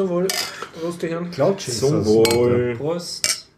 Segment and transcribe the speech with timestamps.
[0.00, 0.28] Zum Wohl,
[0.80, 1.30] Prost, die Herren.
[1.30, 1.80] Cloud Chasers.
[1.80, 2.74] Zum Wohl.
[2.74, 3.48] Prost.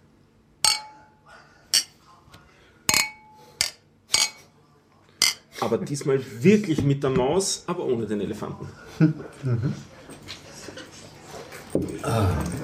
[5.61, 8.67] Aber diesmal wirklich mit der Maus, aber ohne den Elefanten.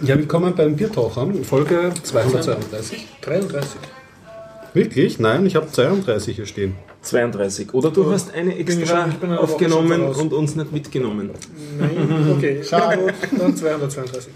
[0.02, 3.06] Ja, willkommen beim Biertauchern, Folge 232.
[3.20, 3.78] 33.
[4.74, 5.18] Wirklich?
[5.18, 6.76] Nein, ich habe 32 hier stehen.
[7.02, 7.74] 32.
[7.74, 11.30] Oder du hast eine extra ich bin aufgenommen und uns nicht mitgenommen.
[11.78, 12.62] Nein, okay.
[12.68, 13.12] Schade.
[13.36, 14.32] Dann 232.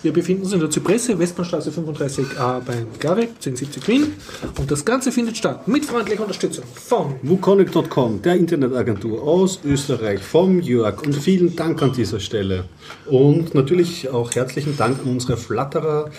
[0.02, 4.14] Wir befinden uns in der Zypresse, Westbahnstraße 35a beim Garek, 1070 Wien.
[4.58, 10.62] Und das Ganze findet statt mit freundlicher Unterstützung von WooConnect.com, der Internetagentur aus Österreich, vom
[10.62, 11.02] Jörg.
[11.02, 12.64] Und vielen Dank an dieser Stelle.
[13.08, 16.10] Und natürlich auch herzlichen Dank an unsere Flatterer.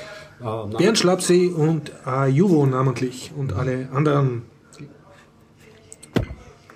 [0.43, 1.91] Äh, Bernd Schlapsee und
[2.29, 4.43] Juvo namentlich und alle anderen.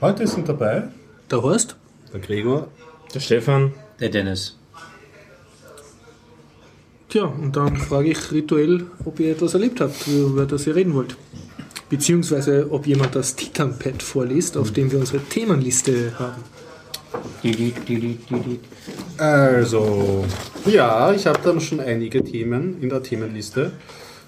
[0.00, 0.84] Heute sind dabei
[1.30, 1.76] Der Horst,
[2.14, 2.68] der Gregor,
[3.14, 3.72] Der Stefan.
[4.00, 4.56] Der Dennis.
[7.14, 10.94] Tja, und dann frage ich rituell, ob ihr etwas erlebt habt, über das ihr reden
[10.94, 11.14] wollt.
[11.88, 16.42] Beziehungsweise, ob jemand das Titanpad vorliest, auf dem wir unsere Themenliste haben.
[19.16, 20.24] Also,
[20.66, 23.70] ja, ich habe dann schon einige Themen in der Themenliste.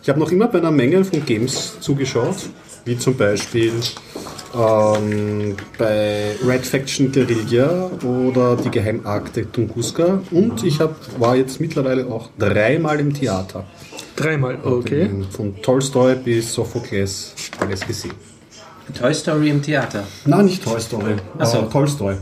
[0.00, 2.36] Ich habe noch immer bei einer Menge von Games zugeschaut,
[2.86, 3.72] wie zum Beispiel
[4.54, 10.20] ähm, bei Red Faction Guerilla oder die Geheimakte Tunguska.
[10.30, 13.64] Und ich hab, war jetzt mittlerweile auch dreimal im Theater.
[14.14, 15.10] Dreimal, okay.
[15.30, 18.14] Von Tolstoy bis Sophokles alles gesehen.
[18.98, 20.04] Toy Story im Theater.
[20.24, 21.16] Nein, nicht Toy Story.
[21.38, 21.58] Ach so.
[21.58, 22.16] äh, Tolstoy.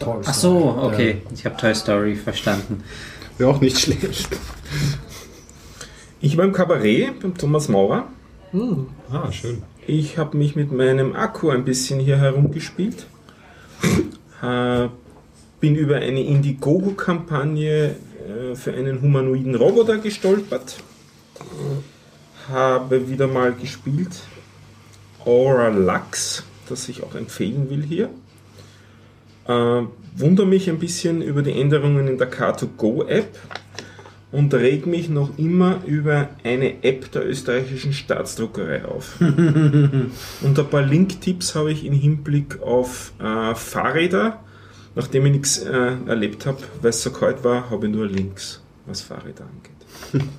[0.00, 0.24] Tolstoy.
[0.26, 1.22] Ach so, okay.
[1.34, 2.82] Ich habe Toy Story verstanden.
[3.36, 4.28] Wäre auch nicht schlecht.
[6.20, 8.08] Ich war im Kabarett beim Thomas Maurer.
[9.12, 9.62] Ah, schön.
[9.86, 13.06] Ich habe mich mit meinem Akku ein bisschen hier herumgespielt.
[15.60, 17.96] Bin über eine Indiegogo-Kampagne
[18.28, 20.78] äh, für einen humanoiden Roboter gestolpert.
[22.48, 24.22] Habe wieder mal gespielt
[25.24, 28.08] Aura Lux, das ich auch empfehlen will hier.
[29.46, 29.86] Äh,
[30.16, 33.36] wundere mich ein bisschen über die Änderungen in der Car2Go-App
[34.30, 39.16] und reg mich noch immer über eine App der österreichischen Staatsdruckerei auf.
[39.20, 44.40] und ein paar Link-Tipps habe ich im Hinblick auf äh, Fahrräder.
[44.94, 48.62] Nachdem ich nichts äh, erlebt habe, weil es so kalt war, habe ich nur Links,
[48.86, 50.28] was Fahrräder angeht.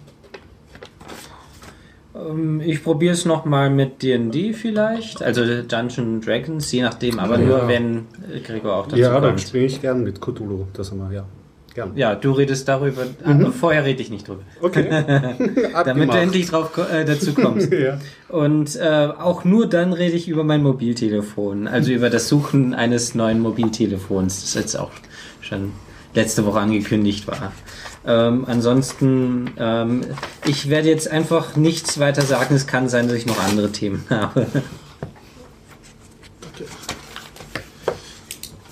[2.15, 5.21] Ähm, ich probiere es nochmal mit D&D vielleicht.
[5.21, 7.19] Also Dungeon Dragons, je nachdem.
[7.19, 8.07] Aber nur, wenn
[8.43, 9.41] Gregor auch dazu Ja, dann kommt.
[9.41, 10.65] spiele ich gern mit Cthulhu.
[10.73, 11.25] Das haben wir, ja.
[11.79, 11.95] Gern.
[11.95, 13.03] Ja, du redest darüber.
[13.23, 14.41] Aber vorher rede ich nicht drüber.
[14.59, 14.89] Okay.
[15.85, 17.69] Damit du endlich drauf, äh, dazu kommst.
[17.79, 17.99] Ja.
[18.27, 23.15] Und äh, auch nur dann rede ich über mein Mobiltelefon, also über das Suchen eines
[23.15, 24.91] neuen Mobiltelefons, das jetzt auch
[25.39, 25.71] schon
[26.13, 27.53] letzte Woche angekündigt war.
[28.05, 30.01] Ähm, ansonsten, ähm,
[30.45, 32.55] ich werde jetzt einfach nichts weiter sagen.
[32.55, 34.47] Es kann sein, dass ich noch andere Themen habe.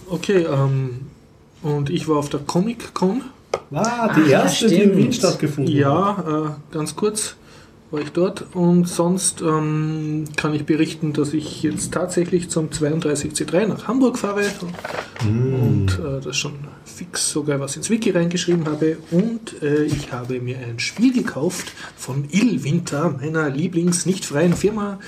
[0.09, 1.06] Okay, ähm,
[1.63, 3.21] und ich war auf der Comic Con.
[3.73, 4.97] Ah, die Ah, erste, die in.
[4.97, 5.79] Wien stattgefunden hat.
[5.79, 7.35] Ja, äh, ganz kurz
[7.91, 8.45] war ich dort.
[8.53, 14.43] Und sonst ähm, kann ich berichten, dass ich jetzt tatsächlich zum 32C3 nach Hamburg fahre.
[15.21, 16.53] Und äh, das schon
[16.85, 18.97] fix sogar was ins Wiki reingeschrieben habe.
[19.11, 24.99] Und äh, ich habe mir ein Spiel gekauft von Illwinter, meiner Lieblings-nicht freien Firma.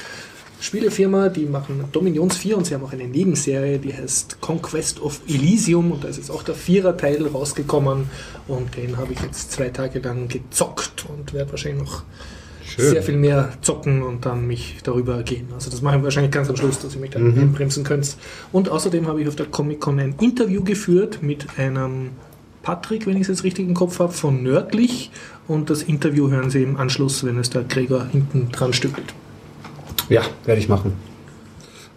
[0.61, 5.21] Spielefirma, die machen Dominions 4 und sie haben auch eine Nebenserie, die heißt Conquest of
[5.27, 8.09] Elysium und da ist jetzt auch der Vierer-Teil rausgekommen
[8.47, 12.03] und den habe ich jetzt zwei Tage lang gezockt und werde wahrscheinlich noch
[12.65, 12.89] Schön.
[12.89, 15.47] sehr viel mehr zocken und dann mich darüber gehen.
[15.53, 18.17] Also das mache ich wahrscheinlich ganz am Schluss, dass ihr mich dann einbremsen könnt.
[18.51, 22.09] Und außerdem habe ich auf der Comic-Con ein Interview geführt mit einem
[22.63, 25.11] Patrick, wenn ich es jetzt richtig im Kopf habe, von Nördlich
[25.47, 29.13] und das Interview hören Sie im Anschluss, wenn es der Gregor hinten dran stückelt.
[30.09, 30.93] Ja, werde ich machen.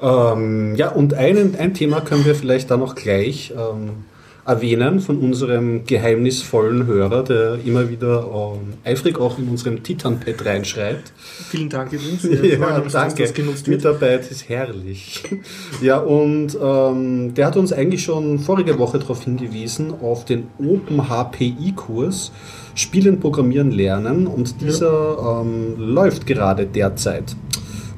[0.00, 4.04] Ähm, ja, und einen, ein Thema können wir vielleicht da noch gleich ähm,
[4.44, 11.12] erwähnen von unserem geheimnisvollen Hörer, der immer wieder ähm, eifrig auch in unserem Titan-Pad reinschreibt.
[11.48, 12.24] Vielen Dank übrigens.
[12.42, 13.22] Wir freuen uns, danke.
[13.22, 13.66] das.
[13.66, 15.22] Mitarbeit ist herrlich.
[15.80, 22.30] Ja, und ähm, der hat uns eigentlich schon vorige Woche darauf hingewiesen, auf den OpenHPI-Kurs
[22.74, 24.26] Spielen, Programmieren, Lernen.
[24.26, 27.36] Und dieser ähm, läuft gerade derzeit.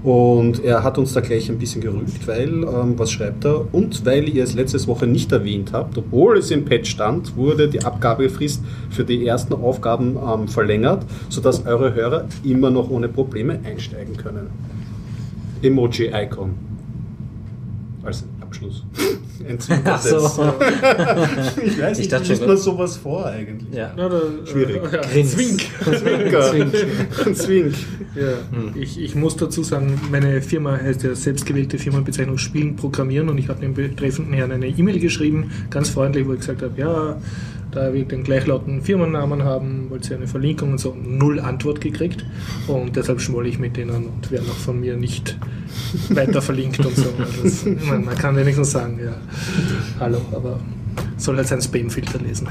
[0.05, 3.75] Und er hat uns da gleich ein bisschen gerügt, weil, ähm, was schreibt er?
[3.75, 7.69] Und weil ihr es letztes Woche nicht erwähnt habt, obwohl es im Patch stand, wurde
[7.69, 13.61] die Abgabefrist für die ersten Aufgaben ähm, verlängert, sodass eure Hörer immer noch ohne Probleme
[13.65, 14.51] einsteigen können.
[15.63, 16.51] Emoji-Icon.
[18.03, 18.85] als Abschluss.
[19.85, 20.17] Ach so.
[21.65, 23.73] ich weiß Ich nicht, dachte wie liest schon- man sowas vor eigentlich?
[23.73, 23.93] Ja.
[23.97, 24.77] Na, da, Schwierig.
[24.93, 25.27] Äh, ja.
[25.27, 25.63] Zwink.
[25.85, 27.35] Zwinker.
[27.35, 27.75] Zwink.
[28.15, 33.39] Ja, ich, ich muss dazu sagen, meine Firma heißt ja selbstgewählte Firmenbezeichnung Spielen Programmieren und
[33.39, 37.17] ich habe dem betreffenden Herrn eine E-Mail geschrieben, ganz freundlich, wo ich gesagt habe, ja,
[37.75, 42.25] da wir den gleichlautenden Firmennamen haben, wollte sie eine Verlinkung und so, null Antwort gekriegt
[42.69, 45.37] und deshalb schmoll ich mit denen und werde noch von mir nicht
[46.11, 47.13] weiter verlinkt und so.
[47.43, 49.15] Das, ich meine, man kann wenigstens sagen, ja,
[49.99, 50.61] hallo, aber
[51.17, 52.49] soll halt seinen Spamfilter lesen.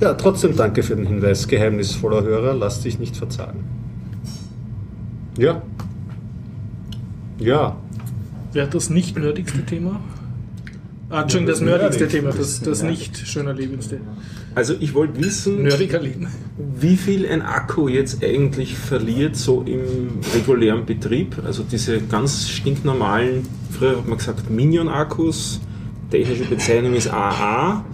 [0.00, 3.64] Ja, trotzdem danke für den Hinweis, geheimnisvoller Hörer, lass dich nicht verzagen.
[5.36, 5.62] Ja.
[7.38, 7.76] Ja.
[8.56, 10.00] Hat das nicht nerdigste Thema?
[11.10, 12.20] Ah, Entschuldigung, das nerdigste Nerdig.
[12.20, 14.00] Thema, das, das nicht schöner lebendste.
[14.54, 15.66] Also ich wollte wissen,
[16.80, 21.36] wie viel ein Akku jetzt eigentlich verliert, so im regulären Betrieb.
[21.46, 25.60] Also diese ganz stinknormalen, früher hat man gesagt Minion-Akkus,
[26.10, 27.84] technische Bezeichnung ist AA,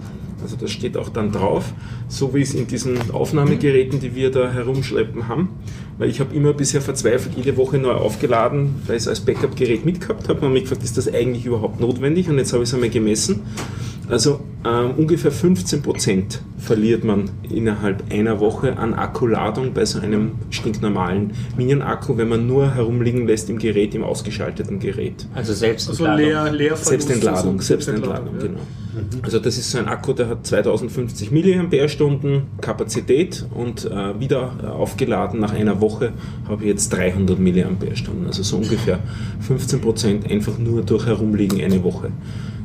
[0.41, 1.73] also das steht auch dann drauf,
[2.07, 5.49] so wie es in diesen Aufnahmegeräten, die wir da herumschleppen haben.
[5.97, 9.85] Weil ich habe immer bisher verzweifelt jede Woche neu aufgeladen, weil ich es als Backup-Gerät
[9.85, 12.29] mitgehabt habe und mich gefragt, ist das eigentlich überhaupt notwendig?
[12.29, 13.43] Und jetzt habe ich es einmal gemessen.
[14.09, 21.33] Also ähm, ungefähr 15% verliert man innerhalb einer Woche an Akkuladung bei so einem stinknormalen
[21.57, 25.27] Minion-Akku, wenn man nur herumliegen lässt im Gerät, im ausgeschalteten Gerät.
[25.33, 28.47] Also selbst Also leer, leer Selbstentladung, Selbstentladung, ja.
[28.47, 28.59] genau.
[29.23, 34.67] Also das ist so ein Akku, der hat 2050 mAh Kapazität und äh, wieder äh,
[34.67, 36.13] aufgeladen nach einer Woche
[36.47, 37.65] habe ich jetzt 300 mAh.
[38.27, 38.99] Also so ungefähr
[39.47, 42.11] 15% einfach nur durch Herumliegen eine Woche.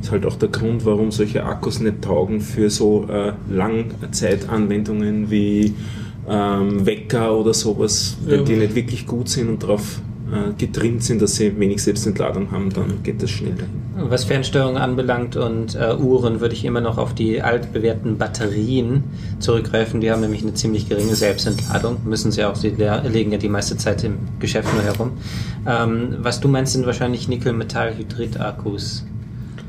[0.01, 5.29] Das ist halt auch der Grund, warum solche Akkus nicht taugen für so äh, Langzeitanwendungen
[5.29, 5.73] wie
[6.27, 8.45] ähm, Wecker oder sowas, wenn Ja.
[8.45, 10.01] die nicht wirklich gut sind und darauf
[10.31, 14.09] äh, getrimmt sind, dass sie wenig Selbstentladung haben, dann geht das schnell dahin.
[14.09, 19.03] Was Fernsteuerung anbelangt und äh, Uhren, würde ich immer noch auf die altbewährten Batterien
[19.39, 19.99] zurückgreifen.
[20.01, 21.97] Die haben nämlich eine ziemlich geringe Selbstentladung.
[22.05, 25.11] Müssen sie auch, sie legen ja die meiste Zeit im Geschäft nur herum.
[25.67, 29.05] Ähm, was du meinst, sind wahrscheinlich Nickel-Metall-Hydrid-Akkus.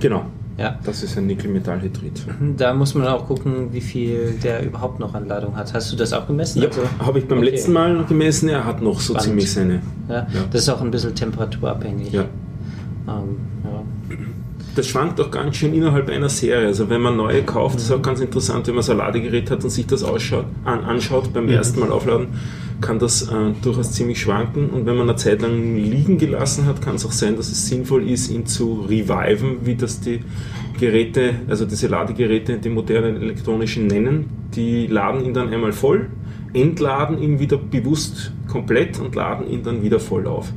[0.03, 0.25] Genau.
[0.59, 0.79] Ja.
[0.85, 2.27] Das ist ein Nickel-Metall-Hydrid.
[2.59, 5.73] Da muss man auch gucken, wie viel der überhaupt noch an Ladung hat.
[5.73, 6.61] Hast du das auch gemessen?
[6.61, 7.49] Ja, Also- habe ich beim Okay.
[7.51, 9.23] letzten Mal noch gemessen, er hat noch so Spannend.
[9.23, 9.81] ziemlich seine.
[10.11, 10.27] Ja, Ja.
[10.51, 12.13] Das ist auch ein bisschen temperaturabhängig.
[12.13, 12.23] Ja.
[13.09, 13.83] Ähm, ja.
[14.75, 16.67] Das schwankt auch ganz schön innerhalb einer Serie.
[16.67, 19.65] Also wenn man neue kauft, ist auch ganz interessant, wenn man so ein Ladegerät hat
[19.65, 22.29] und sich das ausschaut, an, anschaut beim ersten Mal aufladen,
[22.83, 24.69] kann das äh, durchaus ziemlich schwanken.
[24.69, 27.67] Und wenn man eine Zeit lang liegen gelassen hat, kann es auch sein, dass es
[27.67, 30.21] sinnvoll ist, ihn zu reviven, wie das die
[30.79, 34.29] Geräte, also diese Ladegeräte, die modernen elektronischen nennen.
[34.55, 36.11] Die laden ihn dann einmal voll,
[36.53, 40.53] entladen ihn wieder bewusst komplett und laden ihn dann wieder voll auf.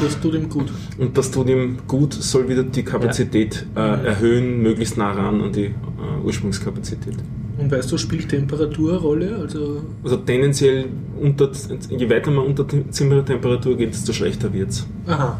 [0.00, 0.70] Das tut ihm gut.
[0.98, 5.52] Und das tut ihm gut, soll wieder die Kapazität äh, erhöhen, möglichst nah ran an
[5.52, 5.72] die äh,
[6.24, 7.16] Ursprungskapazität.
[7.60, 9.36] Und weißt du, spielt Temperatur eine Rolle?
[9.36, 10.86] Also, Also tendenziell,
[11.20, 11.50] unter,
[11.90, 14.86] je weiter man unter Tem- Zimmertemperatur geht, desto schlechter wird es.
[15.06, 15.38] aha.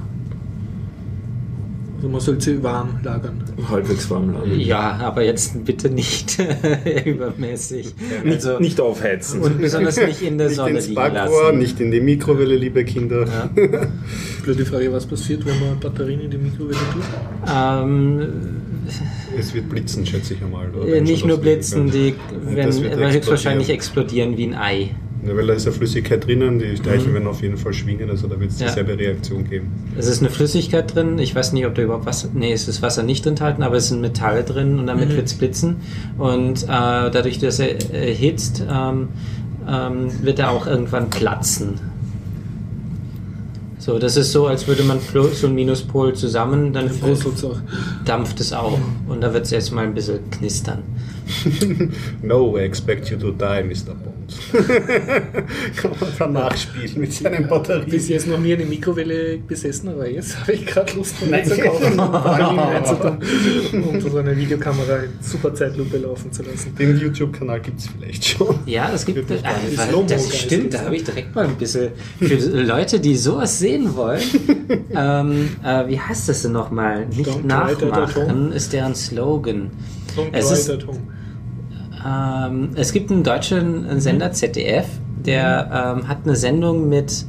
[2.00, 3.42] Also man sollte sie warm lagern.
[3.68, 4.58] Halbwegs warm laden.
[4.58, 6.38] ja, aber jetzt bitte nicht
[7.04, 7.94] übermäßig.
[8.24, 9.42] Nicht, Also, nicht aufheizen.
[9.42, 11.58] und besonders nicht in der Nicht Sonne ins liegen Backrohr, lassen.
[11.58, 13.26] nicht in die Mikrowelle, liebe Kinder.
[14.42, 17.02] Blöde Frage, was passiert, wenn man Batterien in die Mikrowelle tut?
[17.54, 18.28] Ähm,
[19.38, 20.70] Es wird blitzen, schätze ich einmal.
[20.74, 20.88] oder?
[20.94, 22.14] äh, nicht nur blitzen, die
[22.46, 24.94] weil höchstwahrscheinlich explodieren wie ein Ei.
[25.26, 28.26] Ja, weil da ist ja Flüssigkeit drinnen, die Teilchen werden auf jeden Fall schwingen, also
[28.26, 28.68] da wird es Ja.
[28.68, 29.68] dieselbe Reaktion geben.
[29.98, 31.18] Es ist eine Flüssigkeit drin.
[31.18, 32.28] Ich weiß nicht, ob da überhaupt Wasser.
[32.32, 35.16] Nee, es ist Wasser nicht enthalten, aber es sind Metalle drin und damit Mhm.
[35.16, 35.76] wird es blitzen.
[36.16, 39.08] Und äh, dadurch, dass er erhitzt, ähm,
[39.68, 41.74] ähm, wird er auch irgendwann platzen.
[43.78, 46.90] So, das ist so, als würde man Plus und Minuspol zusammen, dann
[48.04, 48.78] dampft es auch.
[49.08, 50.78] Und da wird es erstmal ein bisschen knistern.
[52.22, 53.94] No, I expect you to die, Mr.
[53.94, 54.19] Bond.
[55.76, 57.88] Kann man dann nachspielen mit seinen Batterien.
[57.88, 61.56] Bis jetzt noch nie eine Mikrowelle besessen, aber jetzt habe ich gerade Lust, eine zu
[61.58, 61.98] kaufen
[63.72, 66.74] und um so eine Videokamera in super Zeitlupe laufen zu lassen.
[66.76, 68.58] Den YouTube-Kanal gibt es vielleicht schon.
[68.66, 69.26] Ja, es gibt.
[69.28, 70.36] Slow-Mo das Geist.
[70.42, 71.90] stimmt, da habe ich direkt mal ein bisschen.
[72.18, 74.20] Für Leute, die sowas sehen wollen,
[74.94, 77.06] ähm, äh, wie heißt das denn nochmal?
[77.06, 79.70] Nicht Don't nachmachen ist deren Slogan.
[80.16, 80.98] Don't Es ist- it at home.
[82.06, 84.86] Ähm, es gibt einen deutschen Sender, ZDF,
[85.24, 87.24] der ähm, hat eine Sendung mit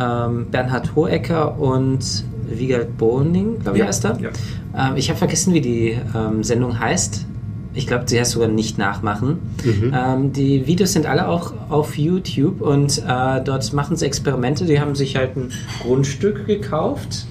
[0.00, 4.18] ähm, Bernhard Hohecker und Wiegald Boning, glaube ich, Ja, heißt er.
[4.20, 4.30] ja.
[4.76, 7.26] Ähm, ich habe vergessen, wie die ähm, Sendung heißt.
[7.74, 9.38] Ich glaube, sie heißt sogar nicht nachmachen.
[9.64, 14.64] Ähm, die Videos sind alle auch auf YouTube und äh, dort machen sie Experimente.
[14.64, 15.50] Die haben sich halt ein
[15.82, 17.26] Grundstück gekauft,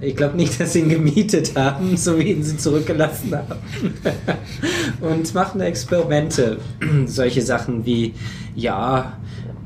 [0.00, 3.60] Ich glaube nicht, dass sie ihn gemietet haben, so wie ihn sie zurückgelassen haben.
[5.00, 6.58] Und machen Experimente.
[7.06, 8.14] Solche Sachen wie,
[8.54, 9.16] ja,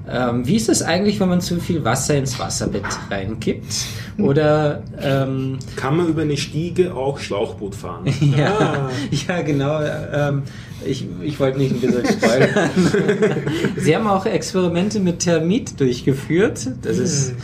[0.09, 3.75] ähm, wie ist es eigentlich, wenn man zu viel Wasser ins Wasserbett reinkippt?
[4.19, 8.07] Oder ähm, Kann man über eine Stiege auch Schlauchboot fahren?
[8.37, 8.91] ja,
[9.29, 9.81] ja, genau.
[9.83, 10.43] Ähm,
[10.85, 12.71] ich, ich wollte nicht ein bisschen spoilern.
[13.77, 16.69] Sie haben auch Experimente mit Thermit durchgeführt.
[16.83, 17.35] Das ist,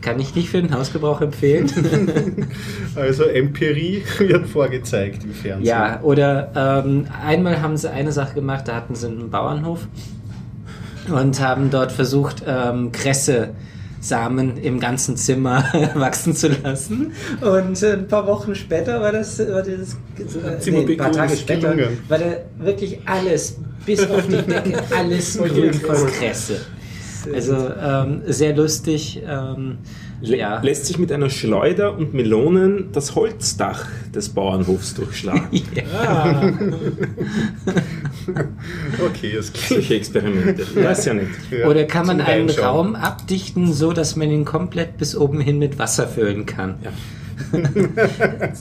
[0.00, 1.70] kann ich nicht für den Hausgebrauch empfehlen.
[2.94, 5.66] Also Empirie wird vorgezeigt im Fernsehen.
[5.66, 9.86] Ja, oder ähm, einmal haben sie eine Sache gemacht, da hatten sie einen Bauernhof
[11.10, 13.50] und haben dort versucht, ähm, Kresse.
[14.02, 17.12] Samen im ganzen Zimmer wachsen zu lassen.
[17.40, 19.96] Und äh, ein paar Wochen später war das, war das
[20.66, 21.76] äh, nee, ein paar Tage später,
[22.08, 22.24] war da
[22.58, 26.62] wirklich alles, bis auf die Decke, alles grün voll Kresse.
[27.32, 29.22] Also ähm, sehr lustig.
[29.26, 29.78] Ähm,
[30.20, 30.60] ja.
[30.60, 35.48] Lässt sich mit einer Schleuder und Melonen das Holzdach des Bauernhofs durchschlagen.
[39.04, 39.82] Okay, es klingt.
[39.82, 40.66] Solche Experimente.
[40.76, 41.14] Ja, ist ja.
[41.50, 42.64] Ja, Oder kann man zum einen Reinschauen.
[42.64, 46.76] Raum abdichten, so dass man ihn komplett bis oben hin mit Wasser füllen kann?
[46.82, 46.92] Ja.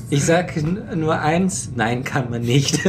[0.10, 0.64] Ich sage
[0.96, 2.80] nur eins, nein, kann man nicht.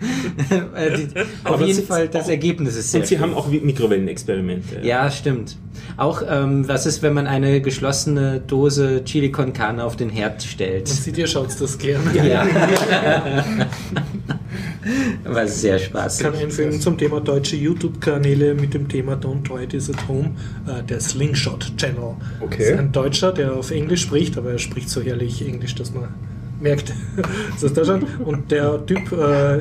[0.00, 3.22] Die- Auf Aber jeden Fall, das Ergebnis ist sehr Und sie schön.
[3.24, 4.80] haben auch Mikrowellenexperimente.
[4.82, 5.56] Ja, stimmt.
[5.96, 10.42] Auch, ähm, was ist, wenn man eine geschlossene Dose Chili con Carne auf den Herd
[10.42, 10.88] stellt?
[10.88, 12.04] Und sie dir schaut das gerne.
[12.14, 12.46] Ja.
[15.24, 16.24] War sehr Ich spaßig.
[16.24, 20.30] kann einfügen zum Thema deutsche YouTube-Kanäle mit dem Thema Don't Try This at Home,
[20.66, 22.14] äh, der Slingshot Channel.
[22.40, 22.56] Okay.
[22.58, 25.92] Das ist ein Deutscher, der auf Englisch spricht, aber er spricht so herrlich Englisch, dass
[25.92, 26.08] man
[26.60, 26.92] merkt,
[27.52, 28.04] das ist Deutschland.
[28.24, 29.60] Und der Typ äh, äh,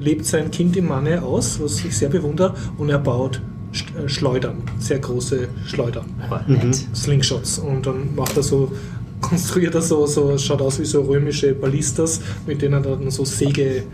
[0.00, 3.40] lebt sein Kind im Manne aus, was ich sehr bewundere, und er baut
[3.72, 6.04] Sch- äh, Schleudern, sehr große Schleudern.
[6.46, 6.86] Nett.
[6.94, 8.70] Slingshots und dann macht er so,
[9.20, 13.24] konstruiert er so, so schaut aus wie so römische Ballistas, mit denen er dann so
[13.24, 13.84] Säge,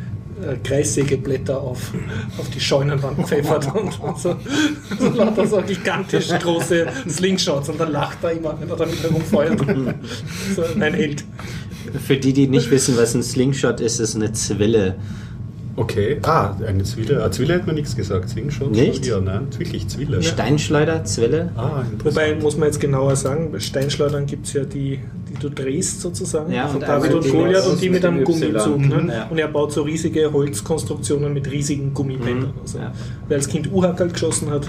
[0.43, 1.93] äh, Kreissägeblätter auf,
[2.39, 4.37] auf die Scheunenwand pfeffert und, und so,
[4.99, 9.61] so lauter so gigantisch große Slingshots und dann lacht er immer, wenn er damit herumfeuert.
[10.57, 11.25] so ein Held.
[12.07, 14.97] Für die, die nicht wissen, was ein Slingshot ist, ist eine Zwille.
[15.77, 16.19] Okay.
[16.23, 17.23] Ah, eine Zwille.
[17.23, 18.29] Ah, Zwille hat mir nichts gesagt.
[18.31, 18.73] Zwingshot.
[18.73, 19.07] Nicht?
[19.07, 20.21] Ja, nein, wirklich Zwille.
[20.25, 21.53] Steinschleuder, Zwille.
[21.57, 22.05] Ah, interessant.
[22.05, 26.01] Wobei, muss man jetzt genauer sagen, bei Steinschleudern gibt es ja die, die du drehst
[26.01, 28.79] sozusagen, Ja, von und David und die Goliath mit- und die mit einem Gummizug.
[28.81, 29.09] Ne?
[29.13, 29.27] Ja.
[29.29, 32.51] Und er baut so riesige Holzkonstruktionen mit riesigen Gummibändern.
[32.57, 32.61] Mhm.
[32.61, 32.93] Also, Ja.
[33.29, 34.69] Wer als Kind Uhackerl geschossen hat,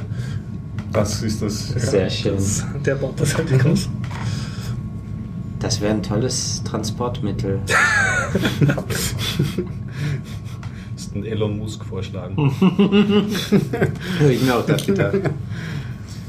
[0.94, 1.70] Das ist das.
[1.70, 2.36] Sehr schön.
[2.86, 3.90] der baut das halt groß.
[5.60, 7.60] Das wäre ein tolles Transportmittel.
[10.96, 12.36] Das ist ein Elon Musk vorschlagen.
[14.30, 15.16] ich mir auch das gedacht.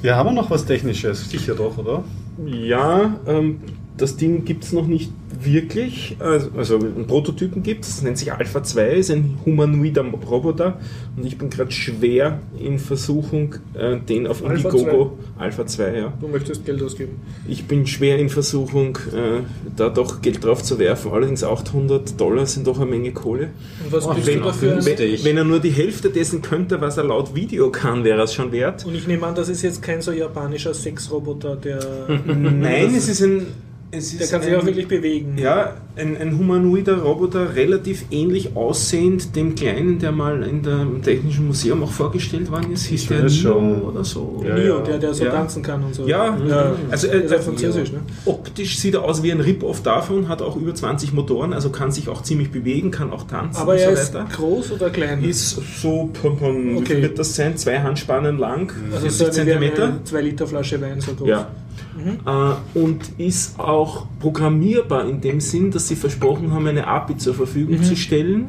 [0.03, 1.29] Ja, haben wir noch was Technisches?
[1.29, 2.05] Sicher doch, oder?
[2.47, 3.61] Ja, ähm,
[3.97, 5.11] das Ding gibt es noch nicht
[5.45, 6.17] wirklich.
[6.19, 10.79] Also, also einen Prototypen gibt es, das nennt sich Alpha 2, ist ein humanoider Roboter
[11.17, 16.13] und ich bin gerade schwer in Versuchung, äh, den auf Alpha Indiegogo, Alpha 2, ja.
[16.21, 17.21] Du möchtest Geld ausgeben.
[17.49, 19.41] Ich bin schwer in Versuchung, äh,
[19.77, 21.13] da doch Geld drauf zu werfen.
[21.13, 23.51] Allerdings 800 Dollar sind doch eine Menge Kohle.
[23.85, 24.85] Und was Oh, bist Wenn, du dafür?
[24.85, 28.35] wenn, wenn er nur die Hälfte dessen könnte, was er laut Video kann, wäre es
[28.35, 28.85] schon wert.
[28.87, 31.81] Und ich nehme an, das ist jetzt kein so japanischer Sexroboter, der,
[32.27, 33.47] Nein, es ist ein.
[33.93, 35.37] Es der ist kann sich ein, auch wirklich bewegen.
[35.37, 41.03] Ja, ein, ein humanoider Roboter, relativ ähnlich aussehend dem kleinen, der mal in der, im
[41.03, 42.87] Technischen Museum auch vorgestellt worden ist.
[42.87, 43.83] Hieß der Neo schon.
[43.83, 44.45] oder so?
[44.47, 44.83] Ja, Neo, ja.
[44.85, 45.33] der, der so Ja.
[45.33, 46.07] tanzen kann und so.
[46.07, 46.73] Ja, ja.
[46.91, 47.99] also Der äh, ist ja französisch, ne?
[48.27, 51.91] optisch sieht er aus wie ein Rip-Off davon, hat auch über 20 Motoren, also kann
[51.91, 54.29] sich auch ziemlich bewegen, kann auch tanzen Aber und er so ist weiter.
[54.37, 55.25] groß oder klein?
[55.25, 56.87] Ist so, pum, pum, wie Okay.
[56.95, 57.57] viel wird das sein?
[57.57, 59.85] Zwei Handspannen lang, also 40 so wie Zentimeter.
[59.85, 61.29] eine 2 Liter Flasche Wein so groß.
[61.29, 61.49] Ja.
[62.25, 67.35] Äh, und ist auch programmierbar in dem Sinn, dass sie versprochen haben, eine API zur
[67.35, 68.47] Verfügung zu stellen.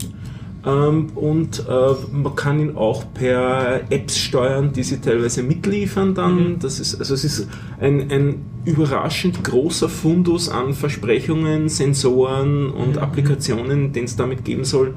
[0.64, 6.60] Ähm, und äh, man kann ihn auch per Apps steuern, die sie teilweise mitliefern dann.
[6.60, 7.48] Das ist, also es ist
[7.80, 14.94] ein, ein überraschend großer Fundus an Versprechungen, Sensoren und Applikationen, den es damit geben soll.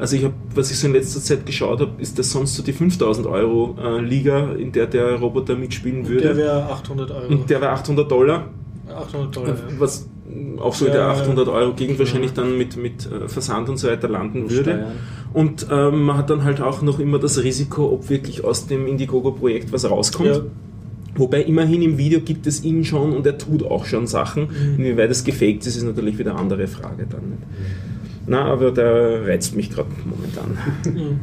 [0.00, 2.62] Also ich habe, was ich so in letzter Zeit geschaut habe, ist das sonst so
[2.62, 6.28] die 5000 Euro äh, Liga, in der der Roboter mitspielen würde.
[6.28, 7.26] Der wäre 800 Euro.
[7.28, 8.48] Und der war 800 Dollar,
[8.88, 9.48] 800 Dollar.
[9.48, 9.54] Ja.
[9.78, 10.08] was
[10.58, 11.20] auch so in Ja, der ja.
[11.22, 14.70] 800 Euro Gegend wahrscheinlich dann mit, mit äh, Versand und so weiter landen würde.
[14.70, 14.92] Steuern.
[15.34, 18.86] Und ähm, man hat dann halt auch noch immer das Risiko, ob wirklich aus dem
[18.86, 20.28] Indiegogo-Projekt was rauskommt.
[20.28, 20.40] Ja.
[21.14, 24.44] Wobei immerhin im Video gibt es ihn schon und er tut auch schon Sachen.
[24.44, 24.78] Mhm.
[24.84, 27.30] Inwieweit es gefaked ist, ist natürlich wieder eine andere Frage dann.
[27.30, 27.42] Nicht?
[28.26, 30.56] Na, aber der reizt mich gerade momentan.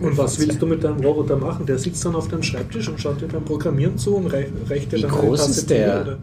[0.00, 1.66] Und was willst du mit deinem Roboter machen?
[1.66, 4.90] Der sitzt dann auf deinem Schreibtisch und schaut dir beim Programmieren zu und rei- reicht
[4.92, 5.86] dir Wie dann groß eine ist Tasse der?
[5.86, 6.18] Bier, oder?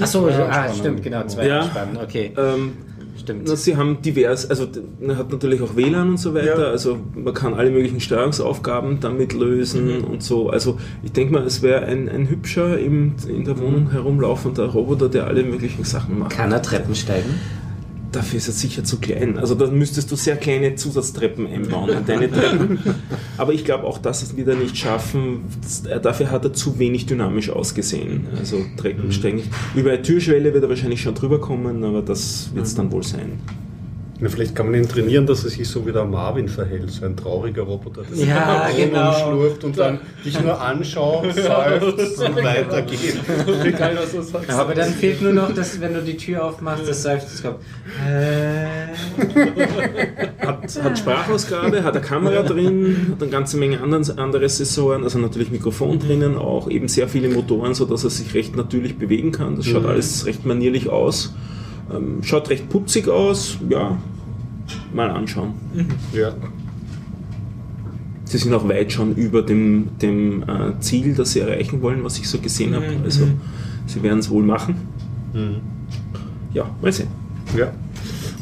[0.00, 1.62] Achso, ah, stimmt, genau, zwei Ja.
[1.64, 2.32] Spannend, okay.
[2.36, 2.72] Ähm,
[3.18, 3.42] Stimmt.
[3.46, 4.66] na, sie haben divers, also
[5.00, 6.70] man hat natürlich auch WLAN und so weiter, Ja.
[6.70, 10.04] also man kann alle möglichen Steuerungsaufgaben damit lösen Mhm.
[10.04, 10.50] und so.
[10.50, 15.08] Also ich denke mal, es wäre ein, ein hübscher im, in der Wohnung herumlaufender Roboter,
[15.08, 16.32] der alle möglichen Sachen macht.
[16.36, 17.30] Kann er Treppen steigen?
[18.14, 19.38] Dafür ist er sicher zu klein.
[19.38, 22.78] Also da müsstest du sehr kleine Zusatztreppen einbauen in deine Treppen.
[23.36, 25.40] Aber ich glaube auch, das wird er nicht schaffen.
[26.02, 28.28] Dafür hat er zu wenig dynamisch ausgesehen.
[28.38, 29.42] Also Treppensteigen.
[29.74, 33.02] Über eine Türschwelle wird er wahrscheinlich schon drüber kommen, aber das wird es dann wohl
[33.02, 33.40] sein.
[34.20, 37.04] Na, vielleicht kann man ihn trainieren, dass er sich so wie der Marvin verhält, so
[37.04, 39.12] ein trauriger Roboter, der Ja, sich genau.
[39.12, 43.16] schlurft und dann dich nur anschaut, seufzt und weitergeht.
[43.64, 44.50] Egal, was du sagst.
[44.50, 47.58] Aber dann fehlt nur noch, dass wenn du die Tür aufmachst, das Seufzen kommt.
[48.06, 48.94] Äh,
[50.46, 55.18] Hat, hat Sprachausgabe, hat eine Kamera drin, hat eine ganze Menge anderen, andere Sensoren, also
[55.18, 59.56] natürlich Mikrofon drinnen auch, eben sehr viele Motoren, sodass er sich recht natürlich bewegen kann.
[59.56, 61.34] Das schaut alles recht manierlich aus.
[61.92, 63.98] Ähm, schaut recht putzig aus, ja,
[64.92, 65.54] mal anschauen.
[66.12, 66.34] Ja.
[68.24, 72.18] Sie sind auch weit schon über dem, dem äh, Ziel, das sie erreichen wollen, was
[72.18, 72.86] ich so gesehen habe.
[73.04, 73.28] Also
[73.86, 74.76] sie werden es wohl machen.
[76.52, 77.08] Ja, mal sehen.
[77.56, 77.72] Ja.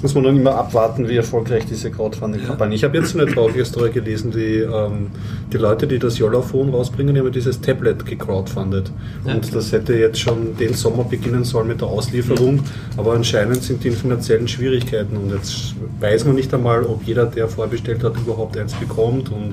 [0.03, 2.75] Muss man dann immer abwarten, wie erfolgreich diese Crowdfunding-Kampagne.
[2.75, 5.11] Ich habe jetzt eine traurige Story gelesen, die, ähm,
[5.53, 8.91] die Leute, die das Yolla-Phone rausbringen, die haben dieses Tablet gecrowdfundet.
[9.25, 9.35] Ja.
[9.35, 12.61] Und das hätte jetzt schon den Sommer beginnen sollen mit der Auslieferung,
[12.97, 17.27] aber anscheinend sind die in finanziellen Schwierigkeiten und jetzt weiß man nicht einmal, ob jeder,
[17.27, 19.53] der vorbestellt hat, überhaupt eins bekommt und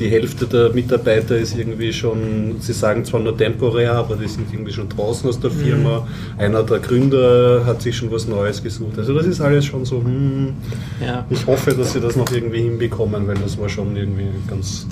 [0.00, 4.52] die Hälfte der Mitarbeiter ist irgendwie schon, sie sagen zwar nur temporär, aber die sind
[4.52, 6.06] irgendwie schon draußen aus der Firma.
[6.38, 8.98] Einer der Gründer hat sich schon was Neues gesucht.
[8.98, 10.54] Also das ist alles schon so, hm,
[11.04, 11.26] ja.
[11.30, 14.86] ich hoffe, dass sie das noch irgendwie hinbekommen, weil das war schon irgendwie ganz,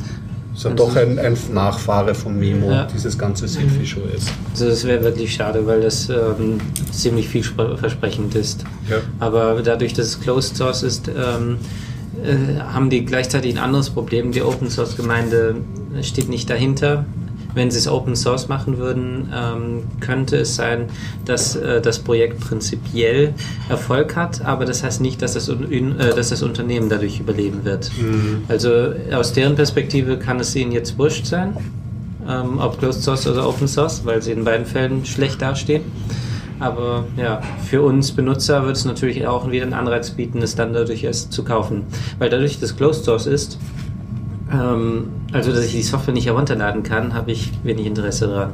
[0.54, 2.86] ist ja doch ein, ein Nachfahre von Memo, Ja.
[2.92, 4.30] dieses ganze Selfie-Show ist.
[4.52, 6.58] Also das wäre wirklich schade, weil das ähm,
[6.90, 8.64] ziemlich vielversprechend ist.
[8.90, 8.96] Ja.
[9.18, 11.58] Aber dadurch, dass es Closed Source ist, ähm,
[12.22, 14.32] äh, haben die gleichzeitig ein anderes Problem.
[14.32, 15.56] Die Open Source Gemeinde
[16.02, 17.06] steht nicht dahinter.
[17.54, 20.86] Wenn sie es Open Source machen würden, ähm, könnte es sein,
[21.24, 23.34] dass äh, das Projekt prinzipiell
[23.68, 25.54] Erfolg hat, aber das heißt nicht, dass das, äh,
[26.14, 27.90] dass das Unternehmen dadurch überleben wird.
[28.48, 31.56] Also aus deren Perspektive kann es ihnen jetzt wurscht sein,
[32.28, 35.82] ähm, ob Closed Source oder Open Source, weil sie in beiden Fällen schlecht dastehen.
[36.60, 40.72] Aber ja, für uns Benutzer wird es natürlich auch wieder einen Anreiz bieten, es dann
[40.72, 41.82] dadurch erst zu kaufen.
[42.18, 43.58] Weil dadurch, dass Closed Source ist,
[44.52, 48.52] ähm, also dass ich die Software nicht herunterladen kann, habe ich wenig Interesse daran.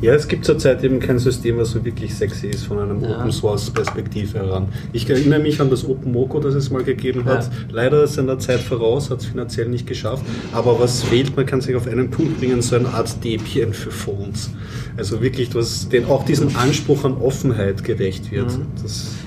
[0.00, 3.18] Ja, es gibt zurzeit eben kein System, was so wirklich sexy ist von einer Ja.
[3.18, 4.68] Open Source Perspektive heran.
[4.92, 7.44] Ich erinnere mich an das Open Moco, das es mal gegeben hat.
[7.44, 7.50] Ja.
[7.72, 10.22] Leider ist es an der Zeit voraus, hat es finanziell nicht geschafft.
[10.52, 13.90] Aber was fehlt, man kann sich auf einen Punkt bringen, so eine Art Debian für
[13.90, 14.50] Phones.
[14.96, 18.56] Also wirklich, was den auch diesem Anspruch an Offenheit gerecht wird.
[18.56, 18.66] Mhm.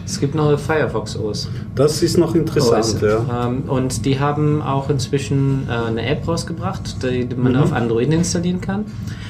[0.05, 1.47] Es gibt noch Firefox OS.
[1.75, 3.01] das ist noch interessant, OS.
[3.01, 3.47] ja.
[3.47, 7.57] Ähm, und die haben auch inzwischen äh, eine App rausgebracht, die man Mhm.
[7.60, 8.86] auf Android installieren kann.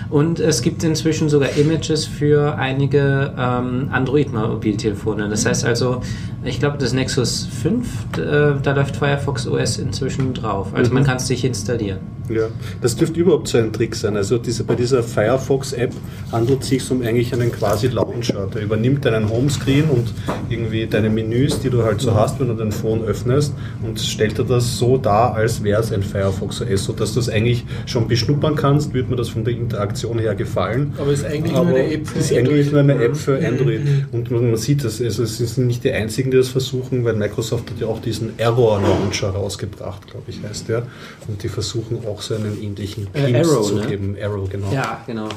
[0.09, 5.29] Und es gibt inzwischen sogar Images für einige ähm, Android-Mobiltelefone.
[5.29, 6.01] Das heißt also,
[6.43, 10.69] ich glaube, das Nexus 5, äh, da läuft Firefox OS inzwischen drauf.
[10.73, 10.95] Also Mhm.
[10.95, 11.99] man kann es sich installieren.
[12.29, 12.47] Ja,
[12.81, 14.15] das dürfte überhaupt so ein Trick sein.
[14.15, 15.91] Also diese, bei dieser Firefox-App
[16.31, 18.47] handelt es sich um eigentlich einen quasi Launcher.
[18.53, 20.13] Der übernimmt deinen Homescreen und
[20.49, 24.37] irgendwie deine Menüs, die du halt so hast, wenn du dein Phone öffnest und stellt
[24.37, 28.07] dir das so dar, als wäre es ein Firefox OS, sodass du es eigentlich schon
[28.07, 30.93] beschnuppern kannst, wird mir das von der Interaktion her gefallen.
[30.97, 33.45] Aber ist eigentlich Aber nur eine App für ist eigentlich nur eine App für Mhm.
[33.45, 33.81] Android.
[34.13, 37.13] Und man, man sieht das, also es sind nicht die einzigen, die das versuchen, weil
[37.13, 40.87] Microsoft hat ja auch diesen Error Launcher rausgebracht, glaube ich, heißt der.
[41.27, 43.87] Und die versuchen auch so einen ähnlichen Äh, Arrow, zu ne?
[43.87, 44.17] geben.
[44.21, 44.71] Arrow, genau.
[44.71, 45.29] Ja, genau.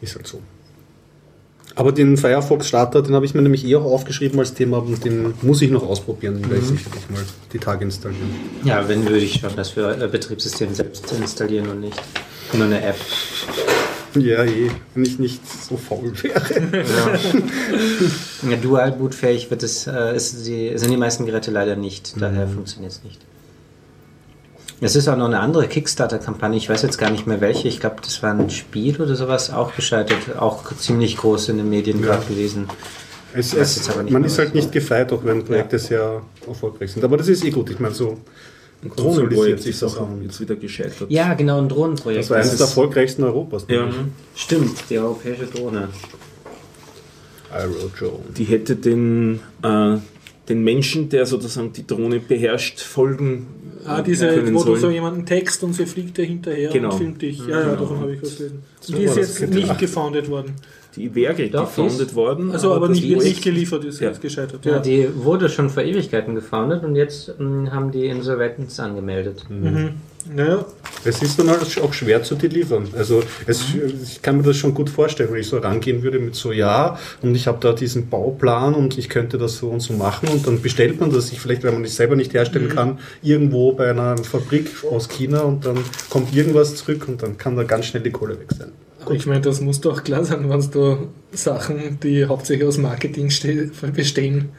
[0.00, 0.40] Ist halt so.
[1.74, 5.32] Aber den Firefox-Starter, den habe ich mir nämlich eh auch aufgeschrieben als Thema und den
[5.40, 8.30] muss ich noch ausprobieren, den werde ich sicherlich mal die Tage installieren.
[8.64, 12.00] Ja, wenn würde ich schon das für äh, Betriebssystem selbst installieren und nicht
[12.52, 12.96] nur eine App.
[14.20, 16.42] Ja, eh, wenn ich nicht so faul wäre.
[18.48, 22.92] Ja, dual bootfähig wird es, äh, die, sind die meisten Geräte leider nicht, daher funktioniert
[22.92, 23.20] es nicht.
[24.80, 27.78] Es ist auch noch eine andere Kickstarter-Kampagne, ich weiß jetzt gar nicht mehr welche, ich
[27.78, 32.00] glaube, das war ein Spiel oder sowas, auch gescheitert, auch ziemlich groß in den Medien
[32.00, 32.06] Ja.
[32.06, 32.68] gerade gewesen.
[33.34, 37.02] Es, es, man ist halt nicht gefeit, auch wenn Projekte sehr erfolgreich sind.
[37.04, 37.70] Aber das ist eh gut.
[37.70, 38.18] Ich meine, so
[38.84, 41.08] Ein Drohnenprojekt ist das auch jetzt wieder gescheitert.
[41.08, 42.24] Ja, genau, ein Drohnenprojekt.
[42.24, 43.64] das war eines der erfolgreichsten Europas.
[43.68, 43.88] Ja.
[44.34, 45.88] Stimmt, die europäische Drohne.
[48.36, 49.96] Die hätte den, äh,
[50.48, 53.46] den Menschen, der sozusagen die Drohne beherrscht, folgen
[53.84, 54.94] Ah, diese, wo du so sollen.
[54.94, 56.92] jemanden text und sie fliegt dir hinterher Genau.
[56.92, 57.38] und filmt dich.
[57.46, 58.62] Ja, ja, davon habe ich was gelesen.
[58.80, 60.52] So Und die ist jetzt nicht gefoundet worden.
[60.96, 62.50] Die wäre Doch, gefoundet worden.
[62.52, 64.08] Also, aber das nicht, wird nicht geliefert, ist Ja.
[64.08, 64.64] jetzt gescheitert.
[64.64, 64.78] Ja, Ja.
[64.78, 69.44] die wurde schon vor Ewigkeiten gefoundet und jetzt mh, haben die Insolvenz angemeldet.
[69.48, 69.94] Mhm.
[70.34, 70.64] Naja,
[71.04, 72.86] Es ist dann halt auch schwer zu delivern.
[72.96, 73.64] Also es,
[74.04, 76.96] ich kann mir das schon gut vorstellen, wenn ich so rangehen würde mit so, ja,
[77.22, 80.46] und ich habe da diesen Bauplan und ich könnte das so und so machen und
[80.46, 83.90] dann bestellt man das sich vielleicht, wenn man es selber nicht herstellen kann, irgendwo bei
[83.90, 85.78] einer Fabrik aus China und dann
[86.08, 88.70] kommt irgendwas zurück und dann kann da ganz schnell die Kohle weg sein.
[89.04, 93.30] Aber ich meine, das muss doch klar sein, wenn du Sachen, die hauptsächlich aus Marketing
[93.30, 94.50] ste- bestehen,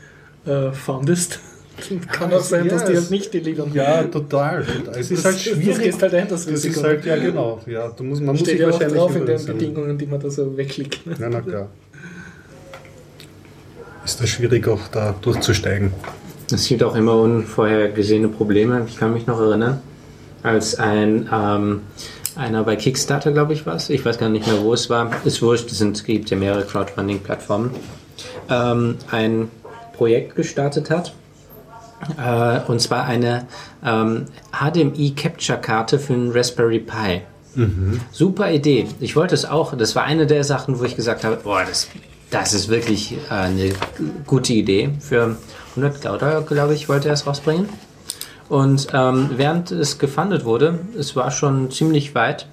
[0.46, 1.40] äh, fandest.
[2.12, 3.72] Kann auch sein, dass ja, die halt nicht delivern.
[3.74, 4.64] Ja, total.
[4.92, 5.80] Es ist Das- halt das schwierig.
[5.84, 6.80] gehst halt ein, das Das Risiko.
[6.82, 7.60] ist halt, ja genau.
[7.66, 10.06] Ja, du musst, man muss Steht sich ja auch drauf in den das- Bedingungen, die
[10.06, 11.06] man da so wegklickt.
[11.08, 11.16] Ne?
[11.20, 11.70] Ja, na klar.
[14.06, 15.92] Ist das schwierig auch da durchzusteigen.
[16.54, 18.86] Es gibt auch immer unvorhergesehene Probleme.
[18.88, 19.82] Ich kann mich noch erinnern,
[20.44, 21.82] als ein ähm,
[22.38, 23.90] einer bei Kickstarter, glaube ich, war es.
[23.90, 25.12] Ich weiß gar nicht mehr, wo es war.
[25.26, 27.72] Ist wurscht, es gibt ja mehrere Crowdfunding-Plattformen.
[28.50, 29.50] Ähm, ein
[29.94, 31.14] Projekt gestartet hat.
[32.18, 33.48] Äh, und zwar eine
[33.86, 37.22] ähm, HDMI-Capture-Karte für einen Raspberry Pi.
[38.12, 38.88] Super Idee.
[39.00, 39.78] Ich wollte es auch.
[39.78, 41.88] Das war eine der Sachen, wo ich gesagt habe, boah, das,
[42.32, 43.74] das ist wirklich äh, eine
[44.26, 44.90] gute Idee.
[45.00, 45.38] Für
[45.76, 47.70] 100 Euro, glaube ich, wollte er es rausbringen.
[48.54, 52.46] Und ähm, während es gefundet wurde, es war schon ziemlich weit,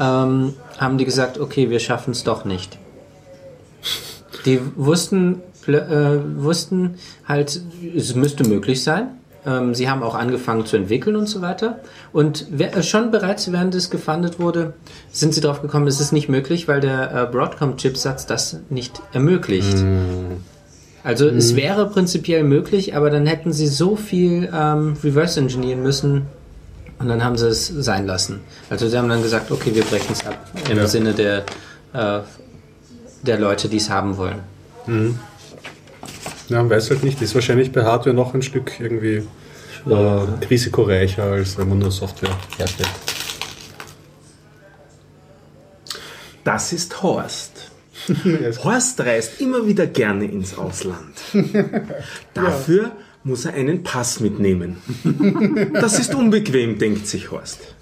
[0.00, 2.78] ähm, haben die gesagt, okay, wir schaffen es doch nicht.
[4.46, 6.94] Die wussten, äh, wussten
[7.26, 7.60] halt,
[7.94, 9.18] es müsste möglich sein.
[9.44, 11.80] Ähm, sie haben auch angefangen zu entwickeln und so weiter.
[12.14, 14.72] Und äh, schon bereits während es gefundet wurde,
[15.12, 19.76] sind sie drauf gekommen, es ist nicht möglich, weil der äh, Broadcom-Chipsatz das nicht ermöglicht.
[21.04, 26.26] Also es wäre prinzipiell möglich, aber dann hätten sie so viel ähm, reverse engineeren müssen
[26.98, 28.40] und dann haben sie es sein lassen.
[28.68, 30.86] Also sie haben dann gesagt, okay, wir brechen es ab im Ja.
[30.86, 31.44] Sinne der,
[31.92, 32.20] äh,
[33.22, 34.40] der Leute, die es haben wollen.
[36.48, 37.20] Ja, man weiß halt nicht.
[37.22, 39.22] Ist wahrscheinlich bei Hardware noch ein Stück irgendwie
[39.88, 39.94] äh,
[40.50, 42.90] risikoreicher, als wenn man nur Software herstellt.
[46.44, 47.57] Das ist Horst.
[48.64, 51.14] Horst reist immer wieder gerne ins Ausland.
[52.34, 52.92] Dafür
[53.24, 54.78] muss er einen Pass mitnehmen.
[55.74, 57.74] Das ist unbequem, denkt sich Horst.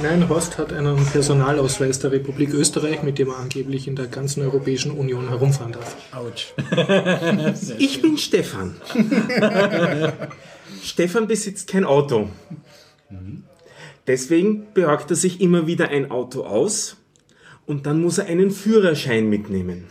[0.00, 4.42] Nein, Horst hat einen Personalausweis der Republik Österreich, mit dem er angeblich in der ganzen
[4.42, 5.96] Europäischen Union herumfahren darf.
[6.12, 6.52] Autsch.
[7.78, 8.76] Ich bin Stefan.
[10.82, 12.28] Stefan besitzt kein Auto.
[14.06, 16.97] Deswegen besorgt er sich immer wieder ein Auto aus
[17.68, 19.84] und dann muss er einen Führerschein mitnehmen.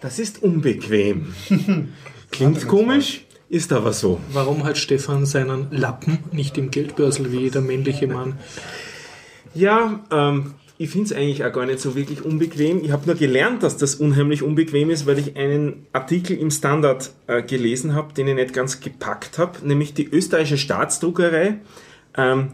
[0.00, 1.34] Das ist unbequem.
[2.30, 4.20] Klingt komisch, ist aber so.
[4.32, 8.38] Warum hat Stefan seinen Lappen nicht im Geldbörsel wie jeder männliche Mann?
[9.52, 12.82] Ja, ähm, ich finde es eigentlich auch gar nicht so wirklich unbequem.
[12.84, 17.10] Ich habe nur gelernt, dass das unheimlich unbequem ist, weil ich einen Artikel im Standard
[17.26, 21.58] äh, gelesen habe, den ich nicht ganz gepackt habe, nämlich die österreichische Staatsdruckerei
[22.16, 22.52] ähm,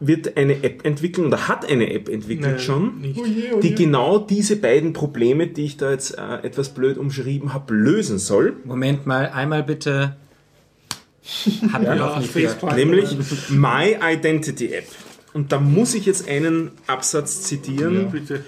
[0.00, 3.20] wird eine App entwickeln oder hat eine App entwickelt Nein, schon, nicht.
[3.62, 8.18] die genau diese beiden Probleme, die ich da jetzt äh, etwas blöd umschrieben habe, lösen
[8.18, 8.56] soll.
[8.64, 10.16] Moment mal, einmal bitte.
[11.72, 12.76] Hab ich auch nicht gehört.
[12.76, 13.16] Nämlich
[13.50, 14.86] My Identity App.
[15.34, 18.10] Und da muss ich jetzt einen Absatz zitieren.
[18.10, 18.44] Bitte.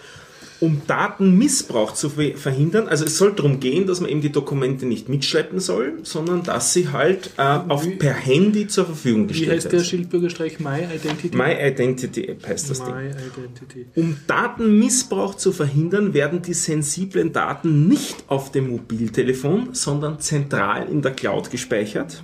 [0.61, 4.85] Um Datenmissbrauch zu ver- verhindern, also es soll darum gehen, dass man eben die Dokumente
[4.85, 9.29] nicht mitschleppen soll, sondern dass sie halt äh, auf, Wie- per Handy zur Verfügung Wie
[9.29, 9.85] gestellt heißt der werden.
[9.85, 10.61] Schildbürgerstreich?
[10.61, 11.35] My Identity?
[11.37, 12.94] My Identity App heißt das Ding.
[12.94, 13.87] My Identity.
[13.94, 21.01] Um Datenmissbrauch zu verhindern, werden die sensiblen Daten nicht auf dem Mobiltelefon, sondern zentral in
[21.01, 22.23] der Cloud gespeichert,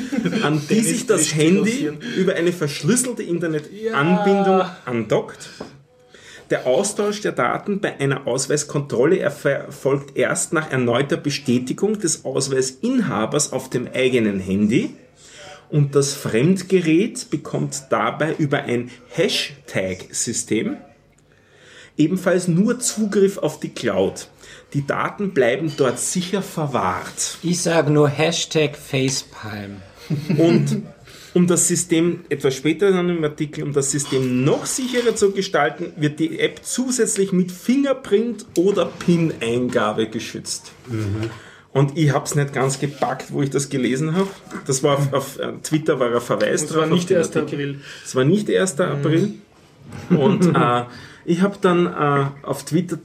[0.42, 5.48] an die sich das Handy über eine verschlüsselte Internetanbindung andockt.
[6.50, 13.68] Der Austausch der Daten bei einer Ausweiskontrolle erfolgt erst nach erneuter Bestätigung des Ausweisinhabers auf
[13.68, 14.94] dem eigenen Handy
[15.68, 20.78] und das Fremdgerät bekommt dabei über ein Hashtag-System
[21.98, 24.28] ebenfalls nur Zugriff auf die Cloud.
[24.72, 27.38] Die Daten bleiben dort sicher verwahrt.
[27.42, 29.82] Ich sage nur Hashtag Facepalm.
[30.38, 30.82] Und
[31.34, 35.92] um das System, etwas später dann im Artikel, um das System noch sicherer zu gestalten,
[35.96, 40.72] wird die App zusätzlich mit Fingerprint oder PIN-Eingabe geschützt.
[41.72, 44.28] Und ich habe es nicht ganz gepackt, wo ich das gelesen habe.
[44.66, 47.18] Das war auf, auf äh, Twitter war ein Verweis Das war drauf auf nicht den
[47.18, 47.36] 1.
[47.36, 47.70] Artikel.
[47.70, 47.80] April.
[48.04, 48.80] Es war nicht 1.
[48.80, 49.34] April.
[50.10, 50.84] Und äh,
[51.24, 52.98] ich habe dann äh, auf Twitter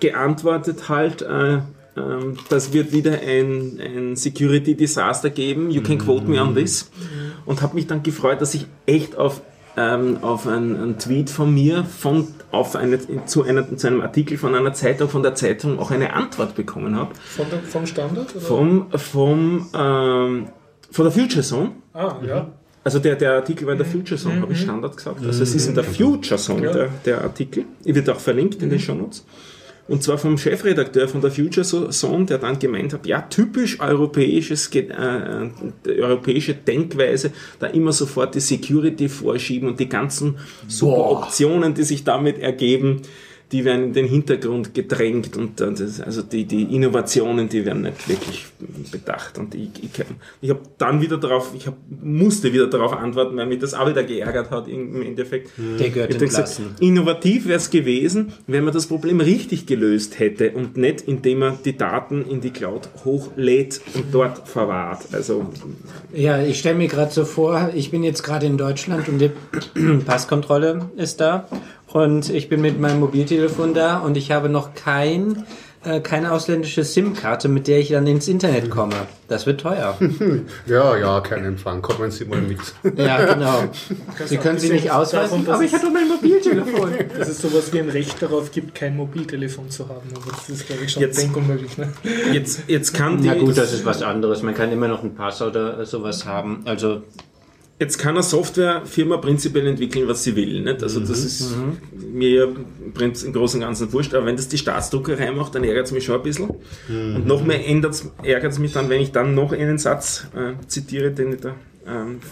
[0.00, 1.58] geantwortet halt, äh,
[1.96, 5.70] ähm, das wird wieder ein, ein Security Disaster geben.
[5.70, 6.90] You can quote me on this.
[7.44, 9.40] Und habe mich dann gefreut, dass ich echt auf
[9.76, 14.38] ähm, auf einen, einen, Tweet von mir von, auf eine, zu, einer, zu einem Artikel
[14.38, 17.14] von einer Zeitung, von der Zeitung auch eine Antwort bekommen habe.
[17.68, 18.34] Vom Standard?
[18.34, 18.44] Oder?
[18.44, 20.46] Vom, vom, ähm,
[20.90, 21.72] von der Future Zone.
[21.92, 22.52] Ah, ja.
[22.84, 24.42] Also der, der Artikel war in der Future Zone, mhm.
[24.42, 25.18] habe ich Standard gesagt.
[25.22, 27.64] Also es ist in der Future Zone, der, der Artikel.
[27.84, 29.26] Wird auch verlinkt in den Show Notes.
[29.88, 34.68] Und zwar vom Chefredakteur von der Future Zone, der dann gemeint hat, ja, typisch europäisches,
[34.74, 41.74] äh, äh, europäische Denkweise, da immer sofort die Security vorschieben und die ganzen super Optionen,
[41.74, 43.02] die sich damit ergeben,
[43.52, 48.08] die werden in den Hintergrund gedrängt und das, also die, die Innovationen, die werden nicht
[48.08, 48.46] wirklich
[48.90, 49.38] bedacht.
[49.38, 49.90] Und ich, ich,
[50.40, 53.88] ich habe dann wieder darauf, ich hab, musste wieder darauf antworten, weil mich das auch
[53.88, 55.52] wieder geärgert hat im Endeffekt.
[55.78, 60.76] Der gehört gesagt, Innovativ wäre es gewesen, wenn man das Problem richtig gelöst hätte und
[60.76, 65.06] nicht indem man die Daten in die Cloud hochlädt und dort verwahrt.
[65.12, 65.46] Also
[66.12, 69.30] ja, ich stelle mir gerade so vor, ich bin jetzt gerade in Deutschland und die
[70.04, 71.46] Passkontrolle ist da
[71.92, 75.44] und ich bin mit meinem Mobiltelefon da und ich habe noch kein
[75.86, 78.94] äh, keine ausländische SIM-Karte, mit der ich dann ins Internet komme.
[79.28, 79.96] Das wird teuer.
[80.66, 81.80] ja, ja, kein Empfang.
[81.80, 82.58] Kommen Sie mal mit.
[82.96, 83.64] ja, genau.
[84.24, 86.92] Sie können sie nicht ausweisen, aber ich habe doch mein Mobiltelefon.
[87.18, 90.08] Dass es sowas wie ein Recht darauf gibt, kein Mobiltelefon zu haben.
[90.16, 91.78] Aber das ist, glaube ich, schon jetzt, unmöglich.
[91.78, 91.92] Ne?
[92.32, 93.28] Jetzt, jetzt kann die...
[93.28, 94.42] Na gut, das ist was anderes.
[94.42, 96.62] Man kann immer noch ein Pass oder sowas haben.
[96.64, 97.02] Also
[97.78, 100.62] Jetzt kann eine Softwarefirma prinzipiell entwickeln, was sie will.
[100.62, 100.82] Nicht?
[100.82, 101.26] Also das mhm.
[101.26, 102.18] ist mhm.
[102.18, 102.44] mir
[102.94, 106.04] im Großen und Ganzen wurscht, aber wenn das die Staatsdruckerei macht, dann ärgert es mich
[106.04, 106.48] schon ein bisschen.
[106.88, 107.16] Mhm.
[107.16, 111.10] Und noch mehr ärgert es mich dann, wenn ich dann noch einen Satz äh, zitiere,
[111.10, 111.54] den ich da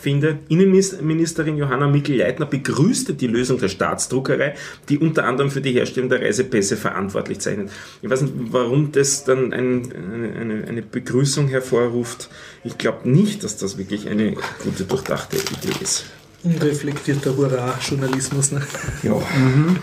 [0.00, 0.38] finde.
[0.48, 4.54] Innenministerin Johanna Mikl-Leitner begrüßte die Lösung der Staatsdruckerei,
[4.88, 7.70] die unter anderem für die Herstellung der Reisepässe verantwortlich zeichnet.
[8.02, 12.28] Ich weiß nicht, warum das dann ein, eine, eine, Begrüßung hervorruft.
[12.64, 16.06] Ich glaube nicht, dass das wirklich eine gute, durchdachte Idee ist.
[16.42, 18.52] Unreflektierter Hurra-Journalismus.
[18.52, 18.62] Ne?
[19.02, 19.14] Ja.
[19.14, 19.78] Mhm.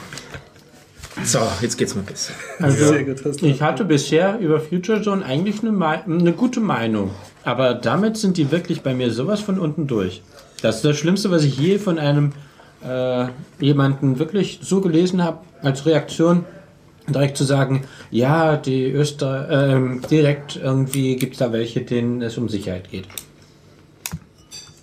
[1.24, 2.34] So, jetzt geht's mir besser.
[2.60, 2.96] Also,
[3.42, 7.12] ich hatte bisher über Future Zone eigentlich eine, eine gute Meinung.
[7.44, 10.22] Aber damit sind die wirklich bei mir sowas von unten durch.
[10.62, 12.34] Das ist das Schlimmste, was ich je von einem
[12.88, 13.28] äh,
[13.60, 16.46] jemanden wirklich so gelesen habe, als Reaktion
[17.08, 22.38] direkt zu sagen, ja, die Öster äh, direkt irgendwie gibt es da welche, denen es
[22.38, 23.06] um Sicherheit geht.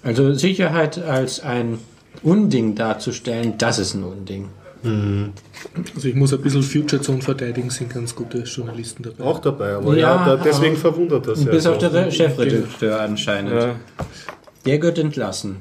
[0.02, 1.78] Also Sicherheit als ein
[2.22, 4.48] Unding darzustellen, das ist ein Unding.
[4.82, 5.32] Mhm.
[5.94, 9.24] Also ich muss ein bisschen Future Zone verteidigen, sind ganz gute Journalisten dabei.
[9.24, 11.44] Auch dabei, aber ja, ja deswegen verwundert das.
[11.44, 13.52] Bis ja auf der Chefredakteur anscheinend.
[13.52, 13.76] Ja.
[14.64, 15.56] Der gehört entlassen.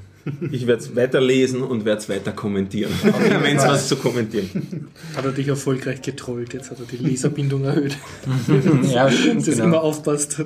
[0.52, 2.92] Ich werde es weiterlesen und werde es weiter kommentieren.
[3.42, 4.90] Wenn es was zu kommentieren.
[5.16, 7.98] Hat er dich erfolgreich getrollt, jetzt hat er die Leserbindung erhöht.
[8.92, 9.48] ja, stimmt.
[9.48, 9.66] Das genau.
[9.66, 10.38] immer aufpasst.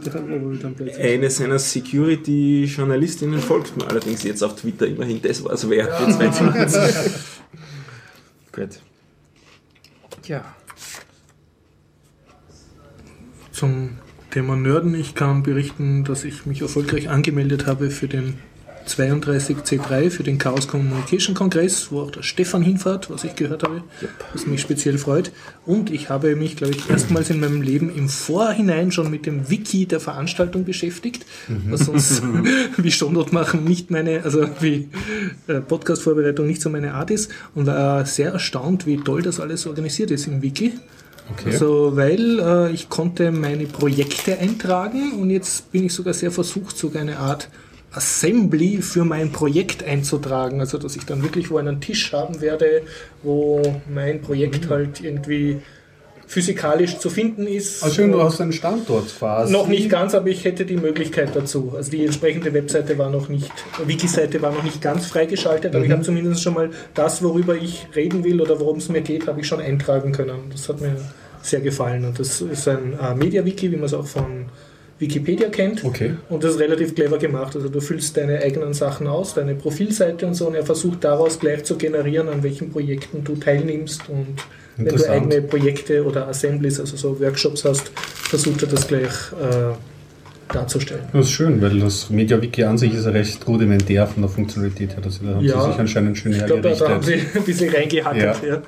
[1.00, 5.22] Eine seiner Security-Journalistinnen folgt mir allerdings jetzt auf Twitter immerhin.
[5.22, 5.90] Das war es wert.
[5.90, 6.90] Ja.
[8.52, 8.82] Gut.
[10.26, 10.56] Ja.
[13.52, 13.98] Zum
[14.30, 14.96] Thema Nörden.
[14.96, 18.40] Ich kann berichten, dass ich mich erfolgreich angemeldet habe für den
[18.96, 23.84] 32C3 für den Chaos Communication Kongress, wo auch der Stefan hinfährt, was ich gehört habe,
[24.34, 25.32] was mich speziell freut.
[25.66, 29.50] Und ich habe mich, glaube ich, erstmals in meinem Leben im Vorhinein schon mit dem
[29.50, 31.26] Wiki der Veranstaltung beschäftigt,
[31.70, 32.22] was sonst
[32.78, 34.90] wie Shownote machen nicht meine, also wie
[35.48, 39.68] äh, Podcast-Vorbereitung nicht so meine Art ist und war sehr erstaunt, wie toll das alles
[39.68, 40.74] organisiert ist im Wiki.
[41.32, 41.52] Okay.
[41.52, 46.78] Also, weil äh, ich konnte meine Projekte eintragen und jetzt bin ich sogar sehr versucht,
[46.78, 47.50] sogar eine Art
[47.94, 50.60] Assembly für mein Projekt einzutragen.
[50.60, 52.84] Also dass ich dann wirklich wo einen Tisch haben werde,
[53.24, 53.62] wo
[53.94, 54.70] mein Projekt mhm.
[54.70, 55.62] halt irgendwie
[56.32, 57.84] physikalisch zu finden ist.
[57.84, 59.52] Also schön, du hast einen Standort quasi.
[59.52, 61.74] Noch nicht ganz, aber ich hätte die Möglichkeit dazu.
[61.76, 63.52] Also die entsprechende Webseite war noch nicht,
[63.86, 65.86] Wiki-Seite war noch nicht ganz freigeschaltet, aber mhm.
[65.86, 69.28] ich habe zumindest schon mal das, worüber ich reden will oder worum es mir geht,
[69.28, 70.40] habe ich schon eintragen können.
[70.52, 70.96] Das hat mir
[71.42, 72.06] sehr gefallen.
[72.06, 74.46] Und das ist ein äh, Media-Wiki, wie man es auch von
[75.02, 75.84] Wikipedia kennt.
[75.84, 76.14] Okay.
[76.30, 77.56] Und das ist relativ clever gemacht.
[77.56, 81.40] Also du füllst deine eigenen Sachen aus, deine Profilseite und so, und er versucht daraus
[81.40, 84.08] gleich zu generieren, an welchen Projekten du teilnimmst.
[84.08, 84.38] Und
[84.78, 89.10] wenn du eigene Projekte oder Assemblies, also so Workshops hast, versucht er das gleich
[89.42, 89.74] äh,
[90.54, 91.04] darzustellen.
[91.12, 95.04] Das ist schön, weil das MediaWiki an sich ist recht rudimentär von der Funktionalität her.
[95.04, 97.74] Also da haben ja, sie sich anscheinend schön ich glaube, da haben sie ein bisschen
[97.74, 98.44] reingehackert.
[98.44, 98.48] Ja.
[98.48, 98.62] ja.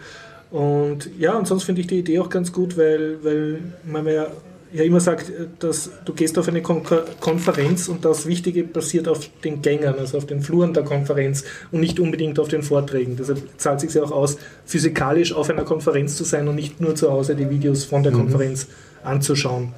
[0.59, 4.27] Und ja, und sonst finde ich die Idee auch ganz gut, weil, weil man ja
[4.73, 6.83] ja immer sagt, dass du gehst auf eine Kon
[7.19, 11.79] Konferenz und das Wichtige passiert auf den Gängern, also auf den Fluren der Konferenz und
[11.79, 13.15] nicht unbedingt auf den Vorträgen.
[13.15, 16.81] Deshalb zahlt es sich ja auch aus, physikalisch auf einer Konferenz zu sein und nicht
[16.81, 18.17] nur zu Hause die Videos von der mhm.
[18.17, 18.67] Konferenz
[19.03, 19.73] anzuschauen.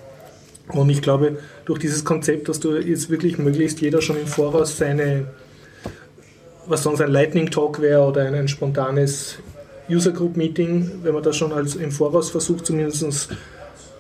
[0.70, 4.78] Und ich glaube, durch dieses Konzept, dass du jetzt wirklich möglichst jeder schon im Voraus
[4.78, 5.28] seine,
[6.66, 9.38] was sonst ein Lightning Talk wäre oder ein, ein spontanes
[9.90, 13.30] User Group Meeting, wenn man das schon als im Voraus versucht, zumindest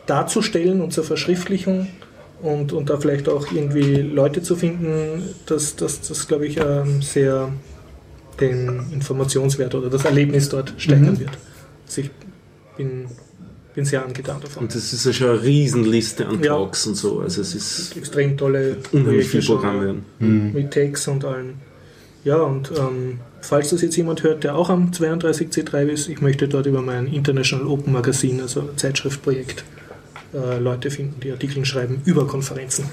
[0.08, 1.88] darzustellen und zur Verschriftlichung
[2.42, 7.02] und, und da vielleicht auch irgendwie Leute zu finden, dass das, das glaube ich, ähm,
[7.02, 7.50] sehr
[8.40, 11.20] den Informationswert oder das Erlebnis dort steigern Mhm.
[11.22, 11.38] wird.
[11.88, 12.12] Also ich
[12.78, 13.06] bin,
[13.74, 14.64] bin sehr angetan davon.
[14.64, 16.54] Und das ist ja schon eine Riesenliste an Ja.
[16.56, 17.22] Talks und so.
[17.22, 19.82] Also es ist Extrem tolle unheimlich viel schon Programm
[20.20, 20.54] werden.
[20.54, 21.54] mit Tags und allem.
[22.26, 26.48] Ja, und ähm, falls das jetzt jemand hört, der auch am 32C3 ist, ich möchte
[26.48, 29.64] dort über mein International Open Magazine, also Zeitschriftprojekt,
[30.36, 32.86] äh, Leute finden, die Artikel schreiben über Konferenzen.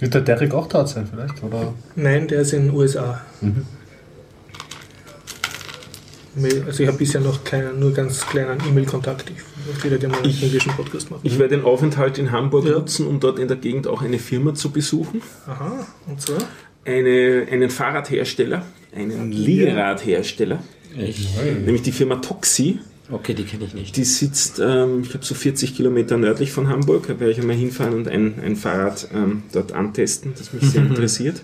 [0.00, 1.42] Wird der Derek auch dort sein vielleicht?
[1.42, 1.72] Oder?
[1.96, 3.20] Nein, der ist in den USA.
[3.40, 3.64] Mhm.
[6.66, 9.30] Also ich habe bisher noch keinen, nur ganz kleinen E-Mail-Kontakt.
[9.30, 11.20] Ich wieder gerne mal einen Ich- englischen Podcast machen.
[11.22, 12.72] Ich werde den Aufenthalt in Hamburg Ja.
[12.72, 15.22] nutzen, um dort in der Gegend auch eine Firma zu besuchen.
[15.46, 16.38] Aha, und zwar?
[16.84, 20.58] Eine, einen Fahrradhersteller, einen Liegeradhersteller,
[20.98, 21.28] Echt?
[21.64, 22.80] nämlich die Firma Toxi.
[23.10, 23.96] Okay, die kenne ich nicht.
[23.96, 27.06] Die sitzt, ähm, ich glaube, so 40 Kilometer nördlich von Hamburg.
[27.06, 30.82] Da werde ich einmal hinfahren und ein, ein Fahrrad ähm, dort antesten, das mich sehr
[30.86, 31.42] interessiert.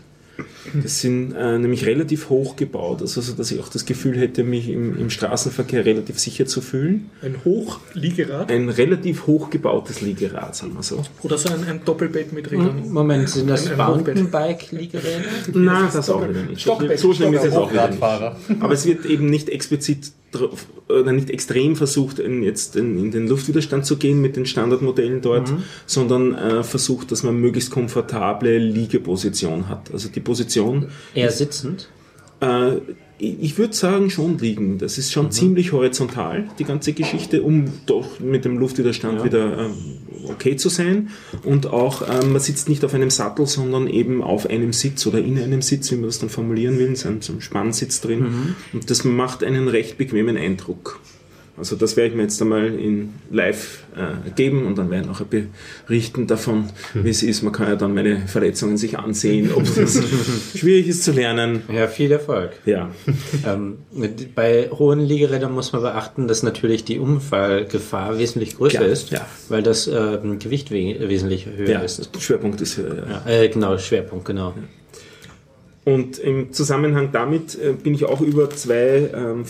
[0.73, 4.42] Das sind äh, nämlich relativ hoch gebaut, also so, dass ich auch das Gefühl hätte,
[4.42, 7.11] mich im, im Straßenverkehr relativ sicher zu fühlen.
[7.23, 11.03] Ein Hochliegerad Ein relativ hoch gebautes Liegerad, sagen wir so.
[11.23, 12.90] oder so ein, ein Doppelbett mit Rädern?
[12.90, 13.77] Moment, sind das.
[13.77, 15.25] Mountainbike-Liegeräder?
[15.53, 16.62] Nein, das auch wieder nicht.
[16.62, 18.01] Stockbett, So schnell ist es auch wieder nicht.
[18.01, 18.37] Radfahrer.
[18.61, 20.12] Aber es wird eben nicht explizit
[20.88, 25.21] oder nicht extrem versucht, in, jetzt in, in den Luftwiderstand zu gehen mit den Standardmodellen
[25.21, 25.53] dort,
[25.87, 29.93] sondern äh, versucht, dass man möglichst komfortable Liegeposition hat.
[29.93, 31.88] Also die Position, Eher sitzend?
[32.40, 32.73] äh,
[33.21, 34.79] ich würde sagen, schon liegen.
[34.79, 39.75] Das ist schon ziemlich horizontal, die ganze Geschichte, um doch mit dem Luftwiderstand wieder ähm,
[40.29, 41.11] okay zu sein.
[41.45, 45.19] Und auch, ähm, man sitzt nicht auf einem Sattel, sondern eben auf einem Sitz oder
[45.19, 48.55] in einem Sitz, wie man das dann formulieren will, so ein Spannsitz drin.
[48.73, 51.01] Und das macht einen recht bequemen Eindruck.
[51.61, 55.09] Also das werde ich mir jetzt einmal in live äh, geben und dann werde ich
[55.11, 55.27] nachher
[55.87, 57.42] berichten davon, wie es ist.
[57.42, 60.01] Man kann ja dann meine Verletzungen sich ansehen, ob das
[60.57, 61.62] schwierig ist zu lernen.
[61.73, 62.51] Ja, viel Erfolg.
[62.64, 62.90] Ja,
[63.46, 63.79] ähm,
[64.35, 69.27] bei hohen Liegerädern muss man beachten, dass natürlich die Unfallgefahr wesentlich größer Ja, ist, ja.
[69.49, 72.11] weil das ähm, Gewicht we wesentlich höher ja ist.
[72.14, 73.07] der Schwerpunkt ist höher.
[73.27, 73.31] Ja.
[73.31, 74.55] Äh, genau, Schwerpunkt, genau.
[75.85, 79.44] Und im Zusammenhang damit äh, bin ich auch über zwei ähm,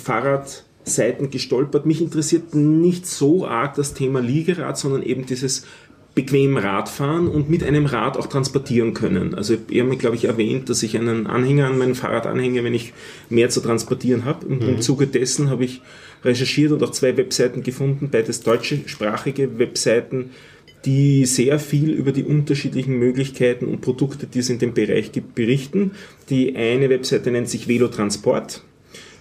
[0.90, 1.87] Fahrradseiten gestolpert.
[1.87, 5.66] Mich interessiert nicht so arg das Thema Liegerad, sondern eben dieses
[6.12, 9.35] bequem Radfahren und mit einem Rad auch transportieren können.
[9.35, 12.64] Also ich habe mir, glaube ich, erwähnt, dass ich einen Anhänger an mein Fahrrad anhänge,
[12.64, 12.92] wenn ich
[13.29, 14.46] mehr zu transportieren habe.
[14.46, 15.83] Und im Zuge dessen habe ich
[16.24, 20.31] recherchiert und auch zwei Webseiten gefunden, beides deutschsprachige Webseiten,
[20.85, 25.37] die sehr viel über die unterschiedlichen Möglichkeiten und Produkte, die es in dem Bereich gibt,
[25.37, 25.92] berichten.
[26.29, 28.64] Die eine Webseite nennt sich Velotransport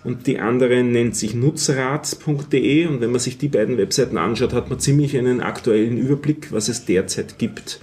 [0.03, 4.69] und die andere nennt sich nutzrad.de und wenn man sich die beiden Webseiten anschaut, hat
[4.69, 7.79] man ziemlich einen aktuellen Überblick, was es derzeit gibt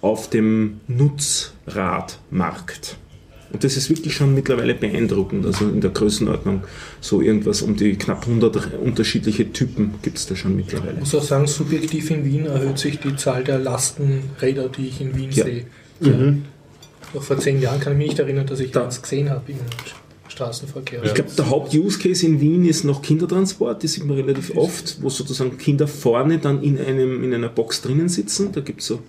[0.00, 2.96] auf dem Nutzradmarkt.
[3.52, 5.44] Und das ist wirklich schon mittlerweile beeindruckend.
[5.44, 6.62] Also in der Größenordnung
[7.00, 10.92] so irgendwas um die knapp 100 unterschiedliche Typen gibt es da schon mittlerweile.
[10.94, 15.00] Ich muss auch sagen, subjektiv in Wien erhöht sich die Zahl der Lastenräder, die ich
[15.00, 15.44] in Wien Ja.
[15.44, 15.64] sehe.
[15.98, 16.44] Mhm.
[17.12, 19.42] Noch vor zehn Jahren kann ich mich nicht erinnern, dass ich Da- das gesehen habe
[20.30, 21.02] Straßenverkehr.
[21.04, 23.82] Ich glaube, der Haupt-Use-Case in Wien ist noch Kindertransport.
[23.82, 27.82] Das sieht man relativ oft, wo sozusagen Kinder vorne dann in, einem, in einer Box
[27.82, 28.52] drinnen sitzen.
[28.52, 29.00] Da gibt es so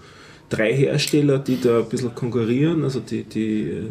[0.49, 2.83] drei Hersteller, die da ein bisschen konkurrieren.
[2.83, 3.83] Also die, die äh,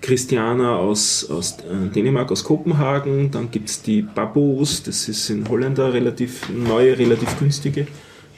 [0.00, 3.30] Christiana aus, aus äh, Dänemark, aus Kopenhagen.
[3.30, 7.86] Dann gibt es die Babos, das ist in Holländer relativ neue, relativ günstige.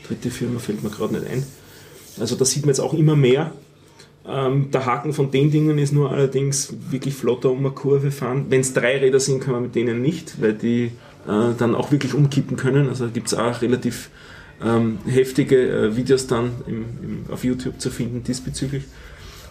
[0.07, 1.45] Dritte Firma fällt mir gerade nicht ein.
[2.21, 3.53] Also da sieht man jetzt auch immer mehr.
[4.27, 8.47] Ähm, der Haken von den Dingen ist nur allerdings wirklich flotter um eine Kurve fahren.
[8.49, 10.93] Wenn es drei Räder sind, kann man mit denen nicht, weil die
[11.27, 12.89] äh, dann auch wirklich umkippen können.
[12.89, 14.09] Also gibt es auch relativ
[14.63, 18.85] ähm, heftige äh, Videos dann im, im, auf YouTube zu finden diesbezüglich.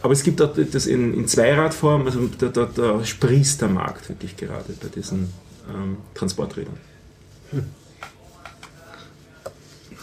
[0.01, 4.09] Aber es gibt auch das in, in Zweiradform, also da, da, da sprießt der Markt
[4.09, 5.29] wirklich gerade bei diesen
[5.73, 6.75] ähm, Transporträdern.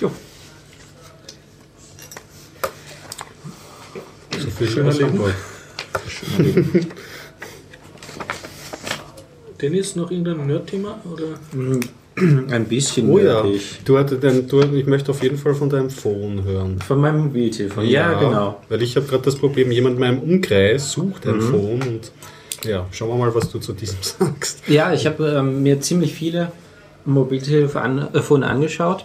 [0.00, 0.10] Ja.
[4.66, 5.20] Schöner Leben.
[9.60, 10.98] Dennis, noch irgendein Nerd-Thema?
[11.12, 11.78] Oder?
[12.54, 13.44] Ein bisschen Oh ja,
[13.84, 16.78] du hattest den, du, ich möchte auf jeden Fall von deinem Phone hören.
[16.86, 17.86] Von meinem Mobiltelefon.
[17.86, 18.60] Ja, genau.
[18.68, 21.32] Weil ich habe gerade das Problem, jemand in meinem Umkreis sucht Mhm.
[21.34, 22.12] ein Phone und
[22.64, 24.62] ja, schauen wir mal, was du zu diesem sagst.
[24.66, 26.52] Ja, ich habe ähm, mir ziemlich viele
[27.04, 29.04] Mobiltelefon angeschaut.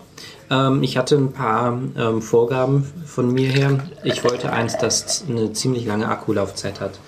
[0.50, 3.80] Ähm, ich hatte ein paar ähm, Vorgaben von mir her.
[4.04, 7.00] Ich wollte eins, das eine ziemlich lange Akkulaufzeit hat.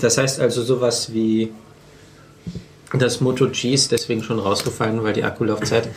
[0.00, 1.52] Das heißt also sowas wie
[2.92, 5.88] das Moto G ist deswegen schon rausgefallen, weil die Akkulaufzeit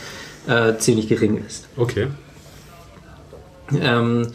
[0.47, 1.67] äh, ziemlich gering ist.
[1.75, 2.07] Okay.
[3.79, 4.27] Ähm,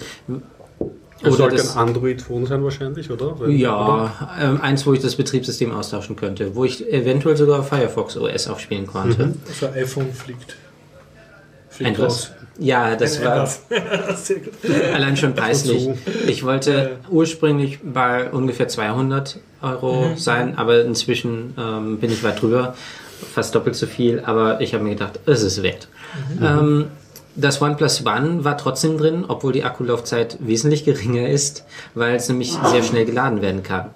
[1.21, 3.41] Das oder sollte das, ein Android-Phone sein wahrscheinlich, oder?
[3.41, 3.49] Oder?
[3.49, 8.47] ja, ähm, eins, wo ich das Betriebssystem austauschen könnte, wo ich eventuell sogar Firefox OS
[8.49, 9.35] aufspielen konnte.
[9.49, 10.57] Also iPhone fliegt.
[11.71, 12.33] Fliegt was?
[12.59, 13.49] Ja, das war
[14.95, 15.91] allein schon preislich.
[16.27, 22.75] Ich wollte ursprünglich bei ungefähr 200 Euro sein, aber inzwischen ähm, bin ich weit drüber,
[23.33, 25.89] fast doppelt so viel, aber ich habe mir gedacht, es ist wert.
[26.43, 26.87] Ähm,
[27.39, 31.65] das OnePlus One war trotzdem drin, obwohl die Akkulaufzeit wesentlich geringer ist,
[31.95, 33.91] weil es nämlich sehr schnell geladen werden kann.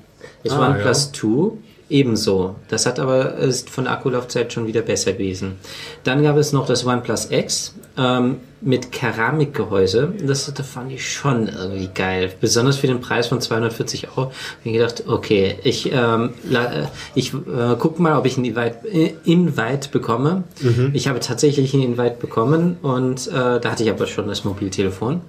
[0.45, 1.53] Das Ah, OnePlus 2
[1.91, 2.55] ebenso.
[2.69, 5.57] Das hat aber ist von der Akkulaufzeit schon wieder besser gewesen.
[6.05, 10.15] Dann gab es noch das OnePlus X ähm, mit Keramikgehäuse.
[10.25, 12.33] Das, das fand ich schon irgendwie geil.
[12.41, 14.27] Besonders für den Preis von 240 Euro.
[14.29, 14.33] Hab
[14.65, 19.15] ich gedacht, okay, ich, ähm, äh, ich äh, guck mal, ob ich einen Invite, äh,
[19.25, 20.45] Invite bekomme.
[20.93, 25.21] Ich habe tatsächlich einen Invite bekommen und äh, da hatte ich aber schon das Mobiltelefon.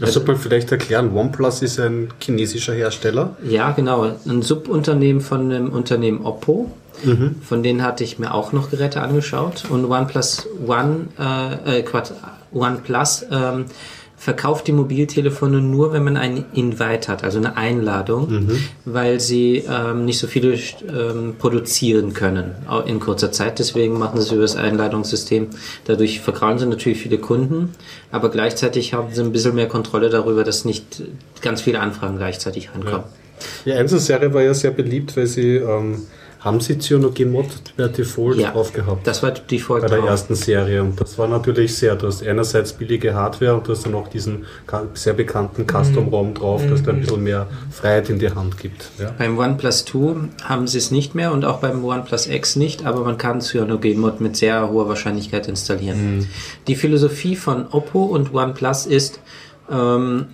[0.00, 1.12] Das sollte man vielleicht erklären.
[1.14, 3.36] OnePlus ist ein chinesischer Hersteller.
[3.48, 4.10] Ja, genau.
[4.26, 6.70] Ein Subunternehmen von dem Unternehmen Oppo.
[7.42, 9.64] Von denen hatte ich mir auch noch Geräte angeschaut.
[9.68, 12.10] Und OnePlus One, äh, äh, Quatsch,
[12.52, 13.66] OnePlus ähm,
[14.22, 18.50] verkauft die Mobiltelefone nur, wenn man einen Invite hat, also eine Einladung,
[18.84, 22.54] weil sie ähm, nicht so viele ähm, produzieren können
[22.86, 23.58] in kurzer Zeit.
[23.58, 25.48] Deswegen machen sie es über das Einladungssystem.
[25.86, 27.70] Dadurch vergrauen sie natürlich viele Kunden,
[28.12, 31.02] aber gleichzeitig haben sie ein bisschen mehr Kontrolle darüber, dass nicht
[31.40, 33.06] ganz viele Anfragen gleichzeitig reinkommen.
[33.64, 36.02] Die Einzelserie war ja sehr beliebt, weil sie, ähm,
[36.44, 39.06] haben sie Cyanogen-Mod per Default Ja, drauf gehabt?
[39.06, 39.86] Das war die Folge.
[39.88, 40.82] bei der ersten Serie.
[40.82, 44.08] Und das war natürlich sehr, du hast einerseits billige Hardware und du hast dann auch
[44.08, 44.44] diesen
[44.94, 48.90] sehr bekannten Custom-ROM drauf, das dir ein bisschen mehr Freiheit in die Hand gibt.
[48.98, 49.14] Ja.
[49.16, 53.04] Beim OnePlus 2 haben sie es nicht mehr und auch beim OnePlus X nicht, aber
[53.04, 56.28] man kann Cyanogen-Mod mit sehr hoher Wahrscheinlichkeit installieren.
[56.66, 59.20] Die Philosophie von Oppo und OnePlus ist,
[59.70, 60.26] ähm,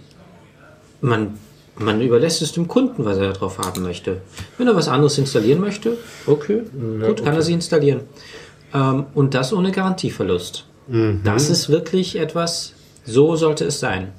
[1.01, 1.35] man,
[1.79, 4.21] man überlässt es dem Kunden, was er drauf haben möchte.
[4.57, 6.63] Wenn er was anderes installieren möchte, okay,
[7.05, 8.01] gut, kann er sie installieren.
[8.75, 10.65] Ähm, und das ohne Garantieverlust.
[11.23, 12.73] Das ist wirklich etwas,
[13.05, 14.13] so sollte es sein.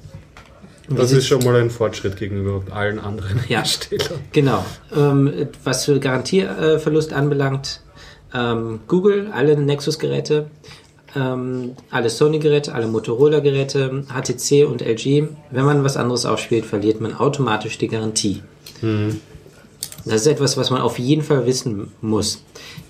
[0.88, 3.58] Das ist schon mal ein Fortschritt gegenüber allen anderen Ja.
[3.58, 4.20] Herstellern.
[4.32, 4.64] Genau.
[4.96, 7.80] Ähm, was für Garantieverlust anbelangt,
[8.34, 10.46] ähm, Google, alle Nexus-Geräte,
[11.16, 15.28] ähm, alle Sony-Geräte, alle Motorola-Geräte, HTC und LG.
[15.50, 18.42] Wenn man was anderes aufspielt, verliert man automatisch die Garantie.
[20.04, 22.42] Das ist etwas, was man auf jeden Fall wissen muss.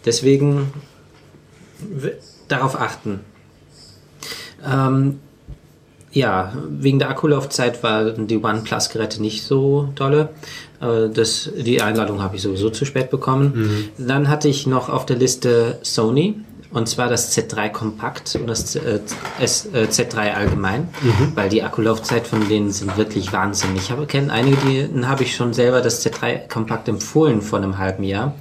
[0.04, 0.72] Deswegen
[2.48, 3.20] darauf achten.
[4.66, 5.18] Ähm,
[6.12, 10.30] ja, wegen der Akkulaufzeit waren die OnePlus-Geräte nicht so dolle.
[10.80, 13.90] Äh, Das, die Einladung habe ich sowieso zu spät bekommen.
[13.96, 16.34] Dann hatte ich noch auf der Liste Sony.
[16.72, 19.00] Und zwar das Z3 Kompakt und das äh,
[19.40, 20.88] S, äh, Z3 allgemein,
[21.34, 23.70] weil die Akkulaufzeit von denen sind wirklich Wahnsinn.
[23.76, 24.58] Ich habe kenne einige,
[24.88, 28.34] denen habe ich schon selber das Z3 Kompakt empfohlen vor einem halben Jahr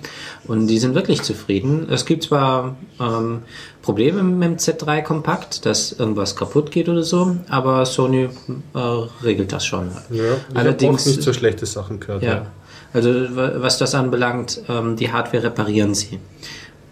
[0.48, 1.88] und die sind wirklich zufrieden.
[1.90, 3.44] Es gibt zwar ähm,
[3.82, 8.30] Probleme mit dem Z3 Kompakt, dass irgendwas kaputt geht oder so, aber Sony
[8.76, 8.80] äh,
[9.24, 9.90] regelt das schon.
[10.10, 12.24] Ja, ich Allerdings- nicht so schlechte Sachen gehört.
[12.24, 12.46] Ja.
[12.92, 16.20] Also wa- was das anbelangt, ähm, die Hardware reparieren sie.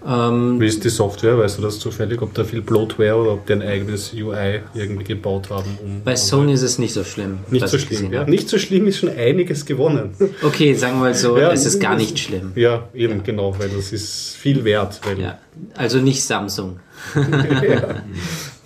[0.06, 1.38] Ähm, Wie ist die Software?
[1.38, 5.04] Weißt du das zufällig, ob da viel Bloatware oder ob die ein eigenes UI irgendwie
[5.04, 5.78] gebaut haben?
[5.84, 7.40] Um, bei Sony ist es nicht so schlimm.
[7.50, 8.14] Nicht so schlimm.
[8.14, 8.22] Ja.
[8.22, 8.32] habe.
[8.32, 10.16] Nicht so schlimm ist schon einiges gewonnen.
[10.44, 12.52] Okay, sagen wir mal so, Ja, es ist gar nicht schlimm.
[12.56, 15.02] Ja, eben, genau, weil das ist viel wert.
[15.04, 15.40] Weil Ja,
[15.76, 16.80] also nicht Samsung.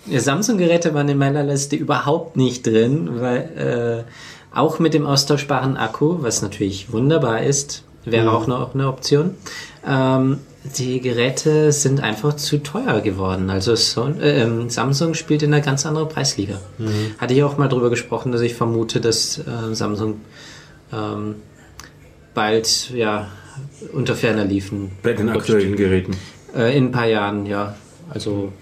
[0.06, 5.76] Ja, Samsung-Geräte waren in meiner Liste überhaupt nicht drin, weil äh, auch mit dem austauschbaren
[5.76, 9.36] Akku, was natürlich wunderbar ist, wäre auch noch eine Option.
[9.86, 13.50] Ähm, die Geräte sind einfach zu teuer geworden.
[13.50, 16.60] Also Son äh, ähm, Samsung spielt in einer ganz anderen Preisliga.
[17.18, 20.20] Hatte ich auch mal drüber gesprochen, dass ich vermute, dass äh, Samsung
[20.92, 21.36] ähm,
[22.34, 23.28] bald ja
[23.92, 24.92] unter ferner liefen.
[25.02, 26.16] Bei den aktuellen Geräten.
[26.56, 27.74] Äh, in ein paar Jahren, ja.
[28.08, 28.52] Also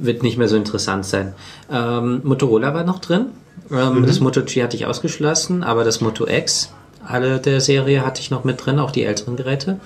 [0.00, 1.34] wird nicht mehr so interessant sein.
[1.70, 3.26] Ähm, Motorola war noch drin.
[3.70, 6.72] Ähm, Das Moto G hatte ich ausgeschlossen, aber das Moto X,
[7.04, 9.80] alle der Serie hatte ich noch mit drin, auch die älteren Geräte.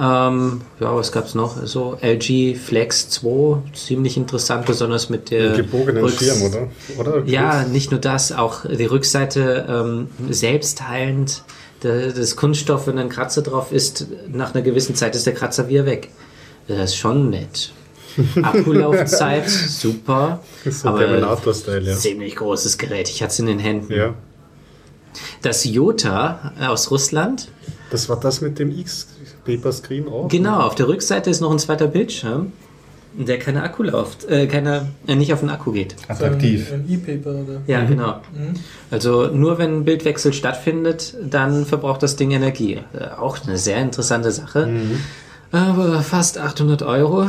[0.00, 1.56] Ähm, ja, was gab's noch?
[1.66, 6.68] So LG Flex 2, ziemlich interessant, besonders mit der gebogenen Rücks- Schirm, oder?
[6.98, 7.24] oder?
[7.26, 11.42] ja, nicht nur das, auch die Rückseite ähm, selbstheilend.
[11.80, 15.86] Das Kunststoff, wenn ein Kratzer drauf ist, nach einer gewissen Zeit ist der Kratzer wieder
[15.86, 16.10] weg.
[16.68, 17.72] das ist schon nett.
[18.42, 20.40] Akkulaufzeit, super.
[20.64, 21.96] Das ist so aber Terminator-Style, ja.
[21.96, 23.08] Ziemlich großes Gerät.
[23.08, 23.92] Ich hatte es in den Händen.
[23.92, 24.14] ja.
[25.42, 27.48] Das Jota aus Russland.
[27.90, 28.70] Das war das mit dem
[29.48, 30.28] X-Paper-Screen auch?
[30.28, 32.52] Genau, auf der Rückseite ist noch ein zweiter Bildschirm,
[33.14, 35.96] der keine Akku läuft, äh, keine, äh, nicht auf den Akku geht.
[36.08, 36.72] Attraktiv.
[36.72, 37.62] Ein ein E-Paper oder.
[37.66, 38.20] Ja, genau.
[38.90, 42.80] Also nur wenn ein Bildwechsel stattfindet, dann verbraucht das Ding Energie.
[42.92, 44.68] Äh, auch eine sehr interessante Sache.
[45.50, 47.26] Aber fast 800 Euro.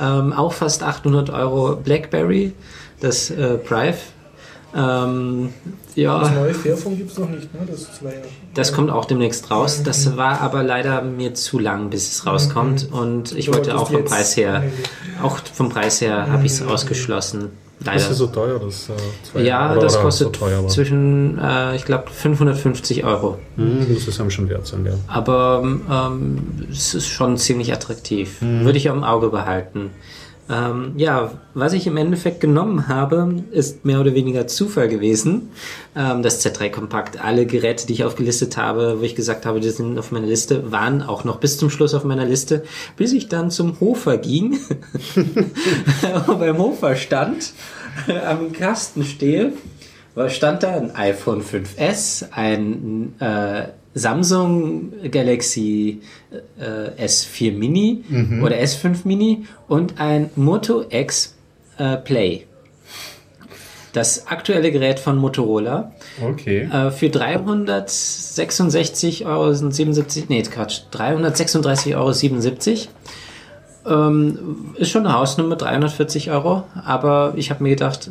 [0.00, 2.52] Ähm, auch fast 800 Euro BlackBerry,
[3.00, 3.96] das äh, Prive.
[4.74, 5.50] Ähm,
[5.86, 7.60] Das ja, neue Fairphone gibt es noch nicht, ne?
[7.70, 8.22] Das zwei Jahre.
[8.54, 9.82] das kommt auch demnächst raus.
[9.84, 12.88] Das war aber leider mir zu lang, bis es rauskommt.
[12.90, 14.62] Und ich Du wollte auch vom Preis her,
[15.22, 17.50] auch vom Preis her habe ich es ausgeschlossen.
[17.84, 17.98] Leider.
[17.98, 18.92] Das ist so teuer, das äh,
[19.24, 23.38] zwei Ja, das kostet so teuer zwischen, äh, ich glaube, 550 Euro.
[23.56, 24.92] Hm, muss es einem schon wert sein, ja.
[25.08, 26.38] Aber ähm,
[26.70, 28.40] es ist schon ziemlich attraktiv.
[28.40, 28.64] Mhm.
[28.64, 29.90] Würde ich am Auge behalten.
[30.52, 35.50] Ähm, ja, was ich im Endeffekt genommen habe, ist mehr oder weniger Zufall gewesen.
[35.96, 39.70] Ähm, das Z3 Kompakt, alle Geräte, die ich aufgelistet habe, wo ich gesagt habe, die
[39.70, 42.64] sind auf meiner Liste, waren auch noch bis zum Schluss auf meiner Liste,
[42.96, 44.58] bis ich dann zum Hofer ging,
[46.26, 47.52] beim Hofer stand,
[48.26, 49.52] am Kasten stehe
[50.14, 50.74] was stand da?
[50.74, 56.00] Ein iPhone 5S, ein äh, Samsung Galaxy
[56.58, 58.04] äh, S4 Mini
[58.42, 61.34] oder S5 Mini und ein Moto X
[61.78, 62.46] äh, Play.
[63.92, 65.92] Das aktuelle Gerät von Motorola
[66.26, 66.62] Okay.
[66.72, 69.52] äh, für 366,77 Euro,
[70.28, 72.12] nee, Quatsch, 336,77 Euro.
[73.84, 74.38] Ähm,
[74.76, 78.10] ist schon eine Hausnummer, 340 Euro, aber ich habe mir gedacht,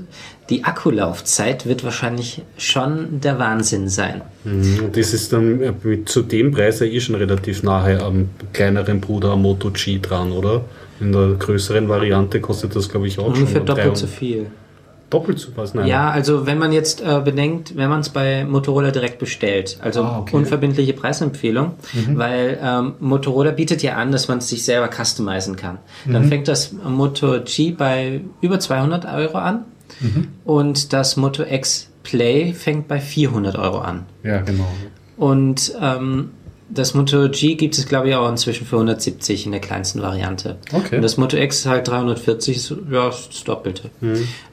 [0.49, 4.21] die Akkulaufzeit wird wahrscheinlich schon der Wahnsinn sein.
[4.43, 8.01] Mhm, Und das ist dann äh, mit, zu dem Preis ja eh schon relativ nahe
[8.03, 10.65] am kleineren Bruder am Moto G dran, oder?
[10.99, 13.65] In der größeren Variante kostet das, glaube ich, auch Ungefähr schon.
[13.65, 14.47] doppelt drei- so viel.
[15.11, 15.75] Doppelt so was?
[15.75, 15.85] Nein.
[15.85, 20.01] Ja, also wenn man jetzt äh, bedenkt, wenn man es bei Motorola direkt bestellt, also
[20.03, 20.35] Ah, okay.
[20.35, 20.41] Mhm.
[20.43, 21.73] unverbindliche Preisempfehlung,
[22.15, 25.77] weil ähm, Motorola bietet ja an, dass man es sich selber customizen kann.
[26.05, 26.13] Mhm.
[26.13, 29.65] Dann fängt das Moto G bei über 200 Euro an
[29.99, 30.29] Mhm.
[30.45, 34.05] und das Moto X Play fängt bei 400 Euro an.
[34.23, 34.65] Ja, genau.
[35.17, 36.31] Und ähm,
[36.73, 40.57] das Moto G gibt es, glaube ich, auch inzwischen für 170 in der kleinsten Variante.
[40.71, 40.95] Okay.
[40.95, 43.89] Und das Moto X ist halt 340, ist, ja, ist das Doppelte.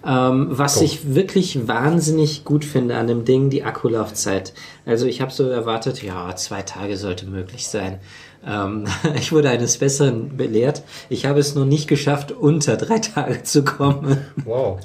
[0.05, 0.85] Ähm, was Top.
[0.85, 4.53] ich wirklich wahnsinnig gut finde an dem Ding, die Akkulaufzeit.
[4.85, 8.01] Also ich habe so erwartet, ja, zwei Tage sollte möglich sein.
[8.47, 8.85] Ähm,
[9.17, 10.83] ich wurde eines Besseren belehrt.
[11.09, 14.19] Ich habe es nur nicht geschafft, unter drei Tage zu kommen.
[14.45, 14.81] Wow.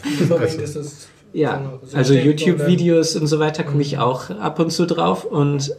[1.34, 5.76] Ja, also YouTube-Videos und so weiter komme ich auch ab und zu drauf und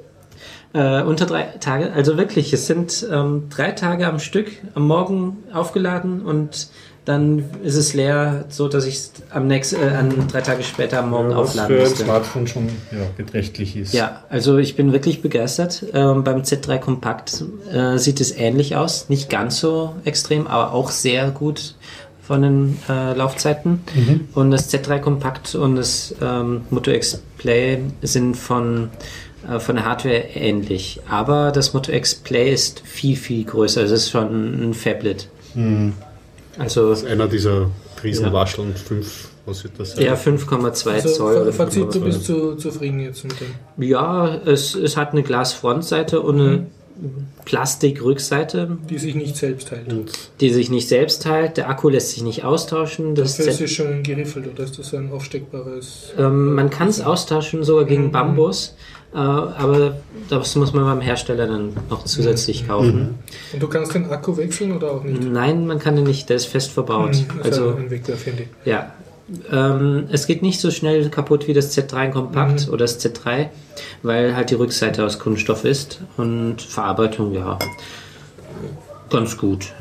[0.74, 5.38] äh, unter drei Tage, also wirklich, es sind ähm, drei Tage am Stück, am Morgen
[5.52, 6.68] aufgeladen und
[7.04, 11.00] dann ist es leer, so dass ich es am nächsten, äh, an drei Tage später
[11.00, 12.04] am Morgen Ja, was aufladen für ein musste.
[12.04, 13.92] Smartphone schon ja, beträchtlich ist.
[13.92, 15.84] Ja, also ich bin wirklich begeistert.
[15.92, 19.10] Ähm, beim Z3 Kompakt äh, sieht es ähnlich aus.
[19.10, 21.74] Nicht ganz so extrem, aber auch sehr gut
[22.22, 23.80] von den äh, Laufzeiten.
[24.32, 28.88] Und das Z3 Kompakt und das ähm, Moto X Play sind von,
[29.58, 31.00] von der Hardware ähnlich.
[31.08, 33.82] Aber das Moto X Play ist viel, viel größer.
[33.82, 35.28] Es ist schon ein Phablet.
[36.58, 37.70] Also Das ist einer dieser
[38.02, 38.32] riesen Ja.
[38.32, 40.04] Wascheln, fünf, was wird das sein?
[40.04, 41.36] ja, 5,2 Also, Zoll.
[41.42, 42.04] oder Fazit, du 5,2.
[42.04, 43.82] bist zu, zufrieden jetzt mit dem.
[43.88, 46.66] Ja, es, es hat eine Glasfrontseite und eine
[47.44, 49.92] Plastikrückseite, Die sich nicht selbst heilt.
[49.92, 51.56] Und die sich nicht selbst teilt.
[51.56, 53.14] Der Akku lässt sich nicht austauschen.
[53.14, 56.12] Das Dafür ist es schon geriffelt oder ist das ein aufsteckbares?
[56.18, 59.96] ähm, man kann es austauschen, sogar gegen Bambus, äh, aber
[60.28, 63.14] das muss man beim Hersteller dann noch zusätzlich kaufen.
[63.52, 65.22] Und du kannst den Akku wechseln oder auch nicht?
[65.22, 67.10] Nein, man kann den nicht, der ist fest verbaut.
[67.12, 68.48] Mhm, Also Also ein Wegwerfhandy.
[68.64, 68.92] Ja.
[69.50, 72.72] Ähm, es geht nicht so schnell kaputt wie das Z3 Kompakt Mhm.
[72.74, 73.46] oder das Z3,
[74.02, 77.58] weil halt die Rückseite aus Kunststoff ist und Verarbeitung, ja,
[79.10, 79.72] ganz gut.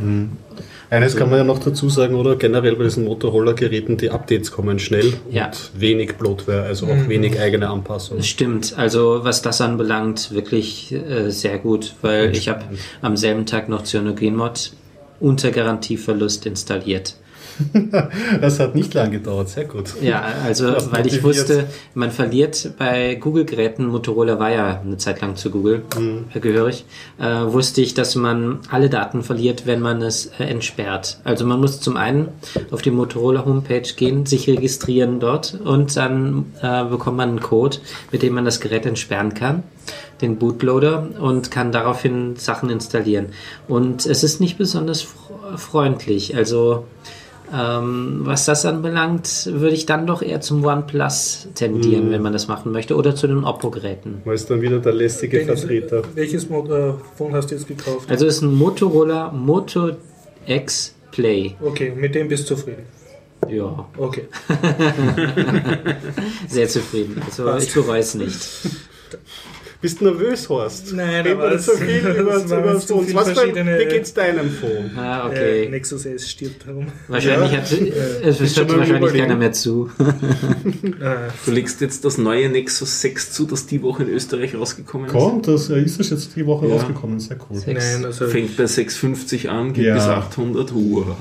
[0.90, 2.36] Eines kann man ja noch dazu sagen, oder?
[2.36, 5.48] Generell bei diesen Motorola-Geräten, die Updates kommen schnell Ja.
[5.48, 8.18] und wenig Bloatware, also auch wenig eigene Anpassung.
[8.18, 12.64] Das stimmt, also was das anbelangt, wirklich äh, sehr gut, weil ich habe
[13.02, 14.72] am selben Tag noch CyanogenMod
[15.20, 17.16] unter Garantieverlust installiert.
[18.42, 19.94] Das hat nicht lange gedauert, sehr gut.
[20.02, 21.24] Ja, also Das weil ich motiviert.
[21.50, 25.84] wusste, man verliert bei Google-Geräten, Motorola war ja eine Zeit lang zu Google
[26.34, 26.86] äh, gehörig,
[27.20, 31.20] äh, wusste ich, dass man alle Daten verliert, wenn man es äh, entsperrt.
[31.24, 32.30] Also man muss zum einen
[32.72, 37.78] auf die Motorola-Homepage gehen, sich registrieren dort und dann äh, bekommt man einen Code,
[38.12, 39.64] mit dem man das Gerät entsperren kann,
[40.22, 43.28] den Bootloader und kann daraufhin Sachen installieren.
[43.68, 46.36] Und es ist nicht besonders fr- freundlich.
[46.36, 46.86] Also
[47.54, 52.48] ähm, was das anbelangt, würde ich dann doch eher zum OnePlus tendieren, wenn man das
[52.48, 54.22] machen möchte, oder zu den Oppo-Geräten.
[54.26, 56.02] Weil es dann wieder der lästige Welches, Vertreter.
[56.16, 58.10] welches äh, Phone hast du jetzt gekauft?
[58.10, 59.92] Also ist ein Motorola Moto
[60.48, 61.56] X Play.
[61.62, 62.84] okay, mit dem bist du zufrieden.
[63.50, 64.28] Ja, Okay.
[66.48, 67.22] sehr zufrieden.
[67.26, 68.34] Also ich bereue es nicht.
[69.84, 70.94] Bist du nervös, Horst?
[70.94, 72.86] Nein, Reden aber nicht so es- viel über, über Phones.
[73.06, 74.92] viele Was verschiedene- wie geht's deinem Phone?
[74.98, 75.70] Ah, Äh, okay.
[75.70, 76.88] Nexus S stirbt herum.
[77.10, 77.58] Wahrscheinlich Ja.
[77.58, 79.20] hat es schon hört wahrscheinlich überlegen.
[79.26, 79.90] keiner mehr zu.
[80.00, 81.16] Äh,
[81.46, 85.12] Du legst jetzt das neue Nexus 6 zu, das die Woche in Österreich rausgekommen ist.
[85.14, 86.76] Kommt, das äh, ist das jetzt die Woche Ja.
[86.76, 87.62] rausgekommen, sehr cool.
[87.68, 89.96] Nein, also Fängt bei 650 an, geht Ja.
[89.96, 90.72] bis 800.
[90.72, 91.18] Uhr.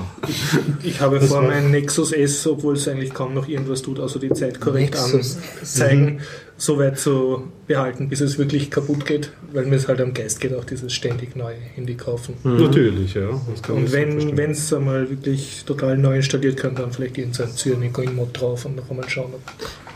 [0.84, 4.20] ich habe Das vor, mein Nexus S, obwohl es eigentlich kaum noch irgendwas tut, außer
[4.20, 6.20] die Zeit korrekt Nexus anzeigen,
[6.62, 10.40] so weit zu behalten, bis es wirklich kaputt geht, weil mir es halt am Geist
[10.40, 12.34] geht, auch dieses ständig neue Handy kaufen.
[12.44, 13.30] Natürlich, ja.
[13.50, 17.48] Das kann man Und wenn es einmal wirklich total neu installiert kann, dann vielleicht irgendein
[17.56, 19.32] Cyanico-Mod drauf und noch einmal schauen.
[19.34, 19.40] ob-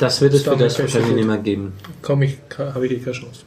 [0.00, 1.72] Das wird es für das wahrscheinlich nicht mehr geben.
[2.02, 3.42] Komm ich, habe ich eh keine Chance.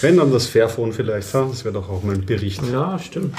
[0.00, 3.36] Wenn dann das Fairphone vielleicht, das wäre doch auch mal ein Bericht Ja, stimmt.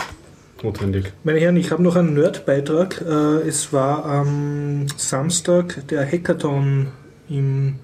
[0.64, 1.12] notwendig.
[1.26, 3.02] Meine Herren, ich habe noch einen Nerd-Beitrag.
[3.06, 6.88] Äh, Es war am Samstag der Hackathon
[7.30, 7.76] im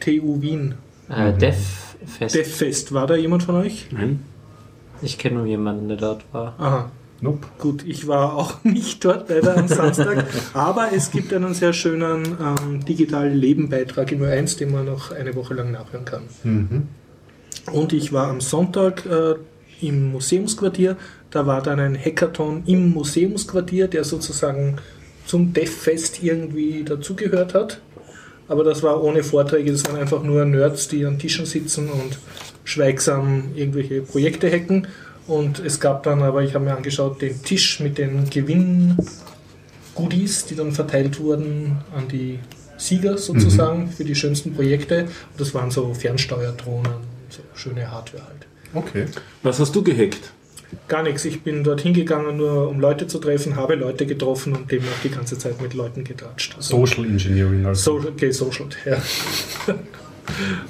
[0.00, 0.74] TU Wien.
[1.08, 1.38] Äh, Mhm.
[1.38, 1.56] Dev
[2.06, 2.34] Fest.
[2.34, 2.92] DevFest.
[2.92, 3.88] War da jemand von euch?
[3.90, 4.20] Nein?
[5.02, 6.54] Ich kenne nur jemanden, der dort war.
[6.58, 6.90] Aha.
[7.20, 7.46] Nope.
[7.58, 12.36] Gut, ich war auch nicht dort leider am Samstag, aber es gibt einen sehr schönen
[12.40, 16.22] ähm, digitalen Leben-Beitrag im Ö1, den man noch eine Woche lang nachhören kann.
[16.42, 16.88] Mhm.
[17.72, 19.36] Und ich war am Sonntag äh,
[19.80, 20.96] im Museumsquartier.
[21.30, 24.76] Da war dann ein Hackathon im Museumsquartier, der sozusagen
[25.26, 27.80] zum DevFest irgendwie dazugehört hat.
[28.48, 32.18] Aber das war ohne Vorträge, das waren einfach nur Nerds, die an Tischen sitzen und
[32.64, 34.88] schweigsam irgendwelche Projekte hacken.
[35.26, 40.54] Und es gab dann aber, ich habe mir angeschaut, den Tisch mit den Gewinn-Goodies, die
[40.54, 42.40] dann verteilt wurden an die
[42.76, 45.04] Sieger sozusagen für die schönsten Projekte.
[45.04, 46.92] Und das waren so Fernsteuerdrohnen,
[47.30, 48.46] so schöne Hardware halt.
[48.74, 49.06] Okay.
[49.42, 50.33] Was hast du gehackt?
[50.88, 51.24] Gar nichts.
[51.24, 55.10] Ich bin dort hingegangen, nur um Leute zu treffen, habe Leute getroffen und demnach die
[55.10, 56.54] ganze Zeit mit Leuten getratscht.
[56.56, 58.00] Also, Social Engineering also.
[58.00, 59.02] Okay, Social, ja.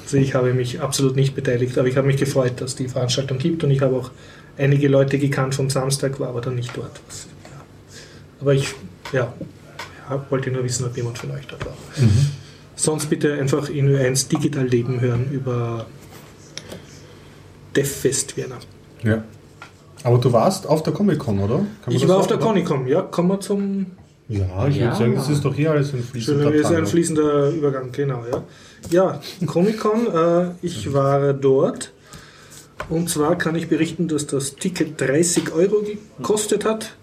[0.02, 3.38] Also ich habe mich absolut nicht beteiligt, aber ich habe mich gefreut, dass die Veranstaltung
[3.38, 4.10] gibt und ich habe auch
[4.58, 7.00] einige Leute gekannt vom Samstag, war aber dann nicht dort.
[7.06, 7.64] Was, ja.
[8.40, 8.74] Aber ich
[9.12, 9.32] ja,
[10.28, 11.76] wollte nur wissen, ob jemand von euch dort war.
[12.76, 15.86] Sonst bitte einfach in Ö1 Digital Leben hören über
[17.76, 18.58] DevFest Vienna.
[19.02, 19.22] Ja.
[20.04, 21.66] Aber du warst auf der Comic-Con, oder?
[21.88, 22.36] Ich war auf der?
[22.38, 23.86] Comic-Con, ja, kommen wir zum
[24.28, 24.84] Ja, ich Ja.
[24.86, 28.22] würde sagen, das ist doch hier alles ein fließender Schön, ist ein fließender Übergang, genau,
[28.30, 28.42] ja.
[28.90, 31.92] Ja, Comic-Con, äh, ich war dort.
[32.88, 35.82] Und zwar kann ich berichten, dass das Ticket 30 Euro
[36.18, 36.94] gekostet hat.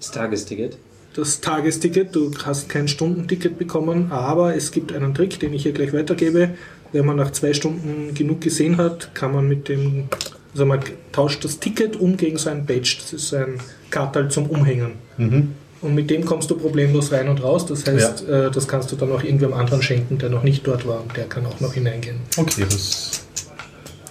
[0.00, 0.76] Das Tagesticket.
[1.14, 5.72] Das Tagesticket, du hast kein Stundenticket bekommen, aber es gibt einen Trick, den ich hier
[5.72, 6.50] gleich weitergebe.
[6.92, 10.08] Wenn man nach zwei Stunden genug gesehen hat, kann man mit dem,
[10.54, 10.80] also man
[11.10, 12.96] tauscht das Ticket um gegen so ein Badge.
[13.00, 13.58] Das ist so ein
[13.90, 14.92] Kartal zum Umhängen.
[15.18, 15.52] Mhm.
[15.80, 17.66] Und mit dem kommst du problemlos rein und raus.
[17.66, 20.86] Das heißt, äh, das kannst du dann auch irgendwem anderen schenken, der noch nicht dort
[20.86, 22.20] war und der kann auch noch hineingehen.
[22.36, 23.26] Okay, das.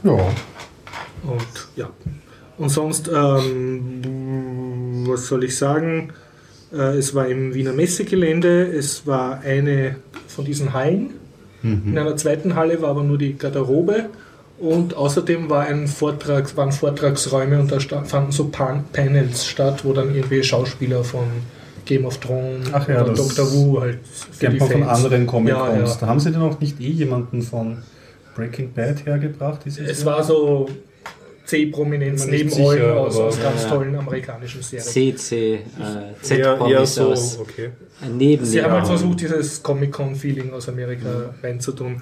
[0.04, 0.12] Ja.
[0.12, 1.90] Und ja.
[2.58, 4.02] Und sonst, ähm,
[5.08, 6.12] was soll ich sagen?
[6.72, 9.96] Äh, es war im Wiener Messegelände, es war eine
[10.28, 11.12] von diesen Hallen.
[11.64, 14.10] In einer zweiten Halle war aber nur die Garderobe.
[14.60, 19.94] Und außerdem war ein Vortrag, waren Vortragsräume und da fanden so Pan Panels statt, wo
[19.94, 21.26] dann irgendwie Schauspieler von
[21.86, 24.00] Game of Thrones Ach ja, oder das Doctor Who halt
[24.32, 25.04] für Kennt man von Fans.
[25.04, 25.70] anderen Comic-Cons.
[25.76, 25.98] Ja, ja.
[26.00, 27.80] Da haben sie denn auch nicht eh jemanden von
[28.36, 29.60] Breaking Bad hergebracht?
[29.66, 30.06] Es Jahr?
[30.06, 30.70] war so
[31.46, 33.70] C-Prominenz Nebenrollen sicher, aus, aber- aus ganz Ja.
[33.70, 34.88] tollen amerikanischen Serien.
[34.88, 35.60] CC, äh,
[36.22, 37.72] Z-Promis so, aus okay.
[38.16, 42.02] neben Sie haben halt versucht, dieses Comic-Con-Feeling aus Amerika reinzutun.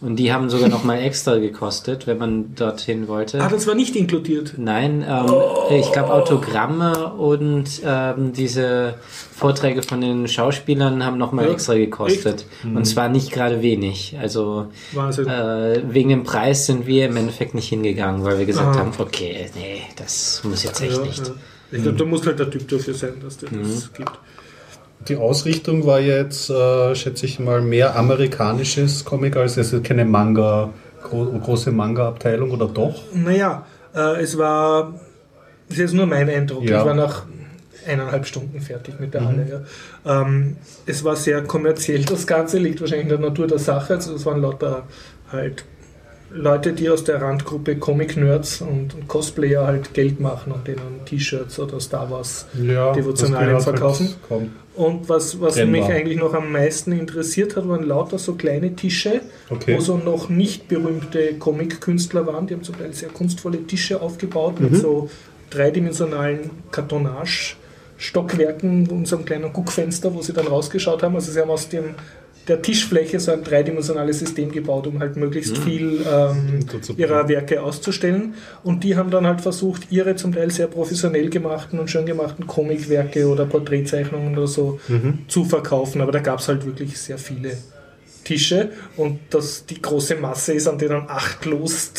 [0.00, 3.40] Und die haben sogar noch mal extra gekostet, wenn man dorthin wollte.
[3.40, 4.52] Ah, das war nicht inkludiert.
[4.58, 5.32] Nein, ähm,
[5.70, 8.96] ich glaube Autogramme und ähm, diese
[9.32, 12.44] Vorträge von den Schauspielern haben nochmal Ja, extra gekostet.
[12.64, 14.16] Und zwar nicht gerade wenig.
[14.20, 18.80] Also äh, wegen dem Preis sind wir im Endeffekt nicht hingegangen, weil wir gesagt Ah.
[18.80, 21.26] haben, okay, nee, das muss jetzt echt Ja, nicht.
[21.26, 21.34] ja.
[21.72, 24.12] Ich glaube, da muss halt der Typ dafür sein, dass der das gibt.
[25.08, 30.04] Die Ausrichtung war jetzt, äh, schätze ich mal, mehr amerikanisches Comic als es ist keine
[30.04, 30.70] Manga,
[31.02, 33.02] gro große Manga-Abteilung oder doch?
[33.12, 34.94] Naja, äh, es war,
[35.68, 36.80] das ist jetzt nur mein Eindruck, Ja.
[36.80, 37.24] ich war nach
[37.86, 39.64] eineinhalb Stunden fertig mit der Halle.
[40.06, 40.22] Ja.
[40.22, 44.14] Ähm, es war sehr kommerziell, das Ganze liegt wahrscheinlich in der Natur der Sache, also
[44.14, 44.84] es waren lauter
[45.30, 45.64] halt
[46.30, 51.58] Leute, die aus der Randgruppe Comic-Nerds und, und Cosplayer halt Geld machen und denen T-Shirts
[51.60, 54.14] oder Star Wars Ja, Devotionalien gehört verkaufen.
[54.28, 54.48] Halt.
[54.74, 55.82] Und was, was Trennbar.
[55.82, 59.76] mich eigentlich noch am meisten interessiert hat, waren lauter so kleine Tische, Okay.
[59.76, 62.48] wo so noch nicht berühmte Comic-Künstler waren.
[62.48, 64.70] Die haben zum Teil sehr kunstvolle Tische aufgebaut Mhm.
[64.72, 65.08] mit so
[65.50, 71.14] dreidimensionalen Kartonage-Stockwerken und so einem kleinen Guckfenster, wo sie dann rausgeschaut haben.
[71.14, 71.94] Also sie haben aus dem
[72.48, 76.60] der Tischfläche so ein dreidimensionales System gebaut, um halt möglichst viel ähm,
[76.96, 78.34] ihrer Werke auszustellen.
[78.62, 82.46] Und die haben dann halt versucht, ihre zum Teil sehr professionell gemachten und schön gemachten
[82.46, 84.78] Comicwerke oder Porträtzeichnungen oder so
[85.28, 86.00] zu verkaufen.
[86.00, 87.56] Aber da gab es halt wirklich sehr viele
[88.24, 91.92] Tische und das, die große Masse ist an denen achtlos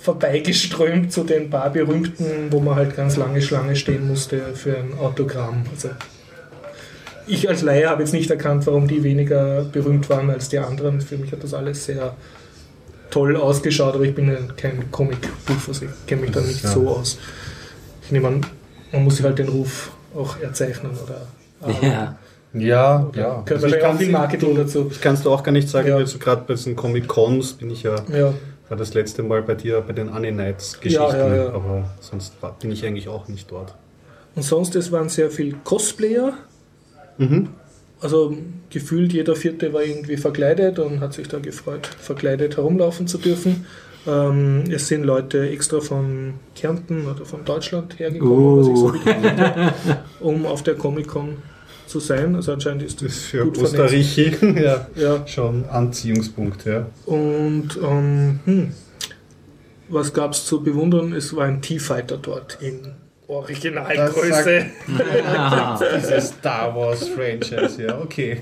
[0.00, 4.98] vorbeigeströmt zu den paar berühmten, wo man halt ganz lange Schlange stehen musste für ein
[4.98, 5.64] Autogramm.
[5.70, 5.90] Also
[7.26, 11.00] ich als Laie habe jetzt nicht erkannt, warum die weniger berühmt waren als die anderen.
[11.00, 12.14] Für mich hat das alles sehr
[13.10, 16.70] toll ausgeschaut, aber ich bin ja kein Comic-Buff, also ich kenne mich da nicht Ja.
[16.70, 17.18] so aus.
[18.02, 18.46] Ich nehme an,
[18.92, 21.26] man muss sich halt den Ruf auch erzeichnen oder
[21.68, 22.16] äh, Ja.
[22.52, 23.42] Ja, ja.
[23.44, 24.88] Gehört Also auch kann viel Marketing dazu.
[24.90, 25.96] Ich kann es dir auch gar nicht sagen, Ja.
[25.96, 28.32] also gerade bei diesen Comic-Cons bin ich ja, Ja,
[28.68, 31.46] war das letzte Mal bei dir bei den Annie-Nights-Geschichten, Ja, ja, ja.
[31.48, 33.74] aber sonst war, bin ich eigentlich auch nicht dort.
[34.34, 36.32] und sonst, es waren sehr viel Cosplayer.
[37.18, 37.48] Mhm.
[38.00, 38.36] Also
[38.70, 43.64] gefühlt jeder Vierte war irgendwie verkleidet und hat sich da gefreut, verkleidet herumlaufen zu dürfen.
[44.06, 49.72] Ähm, es sind Leute extra von Kärnten oder von Deutschland hergekommen, was ich so habe,
[50.20, 51.38] um auf der Comic-Con
[51.86, 52.36] zu sein.
[52.36, 53.94] Also anscheinend ist Das das für gut vernetzt.
[53.94, 56.86] Österreich ja, Ja, schon Anziehungspunkt, ja.
[57.06, 58.72] und ähm, hm,
[59.88, 61.12] was gab es zu bewundern?
[61.12, 62.80] Es war ein T-Fighter dort in
[63.28, 64.66] Originalgröße.
[65.96, 68.38] Dieses Star Wars Franchise, ja, okay.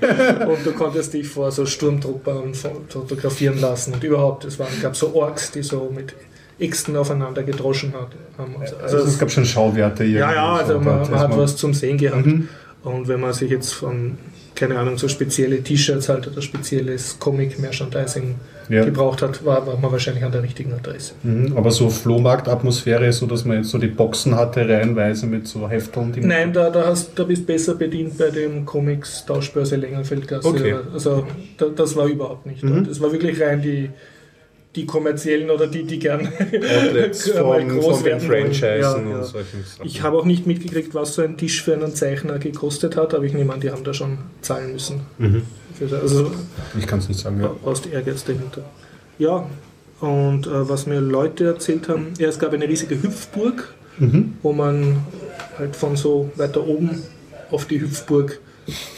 [0.47, 4.95] Und du konntest dich vor so Sturmtruppern fo- fotografieren lassen und überhaupt, es waren, gab
[4.95, 6.13] so Orks, die so mit
[6.59, 8.55] Äxten aufeinander gedroschen hat, haben.
[8.55, 8.75] und so.
[8.77, 10.19] Also es gab schon Schauwerte irgendwie.
[10.19, 12.25] ja, ja, also so man, man hat was zum Sehen gehabt.
[12.25, 12.47] Mhm.
[12.83, 14.17] Und wenn man sich jetzt von,
[14.55, 18.35] keine Ahnung, so spezielle T-Shirts halt oder spezielles Comic-Merchandising
[18.69, 18.83] Ja.
[18.85, 21.13] gebraucht hat, war, war man wahrscheinlich an der richtigen Adresse.
[21.23, 25.69] Mhm, aber so Flohmarktatmosphäre, so dass man jetzt so die Boxen hatte, reihenweise mit so
[25.69, 26.13] Hefteln.
[26.13, 30.47] Die Nein, da, da, hast, da bist besser bedient bei dem Comics Tauschbörse Längenfeldgasse.
[30.47, 30.75] Okay.
[30.93, 31.27] Also
[31.57, 32.63] da, das war überhaupt nicht.
[32.63, 32.85] Mhm.
[32.87, 33.89] Das war wirklich rein die,
[34.75, 38.51] die kommerziellen oder die, die gern Outlets mal groß von den werden wollen.
[38.81, 39.23] Ja, und ja.
[39.83, 43.23] Ich habe auch nicht mitgekriegt, was so ein Tisch für einen Zeichner gekostet hat, aber
[43.23, 45.01] ich nehme an, die haben da schon zahlen müssen.
[45.17, 45.43] Mhm.
[45.91, 46.31] Also
[46.77, 47.51] Ich kann es nicht sagen, ja.
[47.63, 48.63] aus der Ehrgeiz dahinter.
[49.17, 49.45] Ja,
[50.01, 54.33] und äh, was mir Leute erzählt haben, ja, es gab eine riesige Hüpfburg, Mhm.
[54.43, 54.97] wo man
[55.57, 57.01] halt von so weiter oben
[57.49, 58.39] auf die Hüpfburg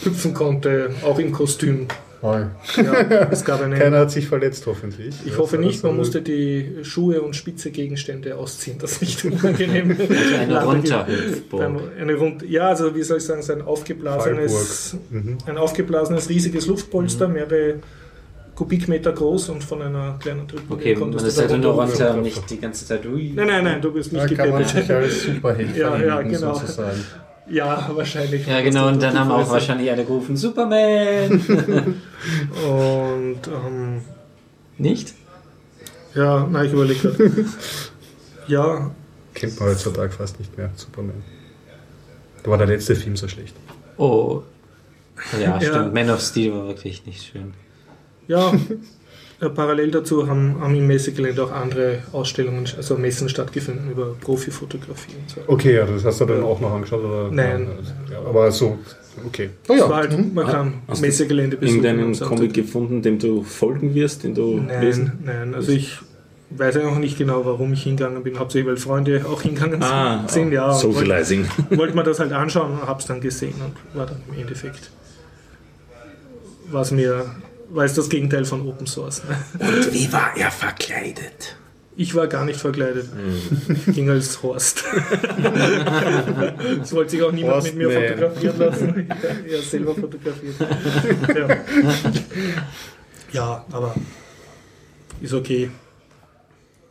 [0.02, 1.86] hüpfen konnte, auch im Kostüm.
[2.22, 2.50] Ja,
[3.30, 5.14] es gab eine, Keiner hat sich verletzt, hoffentlich.
[5.24, 9.24] ich Das hoffe nicht, man musste die Schuhe und spitze Gegenstände ausziehen, das ist nicht
[9.24, 9.90] unangenehm.
[10.40, 11.80] Eine Beim- Runterhüpfburg.
[12.00, 15.38] Eine rund, ja, also wie soll ich sagen, so ein aufgeblasenes, Mhm.
[15.46, 17.74] ein aufgeblasenes riesiges Luftpolster, mehrere
[18.54, 22.06] Kubikmeter groß und von einer kleinen Tribüne Okay, man ist halt nur runterhüpfen.
[22.06, 23.06] runter, nicht die ganze Zeit.
[23.06, 23.32] Ui.
[23.36, 26.54] Nein, nein, nein, du bist Da nicht kann man sich als Superheld Ja, ja, genau.
[26.54, 26.98] sozusagen.
[27.50, 28.46] Ja, wahrscheinlich.
[28.46, 29.90] Ja, genau, und dann haben auch wahrscheinlich.
[29.90, 31.30] alle gerufen: Superman!
[32.68, 34.00] Und, ähm,
[34.76, 35.14] nicht?
[36.14, 37.44] ja, nein, ich überlege gerade.
[38.48, 38.90] Ja,
[39.34, 41.22] Kennt man heutzutage fast nicht mehr, Superman.
[42.42, 43.54] Da war der letzte Film so schlecht.
[43.98, 44.42] Oh.
[45.32, 45.60] Ja, Ja.
[45.60, 45.94] stimmt.
[45.94, 47.52] Man of Steel war wirklich nicht schön.
[48.26, 48.52] ja.
[49.40, 55.12] Äh, Parallel dazu haben, haben im Messegelände auch andere Ausstellungen, also Messen stattgefunden über Profifotografie
[55.20, 55.40] und so.
[55.46, 57.04] Okay, ja, das hast du dann auch noch angeschaut?
[57.04, 57.30] Oder?
[57.30, 57.68] Nein.
[58.10, 58.78] Ja, aber so,
[59.24, 59.50] okay.
[59.68, 59.88] Oh ja.
[59.88, 61.84] war halt, man kann Hast Messegelände besuchen.
[61.84, 62.18] Irgendeinen.
[62.18, 65.12] Comic gefunden, dem du folgen wirst, den du lesen?
[65.24, 65.98] Nein, nein, also ich
[66.50, 68.38] weiß ja noch nicht genau, warum ich hingegangen bin.
[68.40, 70.50] Hauptsächlich, weil Freunde auch hingegangen Ah, sind.
[70.50, 71.46] Ja, wollte Socializing.
[71.70, 74.90] wollte mir das halt anschauen und habe es dann gesehen und war dann im Endeffekt,
[76.72, 77.26] was mir,
[77.70, 79.22] war es das Gegenteil von Open Source.
[79.24, 79.36] Ne?
[79.58, 81.56] Und wie war er verkleidet?
[81.96, 83.08] Ich war gar nicht verkleidet.
[83.68, 84.84] Ich ging als Horst.
[86.80, 88.08] Es wollte sich auch niemand Horst mit mir Man.
[88.08, 89.10] fotografieren lassen.
[89.44, 90.54] Ich habe selber fotografiert.
[91.34, 91.56] Ja.
[93.32, 93.96] ja, aber
[95.20, 95.70] ist okay.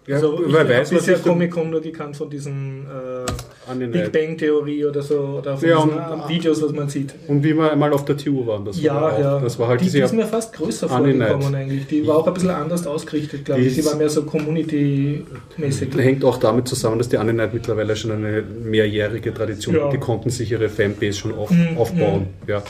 [0.08, 4.12] Ja, Also ich habe weiß, was bisher Comic-Con nur gekannt von diesen äh, Big Night.
[4.14, 7.14] Bang Theorie oder so oder von Ja, diesen und- äh, Videos, was man sieht.
[7.28, 9.40] Und wie wir einmal auf der TU waren, das Ja, war auch, ja.
[9.42, 11.88] das war halt die, die ist mir fast größer vorgekommen eigentlich.
[11.88, 13.76] Die war auch ein bisschen anders ausgerichtet, glaube ich.
[13.76, 15.90] Die war mehr so Community-mäßig.
[15.98, 19.86] hängt auch damit zusammen, dass die Anne Night mittlerweile schon eine mehrjährige Tradition Ja.
[19.86, 19.94] hat.
[19.94, 22.28] Die konnten sich ihre Fanbase schon auf, Mhm, aufbauen.
[22.48, 22.64] Ja.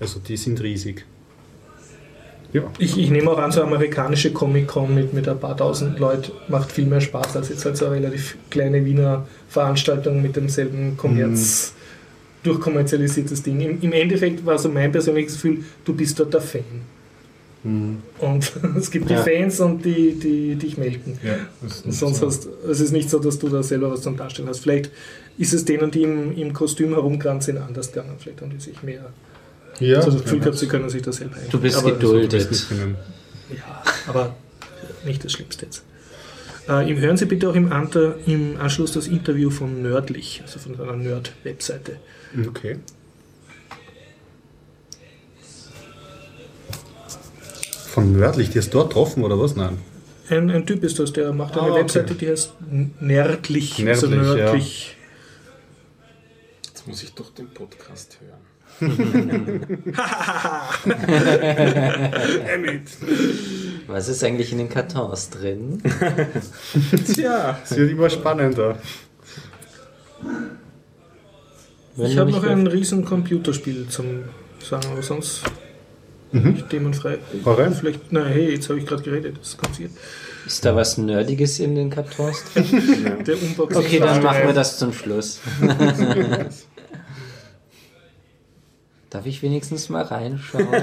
[0.00, 1.04] Also die sind riesig.
[2.56, 2.62] Ja.
[2.78, 6.72] Ich, ich nehme auch an, so amerikanische Comic-Con mit, mit ein paar tausend Leuten macht
[6.72, 11.74] viel mehr Spaß als jetzt halt so eine relativ kleine Wiener Veranstaltung mit demselben Kommerz,
[12.42, 13.60] durchkommerzialisiertes Ding.
[13.60, 16.62] Im, Im Endeffekt war so mein persönliches Gefühl, du bist dort der Fan.
[17.64, 19.20] Und es gibt Ja.
[19.22, 21.18] die Fans und die, die dich melken.
[21.24, 21.34] Ja,
[21.90, 22.26] Sonst so.
[22.28, 24.60] hast es ist nicht so, dass du da selber was zum Darstellen hast.
[24.60, 24.90] Vielleicht
[25.36, 28.14] ist es denen, die im, im Kostüm herumkranzen, anders gegangen.
[28.20, 29.06] Vielleicht haben die sich mehr
[29.80, 32.48] Ja, so das Gefühl gehabt, sie können sich das selber Du bist aber, geduldet.
[33.54, 34.34] Ja, aber
[35.04, 35.82] nicht das Schlimmste jetzt.
[36.68, 40.80] Äh, hören Sie bitte auch im, Ante, im Anschluss das Interview von Nerdlich, also von
[40.80, 41.98] einer Nerd-Webseite.
[42.48, 42.78] Okay.
[47.88, 49.56] Von nördlich, die ist dort getroffen oder was?
[49.56, 49.78] Nein.
[50.28, 51.80] Ein, ein Typ ist das, der macht eine Ah, okay.
[51.80, 53.86] Webseite, die heißt N- Nerdlich.
[53.86, 54.34] also Nerdlich, ja.
[54.44, 54.96] nördlich.
[56.66, 58.40] Jetzt muss ich doch den Podcast hören.
[63.86, 65.80] Was ist eigentlich in den Kartons drin?
[67.14, 68.78] Tja, Es wird immer spannender.
[71.96, 74.24] Wenn Ich habe noch ein riesen Computerspiel zum
[74.62, 75.42] sagen, aber sonst
[76.32, 76.50] Mhm.
[76.54, 77.18] nicht themenfrei.
[77.44, 77.72] Hau rein.
[77.72, 79.88] Vielleicht, na hey, jetzt habe ich gerade geredet, das kommt hier.
[80.44, 82.64] Ist da was Nerdiges in den Kartons drin?
[83.26, 83.78] Der Unboxing.
[83.80, 85.38] Okay, dann machen wir das zum Schluss.
[89.16, 90.66] Darf ich wenigstens mal reinschauen?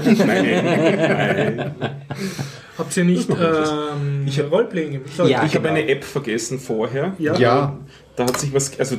[2.80, 5.12] Habt ihr nicht ähm, Ich hab- Roleplaying gemacht?
[5.16, 5.30] Sorry.
[5.34, 5.46] Ja.
[5.46, 5.80] ich habe genau.
[5.80, 7.14] eine App vergessen vorher.
[7.20, 7.38] Ja.
[7.38, 7.78] Ja,
[8.16, 8.98] Da hat sich was, also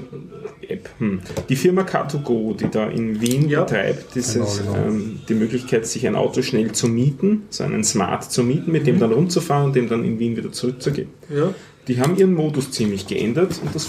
[0.68, 1.20] App, hm.
[1.48, 3.64] die Firma Car2Go, die da in Wien Ja.
[3.64, 4.76] betreibt, Genau, ist genau.
[4.86, 8.86] ähm, die Möglichkeit, sich ein Auto schnell zu mieten, so einen Smart zu mieten, mit
[8.86, 11.08] dem dann rumzufahren und dem dann in Wien wieder zurückzugehen.
[11.28, 11.52] Ja.
[11.88, 13.88] Die haben ihren Modus ziemlich geändert und das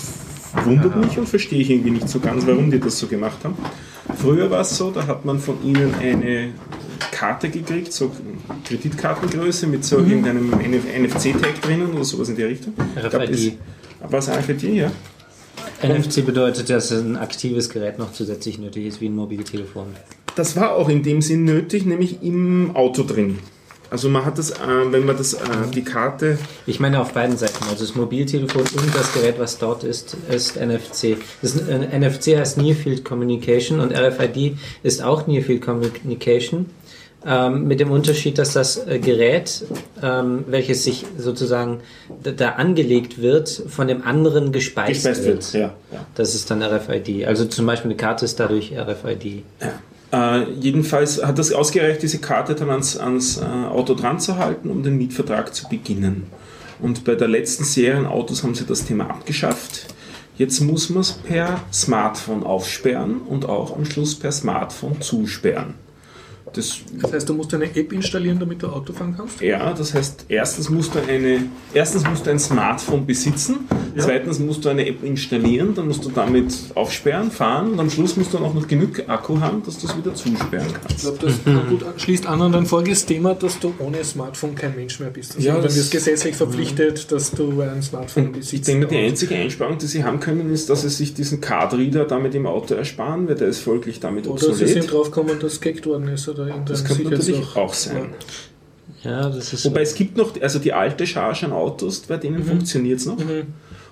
[0.64, 3.56] wundert mich und verstehe ich irgendwie nicht so ganz, warum die das so gemacht haben.
[4.18, 6.54] Früher war es so, da hat man von ihnen eine
[7.12, 8.12] Karte gekriegt, so
[8.66, 12.74] Kreditkartengröße mit so irgendeinem NFC-Tag drinnen oder sowas in der Richtung.
[12.98, 13.58] RFID.
[14.10, 14.92] Was RFID, ja?
[15.84, 19.88] NFC bedeutet, dass ein aktives Gerät noch zusätzlich nötig ist, wie ein Mobiltelefon.
[20.36, 23.40] Das war auch in dem Sinn nötig, nämlich im Auto drin.
[23.90, 24.56] Also man hat das, äh,
[24.90, 25.40] wenn man das, äh,
[25.74, 29.84] die Karte, Ich meine auf beiden Seiten, also das Mobiltelefon und das Gerät, was dort
[29.84, 31.18] ist, ist NFC.
[31.42, 36.68] Das ist, äh, NFC heißt Near Field Communication und RFID ist auch Near Field Communication.
[37.28, 39.66] Ähm, mit dem Unterschied, dass das äh, Gerät,
[40.04, 41.80] ähm, welches sich sozusagen
[42.22, 45.54] da, da angelegt wird, von dem anderen gespeist, gespeist wird.
[45.54, 45.54] wird.
[45.54, 46.06] Ja, ja.
[46.14, 47.26] Das ist dann RFID.
[47.26, 49.44] Also zum Beispiel eine Karte ist dadurch RFID.
[50.12, 54.70] Äh, jedenfalls hat das ausgereicht, diese Karte dann ans, ans äh, Auto dran zu halten,
[54.70, 56.24] um den Mietvertrag zu beginnen.
[56.80, 59.88] Und bei der letzten Serie Autos haben sie das Thema abgeschafft.
[60.38, 65.76] Jetzt muss man es per Smartphone aufsperren und auch am Schluss per Smartphone zusperren.
[66.56, 69.42] Das Das heißt, du musst eine App installieren, damit du Auto fahren kannst?
[69.42, 71.44] Ja, das heißt, erstens musst du, eine,
[71.74, 74.04] erstens musst du ein Smartphone besitzen, Ja.
[74.04, 78.16] zweitens musst du eine App installieren, dann musst du damit aufsperren, fahren und am Schluss
[78.18, 81.02] musst du dann auch noch genug Akku haben, dass du es wieder zusperren Ich kannst.
[81.02, 81.34] glaube, das
[81.70, 85.36] gut schließt an an dein voriges Thema, dass du ohne Smartphone kein Mensch mehr bist.
[85.36, 88.54] Also Ja, dann das- wirst gesetzlich verpflichtet, dass du ein Smartphone besitzt.
[88.54, 92.06] Ich denke, die einzige Einsparung, die sie haben können, ist, dass sie sich diesen Card-Reader
[92.06, 94.92] damit im Auto ersparen, weil der ist folglich damit Oder sie sind obsolet.
[94.92, 97.56] draufgekommen, dass gehackt worden ist oder irgendein Das könnte natürlich Sicherheitsloch.
[97.64, 98.10] auch sein.
[99.04, 102.40] Ja, das ist Wobei es gibt noch, also die alte Charge an Autos, bei denen
[102.40, 102.46] Mhm.
[102.46, 103.18] funktioniert es noch.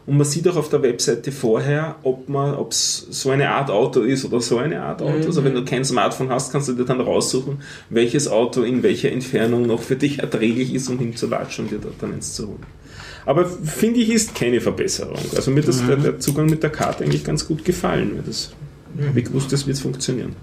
[0.05, 3.69] Und man sieht auch auf der Webseite vorher, ob man, ob es so eine Art
[3.69, 5.19] Auto ist oder so eine Art Auto.
[5.19, 5.25] Mhm.
[5.25, 9.11] Also wenn du kein Smartphone hast, kannst du dir dann raussuchen, welches Auto in welcher
[9.11, 12.63] Entfernung noch für dich erträglich ist, um hinzulatschen und dir dort dann eins zu holen.
[13.25, 15.15] Aber finde ich, ist keine Verbesserung.
[15.35, 18.11] Also mir hat das, der, der Zugang mit der Karte eigentlich ganz gut gefallen.
[18.15, 18.51] Weil das
[19.07, 20.35] habe ich gewusst, das wird funktionieren.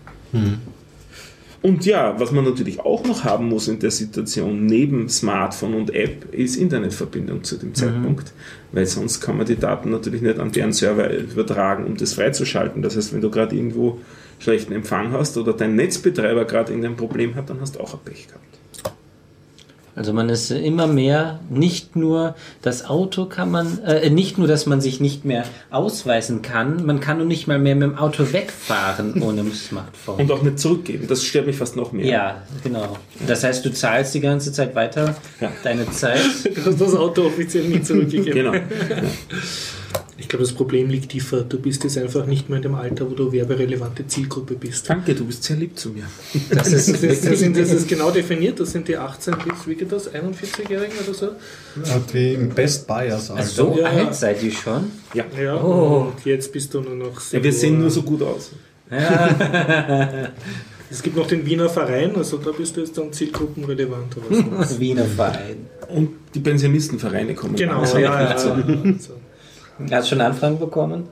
[1.62, 5.94] Und ja, was man natürlich auch noch haben muss in der Situation, neben Smartphone und
[5.94, 8.32] App, ist Internetverbindung zu dem Zeitpunkt.
[8.72, 12.80] Weil sonst kann man die Daten natürlich nicht an deren Server übertragen, um das freizuschalten.
[12.80, 13.98] Das heißt, wenn du gerade irgendwo
[14.38, 18.00] schlechten Empfang hast oder dein Netzbetreiber gerade irgendein Problem hat, dann hast du auch ein
[18.04, 18.59] Pech gehabt.
[20.00, 24.64] Also man ist immer mehr, nicht nur das Auto kann man, äh, nicht nur, dass
[24.64, 28.32] man sich nicht mehr ausweisen kann, man kann nur nicht mal mehr mit dem Auto
[28.32, 30.20] wegfahren ohne Smartphone.
[30.22, 31.06] Und auch nicht zurückgeben.
[31.06, 32.06] Das stört mich fast noch mehr.
[32.06, 32.96] Ja, genau.
[33.28, 35.52] Das heißt, du zahlst die ganze Zeit weiter Ja.
[35.64, 36.22] deine Zeit.
[36.54, 38.32] Du hast das Auto offiziell nicht zurückgegeben.
[38.32, 38.54] Genau.
[38.54, 39.79] Ich
[40.30, 41.42] glaube, das Problem liegt tiefer.
[41.42, 44.88] Du bist jetzt einfach nicht mehr in dem Alter, wo du werberelevante Zielgruppe bist.
[44.88, 46.04] Danke, du bist sehr lieb zu mir.
[46.50, 48.58] Das ist Das, das, sind, das ist genau definiert.
[48.58, 51.28] Das sind die 18 bis, wie geht das, 41-Jährigen oder so?
[52.12, 53.44] Wie im Best Buyers Alter.
[53.44, 53.86] so Ja.
[53.86, 54.90] alt seid ihr schon?
[55.14, 55.24] Ja.
[55.40, 56.12] Ja, Oh.
[56.16, 58.50] und jetzt bist du nur noch ja wir sehen nur so gut aus.
[60.92, 64.16] Es gibt noch den Wiener Verein, also da bist du jetzt dann zielgruppenrelevant.
[64.28, 64.80] Oder so.
[64.80, 65.66] Wiener Verein.
[65.88, 68.48] Und die Pensionistenvereine kommen genau, ja, ja, dazu.
[68.48, 68.54] ja.
[68.56, 69.12] Also,
[69.90, 71.08] Hast du schon Anfragen bekommen?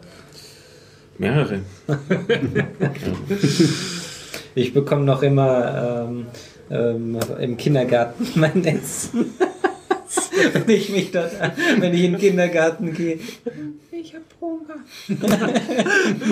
[1.18, 1.60] Mehrere.
[4.58, 6.26] Ich bekomme noch immer ähm,
[6.68, 9.26] ähm, im Kindergarten mein Essen.
[10.52, 11.30] wenn ich mich dort,
[11.78, 13.20] wenn ich in den Kindergarten gehe.
[13.92, 14.76] Ich habe Hunger.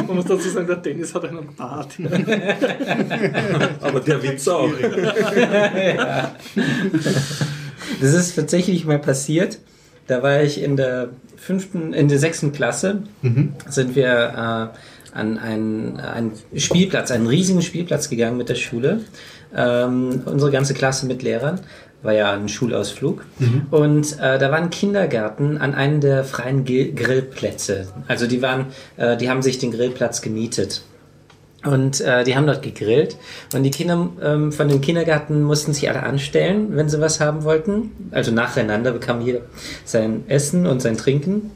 [0.06, 1.96] man muss dazu sagen, der Dennis hat einen Bart.
[3.80, 4.72] Aber der Witz auch.
[8.00, 9.58] Das ist tatsächlich mal passiert.
[10.06, 11.10] Da war ich in der
[11.46, 13.02] fünften, in der sechsten Klasse,
[13.68, 19.00] sind wir äh, an einen, einen Spielplatz, einen riesigen Spielplatz gegangen mit der Schule.
[19.54, 21.60] Ähm, unsere ganze Klasse mit Lehrern.
[22.02, 23.24] War ja ein Schulausflug.
[23.70, 27.88] Und äh, da war ein Kindergarten an einem der freien Grillplätze.
[28.06, 28.66] Also die waren,
[28.96, 30.82] äh, die haben sich den Grillplatz gemietet.
[31.66, 33.16] Und äh, die haben dort gegrillt.
[33.54, 37.44] Und die Kinder ähm, von dem Kindergarten mussten sich alle anstellen, wenn sie was haben
[37.44, 37.90] wollten.
[38.10, 39.40] Also nacheinander bekam jeder
[39.84, 41.50] sein Essen und sein Trinken.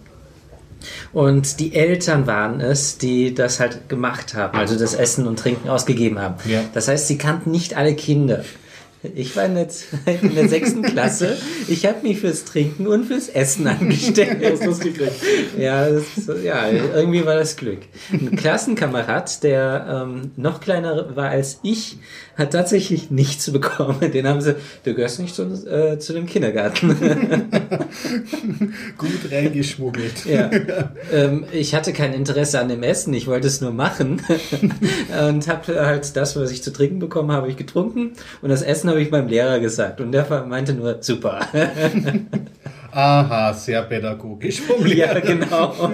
[1.12, 5.68] Und die Eltern waren es, die das halt gemacht haben, also das Essen und Trinken
[5.68, 6.36] ausgegeben haben.
[6.48, 6.62] Ja.
[6.72, 8.44] Das heißt, sie kannten nicht alle Kinder.
[9.02, 9.68] Ich war in der,
[10.22, 11.36] in der sechsten Klasse.
[11.68, 14.38] Ich habe mich fürs Trinken und fürs Essen angestellt.
[14.44, 15.12] Hast du das gekriegt?
[15.58, 16.04] Ja, das,
[16.44, 17.80] ja, irgendwie war das Glück.
[18.12, 21.96] Ein Klassenkamerad, der ähm, noch kleiner war als ich,
[22.36, 24.12] hat tatsächlich nichts bekommen.
[24.12, 26.88] Den haben sie, du gehörst nicht zu, äh, zu dem Kindergarten.
[28.98, 30.26] Gut reingeschmuggelt.
[30.26, 30.50] ja.
[31.12, 34.22] ähm, ich hatte kein Interesse an dem Essen, ich wollte es nur machen.
[35.28, 38.12] und habe halt das, was ich zu trinken bekommen habe, ich getrunken.
[38.42, 40.00] Und das Essen habe ich meinem Lehrer gesagt.
[40.00, 41.40] Und der meinte nur, super.
[42.92, 45.14] Aha, sehr pädagogisch formuliert.
[45.14, 45.92] Ja, genau.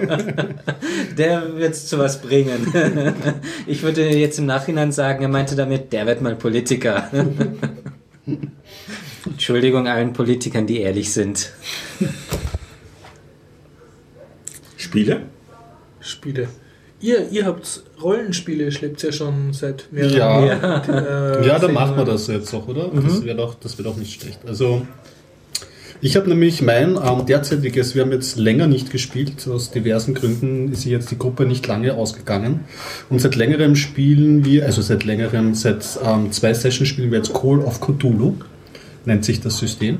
[1.15, 2.73] Der wird zu was bringen.
[3.67, 7.09] Ich würde jetzt im Nachhinein sagen, er meinte damit, der wird mal Politiker.
[9.25, 11.51] Entschuldigung allen Politikern, die ehrlich sind.
[14.75, 15.21] Spiele?
[15.99, 16.47] Spiele.
[16.99, 20.45] Ihr, ihr habt Rollenspiele, schleppt ja schon seit mehreren Ja.
[20.45, 20.89] Jahren.
[20.89, 22.89] Äh, Ja, dann machen wir das jetzt auch, oder?
[22.93, 24.39] Das wäre doch, das wär doch nicht schlecht.
[24.47, 24.81] Also,
[26.01, 30.71] ich habe nämlich mein ähm, derzeitiges, wir haben jetzt länger nicht gespielt, aus diversen Gründen
[30.71, 32.61] ist jetzt die Gruppe nicht lange ausgegangen.
[33.09, 37.33] Und seit längerem spielen wir, also seit längerem, seit ähm, zwei Sessions spielen wir jetzt
[37.33, 38.33] Call of Cthulhu,
[39.05, 39.99] nennt sich das System.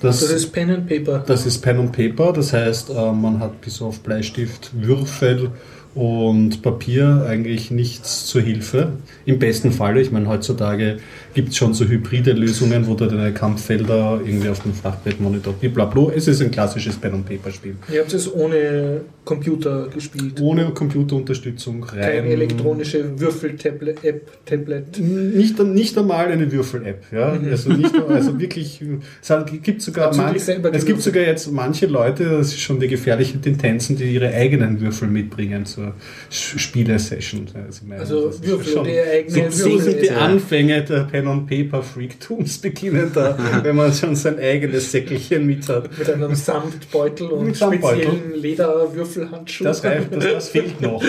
[0.00, 1.24] Das, Das ist Pen and Paper.
[1.26, 5.50] das ist Pen und Paper, das heißt, äh, man hat bis auf Bleistift, Würfel
[5.98, 8.92] und Papier eigentlich nichts zur Hilfe.
[9.26, 10.98] Im besten Falle, ich meine, heutzutage
[11.38, 16.10] gibt es schon so hybride Lösungen, wo du deine Kampffelder irgendwie auf dem Flachbrettmonitor, blablabla.
[16.16, 17.76] Es ist ein klassisches Pen und Paper Spiel.
[17.92, 20.40] Ihr habt es ohne Computer gespielt.
[20.40, 22.00] Ohne Computerunterstützung, rein.
[22.00, 24.98] Keine elektronische Würfel-App, Tablet.
[24.98, 27.38] Nicht, nicht einmal eine Würfel-App, ja.
[27.48, 28.82] Also, nicht, also wirklich,
[29.22, 33.40] es gibt sogar, man, es gibt sogar jetzt manche Leute, das ist schon die gefährlichen
[33.42, 35.92] Tendenzen, die ihre eigenen Würfel mitbringen zur
[36.30, 37.46] Spiele-Session.
[37.64, 39.92] Also, Also Würfel schon- ihre eigenen so, so Würfel.
[39.92, 40.10] sind die.
[40.10, 45.68] Anfänge der Pen and Paper Freaktums beginnen da, wenn man schon sein eigenes Säckelchen mit
[45.68, 45.96] hat.
[45.98, 48.02] Mit einem Samtbeutel und Samtbeutel.
[48.04, 49.66] speziellen Lederwürfelhandschuhen.
[49.66, 51.02] Das das, das fehlt noch.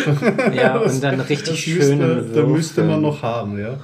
[0.54, 3.78] Ja, und dann richtig müsste, da müsste man noch haben, ja.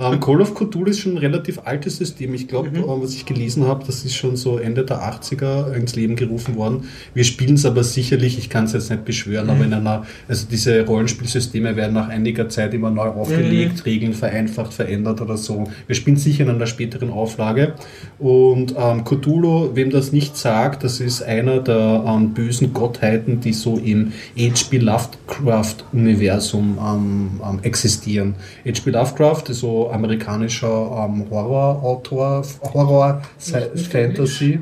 [0.00, 2.32] Ähm, Call of Cthulhu ist schon ein relativ altes System.
[2.32, 2.84] Ich glaube, Mhm.
[2.86, 6.84] was ich gelesen habe, das ist schon so Ende der 80er ins Leben gerufen worden.
[7.12, 9.50] Wir spielen es aber sicherlich, ich kann es jetzt nicht beschwören, Mhm.
[9.50, 13.82] aber in einer, also diese Rollenspielsysteme werden nach einiger Zeit immer neu aufgelegt, Mhm.
[13.84, 15.64] Regeln vereinfacht, verändert oder so.
[15.86, 17.74] Wir spielen sicher in einer späteren Auflage.
[18.18, 23.52] Und ähm, Cthulhu, wem das nicht sagt, das ist einer der ähm, bösen Gottheiten, die
[23.52, 24.78] so im H.P.
[24.78, 28.34] Lovecraft-Universum ähm, ähm, existieren.
[28.64, 28.90] H.P.
[28.90, 34.60] Lovecraft ist so amerikanischer ähm, Horrorautor, Horror, Sci- Nicht Fantasy.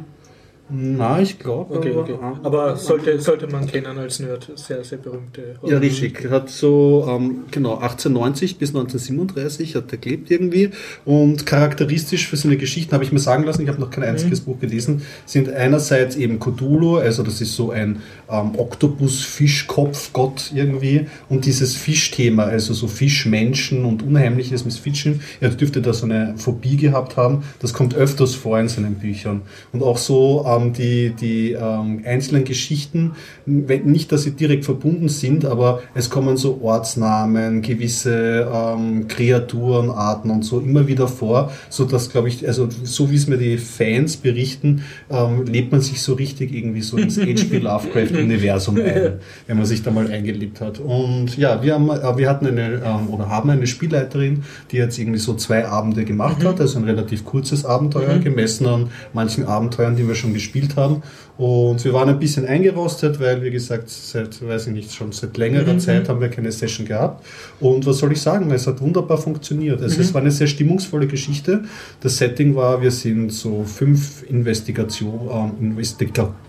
[0.70, 1.78] Na, ich glaube.
[1.78, 2.14] Okay, okay.
[2.42, 4.52] Aber sollte, sollte man kennen als Nerd.
[4.54, 5.56] Sehr, sehr berühmte.
[5.64, 6.28] Ja, richtig.
[6.30, 10.70] Hat so, ähm, genau, 1890 bis 1937 hat er gelebt irgendwie.
[11.06, 14.42] Und charakteristisch für seine Geschichten, habe ich mir sagen lassen, ich habe noch kein einziges
[14.42, 21.06] Buch gelesen, sind einerseits eben Cthulhu, also das ist so ein ähm, Oktopus-Fischkopf-Gott irgendwie.
[21.30, 25.22] Und dieses Fischthema, also so Fischmenschen und Unheimliches mit Fischen.
[25.40, 27.44] Er dürfte da so eine Phobie gehabt haben.
[27.60, 29.42] Das kommt öfters vor in seinen Büchern.
[29.72, 33.12] Und auch so, ähm, ähm, die, die ähm, einzelnen Geschichten,
[33.46, 40.44] nicht, dass sie direkt verbunden sind, aber es kommen so Ortsnamen, gewisse ähm, Kreaturenarten und
[40.44, 44.16] so immer wieder vor, so dass, glaube ich, also so wie es mir die Fans
[44.16, 47.58] berichten, ähm, lebt man sich so richtig irgendwie so ins H.P.
[47.58, 49.14] Lovecraft-Universum ein,
[49.46, 50.78] wenn man sich da mal eingelebt hat.
[50.78, 54.98] Und ja, wir, haben, äh, wir hatten eine, ähm, oder haben eine Spielleiterin, die jetzt
[54.98, 59.96] irgendwie so zwei Abende gemacht hat, also ein relativ kurzes Abenteuer, gemessen an manchen Abenteuern,
[59.96, 61.02] die wir schon gespielt haben.
[61.36, 65.36] Und wir waren ein bisschen eingerostet, weil, wie gesagt, seit, weiß ich nicht, schon seit
[65.36, 65.80] längerer Mhm.
[65.80, 67.24] Zeit haben wir keine Session gehabt.
[67.60, 68.50] Und was soll ich sagen?
[68.50, 69.80] Es hat wunderbar funktioniert.
[69.80, 71.62] Also es war eine sehr stimmungsvolle Geschichte.
[72.00, 75.76] Das Setting war, wir sind so fünf Investigation, ähm,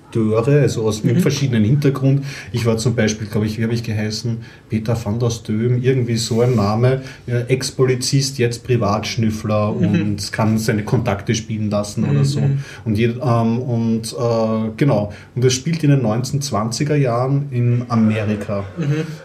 [0.10, 2.24] Investigateure, also aus mit verschiedenen Hintergrund.
[2.52, 4.38] Ich war zum Beispiel, glaube ich, wie habe ich geheißen?
[4.70, 7.02] Peter van der Stöhm, irgendwie so ein Name.
[7.28, 12.42] Ja, Ex-Polizist, jetzt Privatschnüffler und kann seine Kontakte spielen lassen oder so.
[12.86, 15.14] Und, jed, ähm, und äh, genau.
[15.36, 18.64] Und das spielt in den 1920er Jahren in Amerika.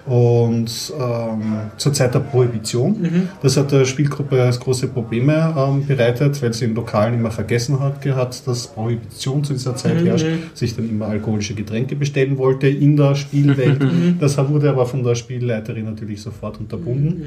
[0.07, 1.43] Und ähm,
[1.77, 3.29] zur Zeit der Prohibition.
[3.43, 8.01] Das hat der Spielgruppe große Probleme ähm, bereitet, weil sie in Lokalen immer vergessen hat
[8.03, 12.97] gehabt, dass Prohibition zu dieser Zeit herrscht, sich dann immer alkoholische Getränke bestellen wollte in
[12.97, 13.81] der Spielwelt.
[14.21, 17.23] Das wurde aber von der Spielleiterin natürlich sofort unterbunden.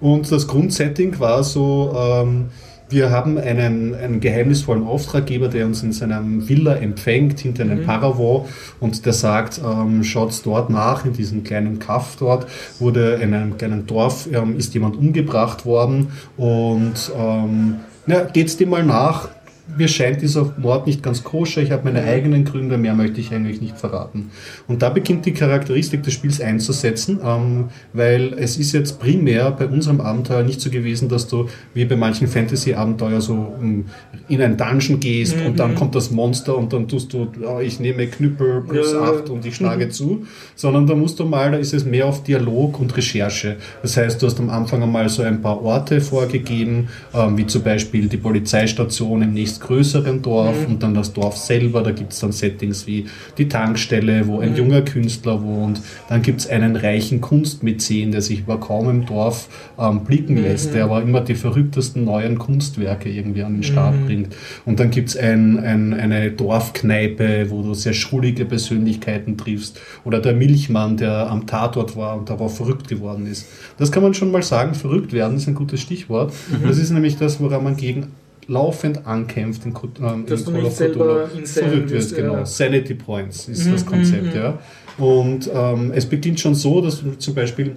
[0.00, 2.46] Und das Grundsetting war so, ähm,
[2.88, 8.44] wir haben einen, einen geheimnisvollen Auftraggeber, der uns in seinem Villa empfängt, hinter einem Paravent,
[8.80, 12.46] und der sagt, ähm, schaut dort nach, in diesem kleinen Kaff dort,
[12.78, 17.76] wurde in einem kleinen Dorf, ähm, ist jemand umgebracht worden, und ähm,
[18.06, 19.28] na, geht's dem mal nach,
[19.76, 23.32] mir scheint dieser Mord nicht ganz koscher, ich habe meine eigenen Gründe, mehr möchte ich
[23.32, 24.30] eigentlich nicht verraten.
[24.68, 29.66] Und da beginnt die Charakteristik des Spiels einzusetzen, ähm, weil es ist jetzt primär bei
[29.66, 33.86] unserem Abenteuer nicht so gewesen, dass du wie bei manchen Fantasy-Abenteuer so ähm,
[34.28, 37.80] in ein Dungeon gehst und dann kommt das Monster und dann tust du, oh, ich
[37.80, 39.00] nehme Knüppel plus Ja.
[39.00, 42.22] 8 und ich schlage zu, sondern da musst du mal, da ist es mehr auf
[42.22, 43.56] Dialog und Recherche.
[43.82, 47.62] Das heißt, du hast am Anfang einmal so ein paar Orte vorgegeben, ähm, wie zum
[47.62, 51.82] Beispiel die Polizeistation im nächstgrößeren Dorf und dann das Dorf selber.
[51.82, 53.06] Da gibt es dann Settings wie
[53.38, 55.80] die Tankstelle, wo ein junger Künstler wohnt.
[56.08, 59.48] Dann gibt es einen reichen Kunstmäzen, der sich aber kaum im Dorf
[59.78, 64.34] ähm, blicken lässt, der aber immer die verrücktesten neuen Kunstwerke irgendwie an den Start bringt.
[64.64, 69.80] Und dann gibt es ein, ein, eine Dorfkneipe, wo du sehr schrullige Persönlichkeiten triffst.
[70.04, 73.46] Oder der Milchmann, der am Tatort war und darauf verrückt geworden ist.
[73.78, 74.74] Das kann man schon mal sagen.
[74.74, 76.32] Verrückt werden ist ein gutes Stichwort.
[76.64, 78.08] Das ist nämlich das, woran man gegen
[78.48, 81.26] laufend ankämpft in, ähm, Dass in Call of Cthulhu.
[81.44, 82.34] verrückt wirst, genau.
[82.34, 82.46] ja.
[82.46, 84.58] Sanity Points ist das Konzept, ja.
[84.98, 87.76] Und ähm, es beginnt schon so, dass du zum Beispiel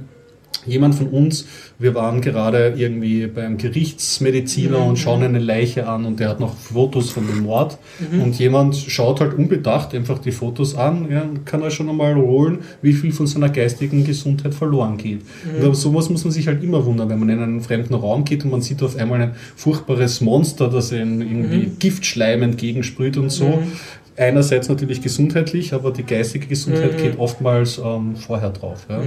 [0.68, 1.48] jemand von uns,
[1.80, 6.56] wir waren gerade irgendwie beim Gerichtsmediziner und schauen eine Leiche an und der hat noch
[6.56, 7.78] Fotos von dem Mord.
[8.22, 12.16] Und jemand schaut halt unbedacht einfach die Fotos an, ja, und kann er schon einmal
[12.16, 15.22] holen, wie viel von seiner geistigen Gesundheit verloren geht.
[15.58, 18.24] Und aber sowas muss man sich halt immer wundern, wenn man in einen fremden Raum
[18.24, 23.30] geht und man sieht auf einmal ein furchtbares Monster, das einem irgendwie Giftschleim entgegensprüht und
[23.30, 23.62] so.
[24.18, 28.88] Einerseits natürlich gesundheitlich, aber die geistige Gesundheit geht oftmals ähm, vorher drauf.
[28.90, 29.00] Ja.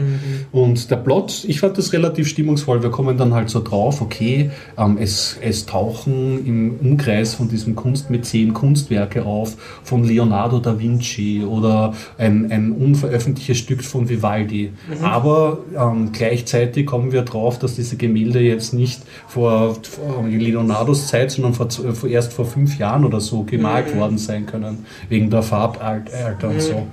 [0.52, 2.82] Und der Plot, ich fand das relativ stimmungsvoll.
[2.82, 7.74] Wir kommen dann halt so drauf, okay, ähm, es, es tauchen im Umkreis von diesem
[7.74, 14.70] Kunstmäzen Kunstwerke auf von Leonardo da Vinci oder ein, ein unveröffentlichtes Stück von Vivaldi.
[15.02, 21.32] Aber ähm, gleichzeitig kommen wir drauf, dass diese Gemälde jetzt nicht vor, vor Leonardos Zeit,
[21.32, 25.30] sondern vor, z- vor, erst vor fünf Jahren oder so gemalt worden sein können, wegen
[25.30, 26.86] der Farbalter und so.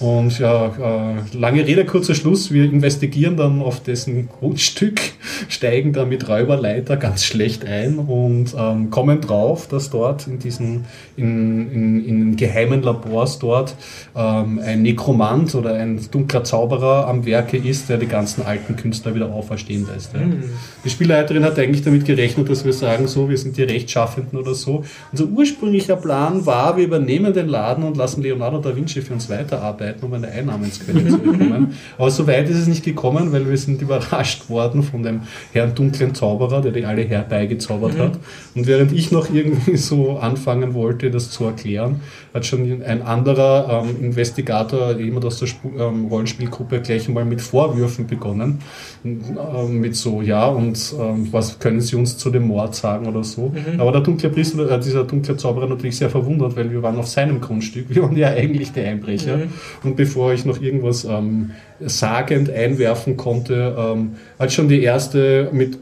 [0.00, 2.50] Und ja, äh, lange Rede, kurzer Schluss.
[2.50, 4.98] Wir investigieren dann auf dessen Grundstück,
[5.48, 10.86] steigen da mit Räuberleiter ganz schlecht ein und ähm, kommen drauf, dass dort in diesen
[11.16, 13.74] in, in, in geheimen Labors dort
[14.16, 19.14] ähm, ein Nekromant oder ein dunkler Zauberer am Werke ist, der die ganzen alten Künstler
[19.14, 20.14] wieder auferstehen lässt.
[20.14, 20.20] Ja.
[20.82, 24.54] Die Spielleiterin hat eigentlich damit gerechnet, dass wir sagen, so, wir sind die Rechtschaffenden oder
[24.54, 24.84] so.
[25.12, 29.28] Unser ursprünglicher Plan war, wir übernehmen den Laden und lassen Leonardo da Vinci für uns
[29.28, 31.74] weiterarbeiten, um eine Einnahmensquelle zu bekommen.
[31.98, 35.22] Aber so weit ist es nicht gekommen, weil wir sind überrascht worden von dem
[35.52, 38.18] Herrn dunklen Zauberer, der die alle herbeigezaubert hat.
[38.54, 42.00] Und während ich noch irgendwie so anfangen wollte, das zu erklären,
[42.34, 47.40] hat schon ein anderer ähm, Investigator, jemand aus der Sp ähm, Rollenspielgruppe, gleich mal mit
[47.40, 48.60] Vorwürfen begonnen.
[49.04, 53.24] Ähm, mit so, ja, und ähm, was können Sie uns zu dem Mord sagen oder
[53.24, 53.52] so.
[53.78, 57.08] Aber der dunkle Priester, äh, dieser dunkle Zauberer natürlich sehr verwundert, weil wir waren auf
[57.08, 57.86] seinem Grundstück.
[57.88, 59.38] Wir waren ja eigentlich die Einbrecher.
[59.82, 65.78] Und bevor ich noch irgendwas ähm, sagend einwerfen konnte, ähm, hat schon die erste mit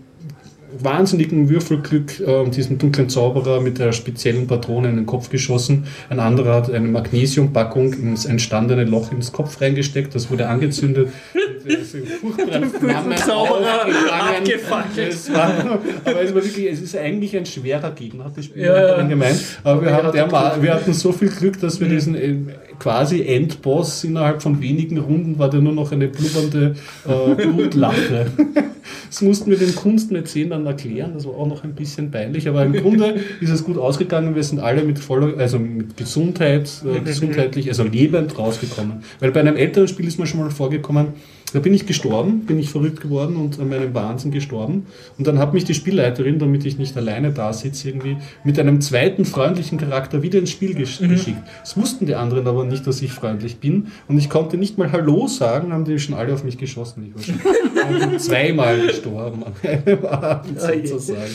[0.81, 5.85] wahnsinnigen Würfelglück äh, diesem dunklen Zauberer mit der speziellen Patrone in den Kopf geschossen.
[6.11, 10.15] Ein anderer hat eine Magnesiumpackung ins entstandene Loch ins Kopf reingesteckt.
[10.15, 11.09] Das wurde angezündet.
[13.17, 13.87] Zauberer
[14.97, 18.65] Es war, aber es war wirklich, es ist eigentlich ein schwerer Gegner, hat das Spiel
[18.65, 19.41] Ja, gemeint.
[19.65, 22.37] Aber wir, haben derma- wir hatten so viel Glück, dass wir diesen äh,
[22.79, 26.75] quasi Endboss innerhalb von wenigen Runden war der nur noch eine blubbernde
[27.07, 28.27] äh, Blutlache.
[29.11, 32.65] Das mussten wir den Kunstmäzen dann erklären, das war auch noch ein bisschen peinlich, aber
[32.65, 37.01] im Grunde ist es gut ausgegangen, wir sind alle mit voller, also mit Gesundheit, äh,
[37.05, 39.03] gesundheitlich, also lebend rausgekommen.
[39.21, 41.09] Weil bei einem älteren Spiel ist mir schon mal vorgekommen,
[41.53, 44.87] da bin ich gestorben, bin ich verrückt geworden und an meinem Wahnsinn gestorben.
[45.17, 48.81] Und dann hat mich die Spielleiterin, damit ich nicht alleine da sitze, irgendwie mit einem
[48.81, 51.43] zweiten freundlichen Charakter wieder ins Spiel gesch geschickt.
[51.61, 53.89] Das wussten die anderen aber nicht, dass ich freundlich bin.
[54.09, 57.07] Und ich konnte nicht mal Hallo sagen, haben die schon alle auf mich geschossen.
[57.09, 57.41] Ich war schon
[58.19, 61.31] zweimal gestorben an einem Abend sozusagen.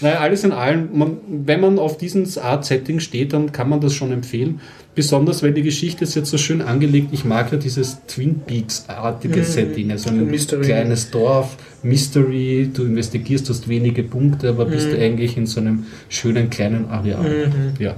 [0.00, 3.80] Naja, alles in allem, man, wenn man auf diesen Art Setting steht, dann kann man
[3.80, 4.60] das schon empfehlen.
[4.94, 7.08] Besonders, weil die Geschichte ist jetzt so schön angelegt.
[7.12, 9.90] Ich mag ja dieses Twin Peaks-artige Setting.
[9.92, 10.64] Also ein Mystery.
[10.64, 15.86] kleines Dorf, Mystery, du investigierst, hast wenige Punkte, aber bist du eigentlich in so einem
[16.08, 17.50] schönen kleinen Areal.
[17.78, 17.94] Ja,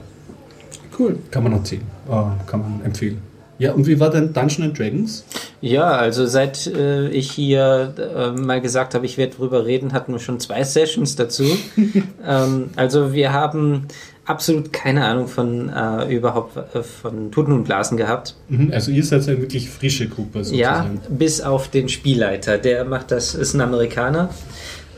[0.98, 1.18] Cool.
[1.30, 1.82] kann man erzählen.
[2.10, 3.18] Ah, kann man empfehlen.
[3.60, 5.24] Ja, und wie war denn Dungeon and Dragons?
[5.60, 10.12] Ja, also seit äh, ich hier äh, mal gesagt habe, ich werde drüber reden, hatten
[10.12, 11.44] wir schon zwei Sessions dazu.
[12.26, 13.86] ähm, also wir haben
[14.24, 18.34] absolut keine Ahnung von äh, überhaupt äh, von Tuten und Blasen gehabt.
[18.48, 21.00] Mhm, Also ihr seid eine wirklich frische Gruppe Ja, sozusagen.
[21.18, 22.56] bis auf den Spielleiter.
[22.58, 24.30] Der macht das, ist ein Amerikaner,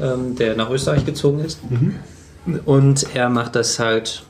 [0.01, 1.59] ähm, der nach Österreich gezogen ist.
[2.65, 4.23] Und er macht das halt.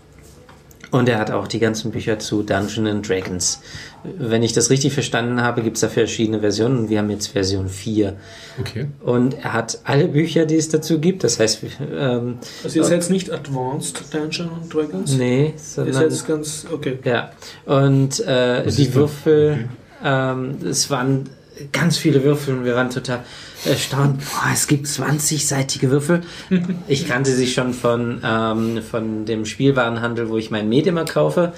[0.92, 3.60] Und er hat auch die ganzen Bücher zu Dungeons and Dragons.
[4.04, 7.28] Wenn ich das richtig verstanden habe, gibt es da verschiedene Versionen und wir haben jetzt
[7.28, 8.14] Version 4.
[8.60, 8.86] Okay.
[9.00, 11.24] Und er hat alle Bücher, die es dazu gibt.
[11.24, 15.16] Das heißt, ähm, Also ihr seid nicht Advanced Dungeons and Dragons?
[15.16, 16.98] nee, Ihr sondern seid ganz, okay.
[17.04, 17.32] Ja,
[17.64, 18.94] und äh, die ist das?
[18.94, 19.68] Würfel,
[20.04, 21.30] ähm, es waren
[21.72, 23.20] ganz viele Würfel und wir waren total
[23.64, 24.18] erstaunt.
[24.20, 26.22] Boah, es gibt 20-seitige Würfel.
[26.88, 31.52] Ich kannte sie schon von, ähm, von dem Spielwarenhandel, wo ich mein Med immer kaufe.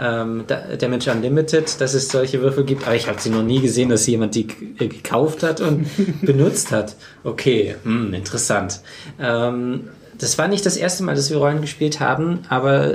[0.00, 2.86] Ähm, da- Damage Unlimited, dass es solche Würfel gibt.
[2.86, 4.46] Aber ich habe sie noch nie gesehen, dass jemand die
[4.78, 5.86] äh, gekauft hat und
[6.22, 6.96] benutzt hat.
[7.24, 8.80] Okay, hm, interessant.
[9.20, 12.94] Ähm, das war nicht das erste Mal, dass wir Rollen gespielt haben, aber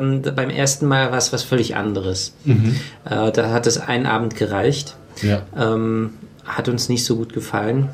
[0.00, 2.34] ähm, beim ersten Mal war es was völlig anderes.
[2.44, 4.96] Äh, da hat es einen Abend gereicht.
[5.56, 6.14] Ähm,
[6.44, 7.88] hat uns nicht so gut gefallen.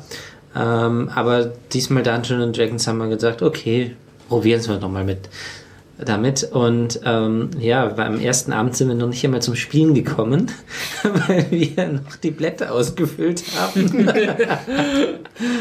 [0.55, 3.95] Ähm, aber diesmal Dungeons Dragons haben wir gesagt, okay,
[4.29, 5.29] probieren wir doch mal mit
[5.97, 6.43] damit.
[6.51, 10.51] Und ähm, ja, beim ersten Abend sind wir noch nicht einmal zum Spielen gekommen,
[11.03, 14.09] weil wir noch die Blätter ausgefüllt haben.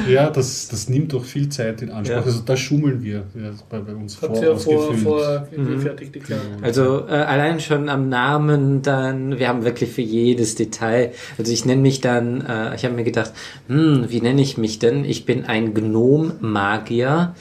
[0.07, 2.17] Ja, das, das nimmt doch viel Zeit in Anspruch.
[2.17, 2.23] Ja.
[2.23, 5.01] Also da schummeln wir ja, bei, bei uns Habt vor, vorausgefüllt.
[5.03, 5.49] vor
[5.81, 6.63] fertig die Kleinen?
[6.63, 11.13] Also äh, allein schon am Namen dann, wir haben wirklich für jedes Detail.
[11.39, 13.33] Also ich nenne mich dann, äh, ich habe mir gedacht,
[13.69, 15.05] hm, wie nenne ich mich denn?
[15.05, 17.35] Ich bin ein Gnom-Magier.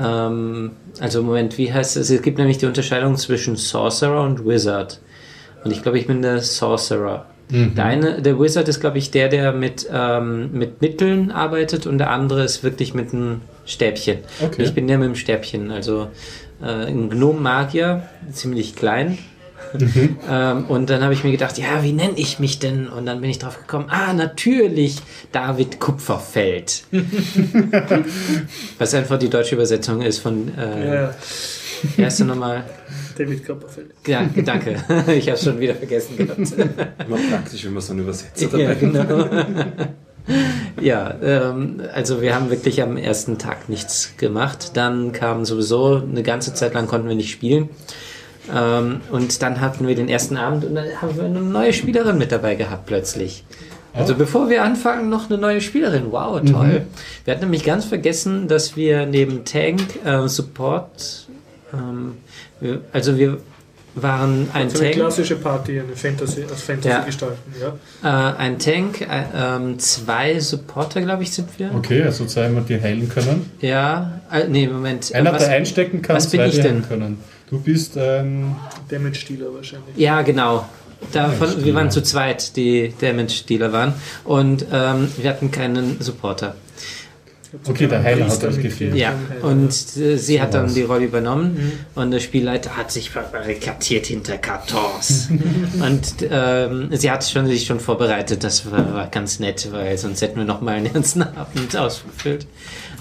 [0.00, 2.10] Ähm, also Moment, wie heißt es?
[2.10, 5.00] Es gibt nämlich die Unterscheidung zwischen Sorcerer und Wizard.
[5.64, 7.26] Und ich glaube, ich bin der Sorcerer.
[7.52, 11.98] Der eine, der Wizard ist, glaube ich, der, der mit, ähm, mit Mitteln arbeitet und
[11.98, 14.20] der andere ist wirklich mit einem Stäbchen.
[14.42, 14.62] Okay.
[14.62, 16.08] Ich bin der mit dem Stäbchen, also
[16.62, 19.18] äh, ein Gnome-Magier, ziemlich klein.
[20.28, 22.88] Ähm, und dann habe ich mir gedacht, ja, wie nenne ich mich denn?
[22.88, 24.96] Und dann bin ich drauf gekommen, ah, natürlich,
[25.32, 26.84] David Kupferfeld.
[28.78, 31.14] Was einfach die deutsche Übersetzung ist von, äh, Ja,
[31.96, 32.64] wie heißt du nochmal?
[33.16, 33.90] David Copperfield.
[34.06, 34.76] Ja, danke.
[35.12, 36.38] ich habe schon wieder vergessen gehabt.
[36.38, 38.80] Immer praktisch, wenn man so einen Übersetzer dabei Ja, hat.
[38.80, 39.26] genau.
[40.80, 44.72] ja, ähm, also wir haben wirklich am ersten Tag nichts gemacht.
[44.74, 47.68] Dann kam sowieso eine ganze Zeit lang konnten wir nicht spielen.
[48.52, 52.18] Ähm, und dann hatten wir den ersten Abend und dann haben wir eine neue Spielerin
[52.18, 53.44] mit dabei gehabt plötzlich.
[53.94, 56.10] Also bevor wir anfangen, noch eine neue Spielerin.
[56.10, 56.86] Wow, toll.
[57.24, 61.26] Wir hatten nämlich ganz vergessen, dass wir neben Tank, äh, Support,
[61.74, 62.14] ähm,
[62.60, 63.38] wir, also wir
[63.94, 64.94] waren ein So eine Tank.
[64.94, 67.00] klassische Party, eine Fantasy, als Fantasy Ja.
[67.04, 67.54] gestalten,
[68.02, 68.30] ja.
[68.30, 69.06] Äh, ein Tank, äh,
[69.36, 71.74] ähm, zwei Supporter, glaube ich, sind wir.
[71.74, 73.50] Okay, also zwei, die heilen können.
[73.60, 75.14] Ja, äh, nee, Moment.
[75.14, 76.64] Einer, was, der einstecken kann, was bin ich denn?
[76.64, 77.18] heilen können.
[77.52, 78.56] Du bist ein...
[78.88, 79.94] Damage-Dealer wahrscheinlich.
[79.98, 80.66] ja, genau.
[81.12, 83.92] Davon, wir waren zu zweit, die Damage-Dealer waren.
[84.24, 86.54] Und ähm, wir hatten keinen Supporter.
[87.68, 88.94] Okay, der Heiler hat mit gefehlt.
[88.94, 89.12] Ja,
[89.42, 89.68] und
[89.98, 95.28] äh, sie hat dann die Rolle übernommen und der Spielleiter hat sich verbarrikadiert hinter Kartons.
[95.74, 100.22] und ähm, sie hat schon, sich schon vorbereitet, das war, war ganz nett, weil sonst
[100.22, 102.46] hätten wir noch mal einen ganzen Abend ausgefüllt.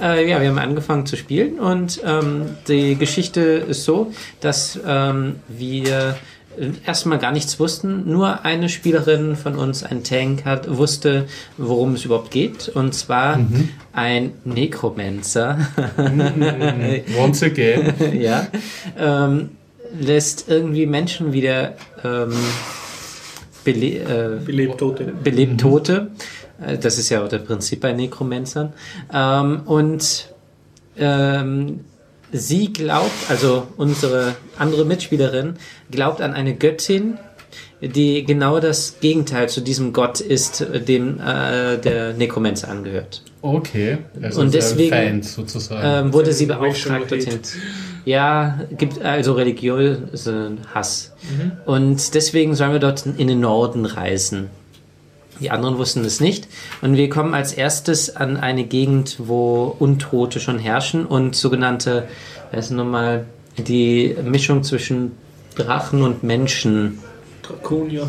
[0.02, 5.36] Äh, ja, wir haben angefangen zu spielen und ähm, die Geschichte ist so, dass ähm,
[5.48, 6.18] wir
[6.58, 8.10] äh, erstmal gar nichts wussten.
[8.10, 12.70] Nur eine Spielerin von uns, ein Tank, hat, wusste, worum es überhaupt geht.
[12.70, 13.40] Und zwar
[13.94, 15.60] ein Necromancer.
[17.18, 17.94] Once again.
[18.20, 18.48] ja.
[18.98, 19.52] Ähm,
[20.00, 21.74] lässt irgendwie Menschen wieder
[22.04, 22.34] ähm,
[23.64, 25.14] bele äh, Belebt Tote.
[25.24, 26.12] belebt Tote.
[26.12, 26.41] Äh,
[26.82, 28.74] Das ist ja auch das Prinzip bei Necromancern.
[29.14, 30.28] Ähm, und
[30.98, 31.82] ähm,
[32.32, 35.56] sie glaubt, also unsere andere Mitspielerin,
[35.90, 37.18] glaubt an eine Göttin,
[37.82, 43.24] die genau das Gegenteil zu diesem Gott ist, äh, dem äh, der Necromancer angehört.
[43.42, 43.98] Okay.
[44.22, 46.08] Also Und ist deswegen, Feind sozusagen.
[46.08, 47.40] Ähm, wurde sie beauftragt, dorthin.
[48.06, 51.14] Ja, gibt also religiösen Hass.
[51.66, 54.50] Und deswegen sollen wir dort in den Norden reisen.
[55.42, 56.48] Die anderen wussten es nicht.
[56.82, 62.08] Und wir kommen als erstes an eine Gegend, wo Untote schon herrschen und sogenannte,
[62.52, 63.26] was ist nochmal,
[63.58, 65.12] die Mischung zwischen
[65.56, 67.00] Drachen und Menschen.
[67.42, 68.04] Draconia.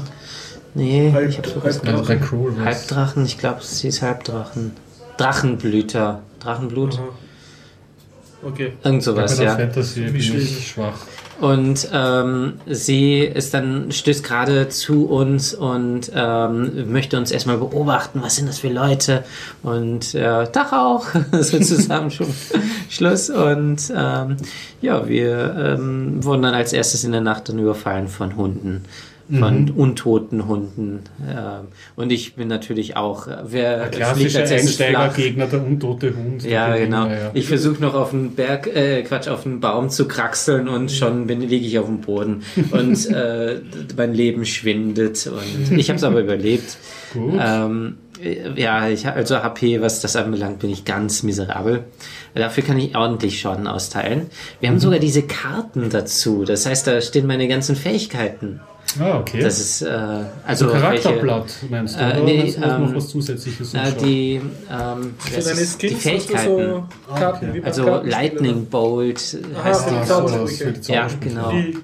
[0.75, 2.05] Nee, Halb- ich hab's halb- vergessen.
[2.07, 4.73] bei Cruel was- Halbdrachen, ich glaube, sie ist Halbdrachen.
[5.17, 6.21] Drachenblüter.
[6.41, 6.95] Drachenblut?
[6.95, 7.09] Aha.
[8.45, 8.73] Okay.
[8.83, 9.57] Irgend sowas, ja.
[9.57, 10.59] Fantasy bin Mischwesen.
[10.59, 10.95] ich schwach.
[11.41, 18.21] Und ähm, sie ist dann, stößt gerade zu uns und ähm, möchte uns erstmal beobachten,
[18.23, 19.25] was sind das für Leute.
[19.63, 22.29] Und äh, Tag auch, so zusammen schon
[22.89, 23.29] Schluss.
[23.29, 24.37] Und ähm,
[24.81, 28.85] ja, wir ähm, wurden dann als erstes in der Nacht dann überfallen von Hunden.
[29.31, 31.01] Von untoten Hunden.
[31.27, 34.51] Ähm, und ich bin natürlich auch, äh, wer fliegt als?
[34.53, 36.45] Einsteigergegner, der untote Hund.
[36.45, 37.05] Ja, genau.
[37.05, 37.31] Gegner, ja.
[37.35, 41.27] Ich versuche noch auf den Berg, äh, Quatsch, auf den Baum zu kraxeln und schon
[41.27, 42.43] bin liege ich auf dem Boden
[42.73, 43.61] und äh,
[43.97, 46.77] mein Leben schwindet und ich habe es aber überlebt.
[47.15, 47.35] Gut.
[47.41, 51.85] Ähm, äh, ja, ich also HP, was das anbelangt, bin ich ganz miserabel.
[52.35, 54.27] Dafür kann ich ordentlich Schaden austeilen.
[54.61, 54.75] Wir Mhm.
[54.75, 56.45] haben sogar diese Karten dazu.
[56.45, 58.61] Das heißt, da stehen meine ganzen Fähigkeiten.
[59.01, 59.41] Ah, okay.
[59.41, 59.89] Das ist äh,
[60.47, 62.01] also so welche, Charakterblatt, meinst du?
[62.01, 63.75] Äh, nee, du noch ähm, was Zusätzliches?
[63.75, 63.99] äh, anschauen?
[64.05, 64.41] die,
[64.71, 66.47] ähm, Für das deine die Skills hast du Fähigkeiten.
[66.47, 66.85] so
[67.15, 67.55] Karten Okay.
[67.55, 70.29] wie beim Also Lightning Bolt Aha, heißt die Ah, die.
[70.29, 71.51] so, für die Ja, genau.
[71.53, 71.79] Die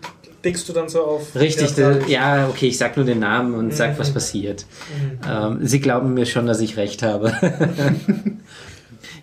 [0.45, 1.35] deckst du dann so auf.
[1.35, 3.99] Richtig, Ja, de- ja, okay, ich sag nur den Namen und sag, Mhm.
[3.99, 4.66] was passiert.
[5.29, 7.33] Ähm, sie glauben mir schon, dass ich recht habe.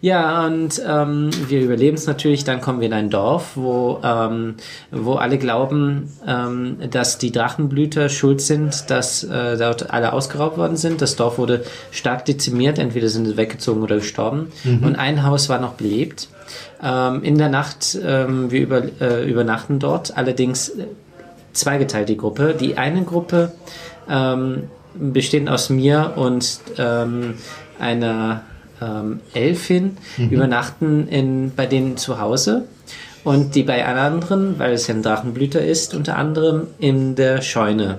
[0.05, 2.43] ja, und ähm, wir überleben es natürlich.
[2.43, 4.53] Dann kommen wir in ein Dorf, wo, ähm,
[4.91, 10.77] wo alle glauben, ähm, dass die Drachenblüter schuld sind, dass äh, dort alle ausgeraubt worden
[10.77, 11.01] sind.
[11.01, 14.51] Das Dorf wurde stark dezimiert, entweder sind sie weggezogen oder gestorben.
[14.83, 16.29] Und ein Haus war noch belebt.
[16.83, 20.85] Ähm, in der Nacht, ähm, wir über, äh, übernachten dort, allerdings äh,
[21.53, 22.53] zweigeteilt die Gruppe.
[22.53, 23.53] Die eine Gruppe
[24.07, 27.39] ähm, bestehend aus mir und ähm,
[27.79, 28.43] einer
[28.81, 29.97] ähm, Elfin
[30.31, 32.67] übernachten in, bei denen zu Hause.
[33.25, 37.97] Und die bei anderen, weil es ja ein Drachenblüter ist, unter anderem in der Scheune.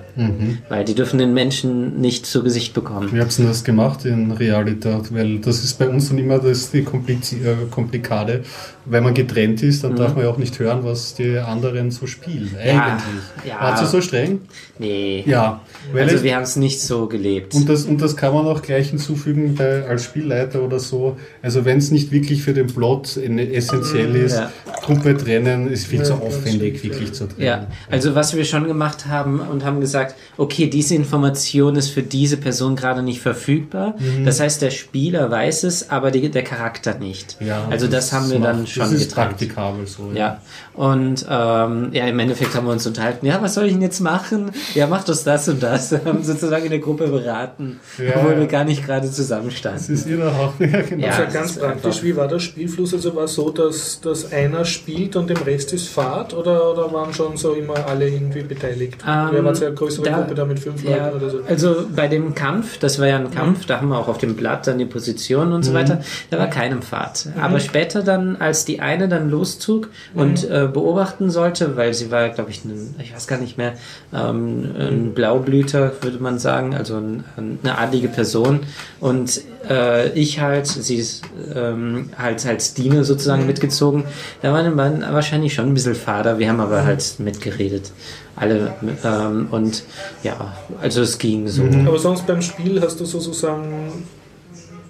[0.69, 3.09] Weil die dürfen den Menschen nicht zu Gesicht bekommen.
[3.11, 5.13] Wie habt ihr das gemacht in Realität?
[5.13, 8.43] Weil das ist bei uns dann immer das die Komplizi äh, Komplikade.
[8.85, 12.07] Wenn man getrennt ist, dann darf man ja auch nicht hören, was die anderen so
[12.07, 12.55] spielen.
[12.57, 13.03] Eigentlich.
[13.45, 13.59] ja.
[13.59, 14.39] Warst du so streng?
[14.79, 15.25] Nee.
[15.27, 15.59] Ja.
[15.91, 17.53] Weil Also wir haben es nicht so gelebt.
[17.53, 21.17] und, das, und das kann man auch gleich hinzufügen bei, als Spielleiter oder so.
[21.41, 24.51] Also wenn es nicht wirklich für den Plot essentiell ist, Ja.
[24.83, 27.41] Gruppe trennen ist viel zu Ja, das aufwendig, wirklich zu trennen.
[27.45, 32.03] Ja, also was wir schon gemacht haben und haben gesagt, okay, diese Information ist für
[32.03, 33.95] diese Person gerade nicht verfügbar.
[33.99, 34.25] Mhm.
[34.25, 37.37] Das heißt, der Spieler weiß es, aber die, der Charakter nicht.
[37.39, 39.29] Ja, also das, haben wir dann macht- schon Das ist getrennt.
[39.29, 40.11] praktikabel so.
[40.13, 40.41] Ja,
[40.73, 43.99] und ähm, ja, im Endeffekt haben wir uns unterhalten, ja, was soll ich denn jetzt
[43.99, 44.51] machen?
[44.75, 45.91] Ja, mach doch das und das.
[45.97, 48.39] Wir haben sozusagen in der Gruppe beraten, Ja, obwohl ja.
[48.41, 49.93] wir gar nicht gerade Das zusammenstanden.
[49.95, 50.53] ist ihre Haut.
[50.59, 51.05] Ja, genau.
[51.07, 51.11] Ja.
[51.13, 52.93] Also das ganz ist praktisch, einfach- wie war der Spielfluss?
[52.93, 56.91] Also war es so, dass, dass einer spielt und dem Rest ist Fahrt oder, oder
[56.91, 58.97] waren schon so immer alle irgendwie beteiligt?
[59.07, 61.37] Ähm, Wer war ja eine größere da- Gruppe da mit fünf Ja, Leuten oder so?
[61.47, 64.35] also bei dem Kampf, das war ja ein Kampf, da haben wir auch auf dem
[64.35, 67.29] Blatt dann die Position und so weiter, da war keinem Pfad.
[67.41, 72.29] Aber später dann, als die eine dann loszog und äh, beobachten sollte, weil sie war,
[72.29, 73.73] glaube ich, ein, ich weiß gar nicht mehr,
[74.13, 77.23] ähm, ein Blaublüter, würde man sagen, also ein,
[77.63, 78.61] eine adlige Person
[78.99, 81.23] und äh, ich halt, sie ist
[81.53, 84.05] ähm, halt als Diener sozusagen mitgezogen,
[84.41, 87.91] da waren dann wahrscheinlich schon ein bisschen fader, wir haben aber halt mitgeredet.
[88.35, 89.83] Alle ähm, und
[90.23, 91.63] ja, also es ging so.
[91.63, 94.05] Aber sonst beim Spiel hast du sozusagen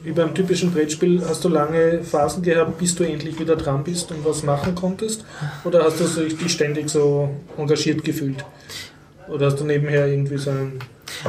[0.04, 4.10] wie beim typischen Brettspiel, hast du lange Phasen gehabt, bis du endlich wieder dran bist
[4.12, 5.26] und was machen konntest?
[5.66, 8.46] Oder hast du dich ständig so engagiert gefühlt?
[9.28, 10.80] Oder hast du nebenher irgendwie so ein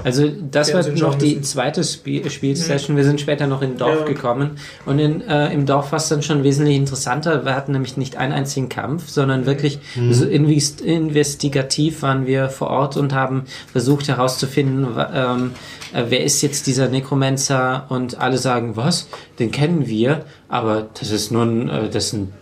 [0.04, 2.96] also das war noch die zweite Spiel Spielsession.
[2.96, 4.06] Wir sind später noch in ein Dorf ja.
[4.06, 7.44] gekommen und in, äh, im Dorf war es dann schon wesentlich interessanter.
[7.44, 10.12] Wir hatten nämlich nicht einen einzigen Kampf, sondern wirklich mhm.
[10.12, 15.50] so investigativ waren wir vor Ort und haben versucht herauszufinden, ähm,
[15.92, 19.08] äh, wer ist jetzt dieser Necromancer und alle sagen, was,
[19.38, 22.32] den kennen wir, aber das ist nur ein, äh, das ist ein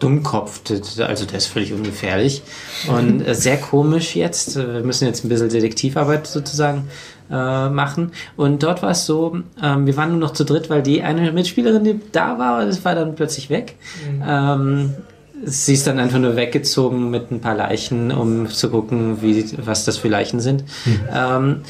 [0.00, 2.42] Dummkopf, also der ist völlig ungefährlich
[2.88, 4.56] und äh, sehr komisch jetzt.
[4.56, 6.88] Wir müssen jetzt ein bisschen Detektivarbeit sozusagen
[7.30, 8.12] äh, machen.
[8.36, 11.32] Und dort war es so, ähm, wir waren nur noch zu dritt, weil die eine
[11.32, 13.76] Mitspielerin, die da war, das war dann plötzlich weg.
[14.06, 14.22] Mhm.
[14.26, 14.94] Ähm,
[15.44, 19.84] sie ist dann einfach nur weggezogen mit ein paar Leichen, um zu gucken, wie, was
[19.84, 20.64] das für Leichen sind.
[20.84, 21.00] Mhm.
[21.14, 21.60] Ähm,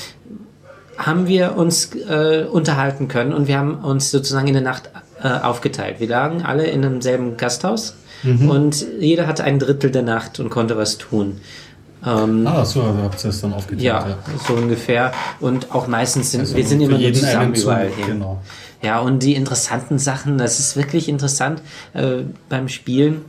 [0.97, 4.91] haben wir uns äh, unterhalten können und wir haben uns sozusagen in der Nacht
[5.23, 5.97] äh, aufgeteilt.
[5.99, 8.51] Wir lagen alle in demselben Gasthaus Mhm.
[8.51, 11.41] Und jeder hatte ein Drittel der Nacht und konnte was tun.
[12.07, 13.83] Ähm, ah, so habt ihr es dann aufgeteilt.
[13.83, 15.13] Ja, ja, so ungefähr.
[15.41, 18.07] Und auch meistens sind also wir sind immer nur zusammen überall hin.
[18.07, 18.43] Genau.
[18.83, 21.63] Ja, und die interessanten Sachen, das ist wirklich interessant
[21.95, 23.25] äh, beim Spielen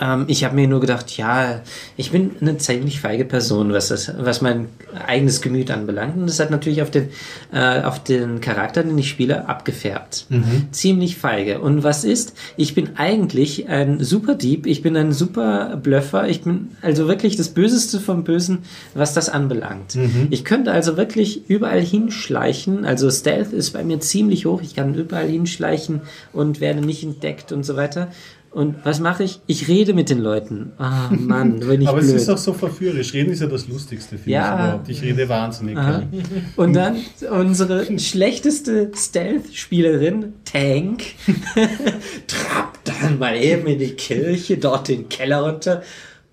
[0.00, 1.62] ähm, ich habe mir nur gedacht, ja,
[1.96, 4.68] ich bin eine ziemlich feige Person, was das, was mein
[5.06, 6.16] eigenes Gemüt anbelangt.
[6.16, 7.08] Und das hat natürlich auf den,
[7.52, 10.26] äh, auf den Charakter, den ich spiele, abgefärbt.
[10.28, 10.68] Mhm.
[10.70, 11.60] Ziemlich feige.
[11.60, 12.34] Und was ist?
[12.56, 17.36] Ich bin eigentlich ein super Dieb, ich bin ein super Bluffer, ich bin also wirklich
[17.36, 18.58] das Böseste vom Bösen,
[18.94, 19.94] was das anbelangt.
[19.94, 20.28] Mhm.
[20.30, 22.84] Ich könnte also wirklich überall hinschleichen.
[22.84, 24.60] Also Stealth ist bei mir ziemlich hoch.
[24.62, 26.02] Ich kann überall hinschleichen
[26.32, 28.08] und werde nicht entdeckt und so weiter.
[28.52, 29.40] Und was mache ich?
[29.46, 30.72] Ich rede mit den Leuten.
[30.76, 32.16] Ah, oh, Mann, wenn ich Aber blöd.
[32.16, 33.14] es ist auch so verführerisch.
[33.14, 34.54] Reden ist ja das Lustigste, finde ja.
[34.54, 34.88] ich überhaupt.
[34.88, 36.08] Ich rede wahnsinnig gern.
[36.56, 36.96] Und dann
[37.30, 41.04] unsere schlechteste Stealth-Spielerin, Tank,
[42.26, 45.82] trappt dann mal eben in die Kirche, dort den Keller runter.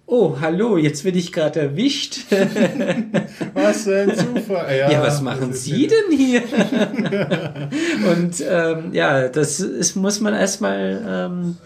[0.09, 2.19] Oh, hallo, jetzt bin ich gerade erwischt.
[3.53, 4.77] was ein Zufall.
[4.77, 6.43] Ja, ja was machen Sie denn hier?
[8.11, 11.57] Und ähm, ja, das ist, muss man erstmal ähm,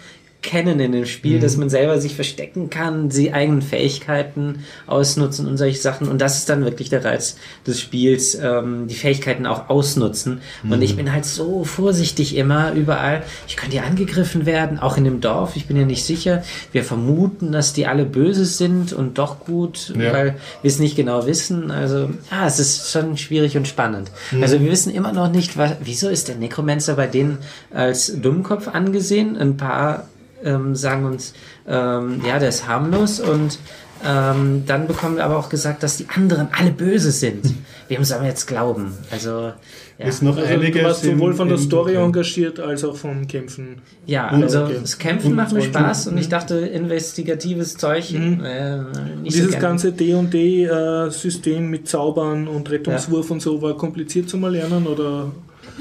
[0.42, 1.42] kennen in dem Spiel, mhm.
[1.42, 6.08] dass man selber sich verstecken kann, die eigenen Fähigkeiten ausnutzen und solche Sachen.
[6.08, 7.38] Und das ist dann wirklich der Reiz
[7.68, 10.42] des Spiels, ähm, die Fähigkeiten auch ausnutzen.
[10.64, 10.72] Mhm.
[10.72, 13.22] Und ich bin halt so vorsichtig immer überall.
[13.48, 15.56] Ich könnte ja angegriffen werden, auch in dem Dorf.
[15.56, 16.44] Ich bin ja nicht sicher.
[16.72, 20.12] Wir vermuten, dass die alle böse sind und doch gut, ja.
[20.12, 21.70] weil wir es nicht genau wissen.
[21.70, 24.12] Also, ja, es ist schon schwierig und spannend.
[24.32, 24.42] Mhm.
[24.42, 27.38] Also, wir wissen immer noch nicht, was, wieso ist der Necromancer bei denen
[27.72, 29.38] als Dummkopf angesehen?
[29.38, 30.08] Ein paar
[30.44, 31.34] ähm, sagen uns,
[31.68, 33.60] ähm, ja, der ist harmlos und
[34.04, 37.54] ähm, dann bekommen wir aber auch gesagt, dass die anderen alle böse sind.
[37.88, 38.94] Wir müssen aber jetzt glauben.
[39.12, 39.52] Also,
[39.98, 40.06] ja.
[40.06, 43.82] Ist noch also, du warst sowohl von der Story engagiert als auch vom Kämpfen.
[44.06, 44.78] Ja, also okay.
[44.80, 48.12] das Kämpfen macht mir Spaß und ich dachte, investigatives Zeug.
[48.14, 48.44] Mhm.
[48.46, 48.80] Äh,
[49.26, 53.34] dieses so ganze D&D-System äh, mit Zaubern und Rettungswurf ja.
[53.34, 55.32] und so war kompliziert zu mal lernen oder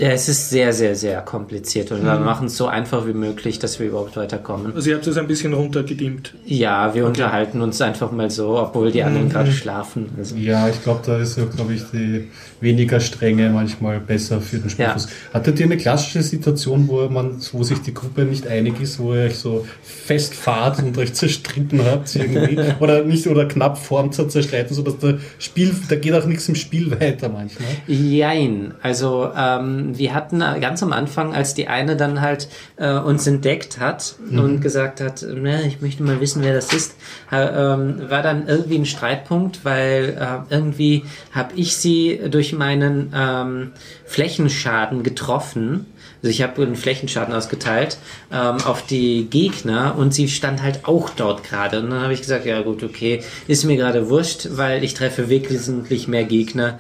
[0.01, 2.07] ja, es ist sehr, sehr, sehr kompliziert und mhm.
[2.07, 4.75] wir machen es so einfach wie möglich, dass wir überhaupt weiterkommen.
[4.75, 6.35] Also ihr habt es ein bisschen runtergedimmt.
[6.47, 7.09] Ja, wir okay.
[7.09, 9.33] unterhalten uns einfach mal so, obwohl die anderen mhm.
[9.33, 10.09] gerade schlafen.
[10.17, 10.37] Also.
[10.37, 12.29] Ja, ich glaube, da ist, glaube ich, die
[12.63, 15.05] weniger Strenge manchmal besser für den Spielfluss.
[15.05, 15.35] Ja.
[15.35, 19.13] Hattet ihr eine klassische Situation, wo man, wo sich die Gruppe nicht einig ist, wo
[19.13, 22.59] ihr euch so festfahrt und euch zerstritten habt irgendwie?
[22.81, 26.91] oder nicht oder knapp vorm Zerstreiten, sodass der Spiel, da geht auch nichts im Spiel
[26.91, 27.69] weiter manchmal?
[27.87, 28.73] Jein.
[28.83, 33.79] Also ähm, wir hatten ganz am Anfang, als die eine dann halt äh, uns entdeckt
[33.79, 34.39] hat mhm.
[34.39, 36.97] und gesagt hat, ne, ich möchte mal wissen, wer das ist,
[37.31, 43.73] äh, war dann irgendwie ein Streitpunkt, weil äh, irgendwie habe ich sie durch meinen ähm,
[44.07, 45.87] Flächenschaden getroffen.
[46.23, 47.97] Also ich habe einen Flächenschaden ausgeteilt
[48.31, 51.81] ähm, auf die Gegner und sie stand halt auch dort gerade.
[51.81, 55.31] Und dann habe ich gesagt, ja gut, okay, ist mir gerade wurscht, weil ich treffe
[55.31, 56.79] wesentlich mehr Gegner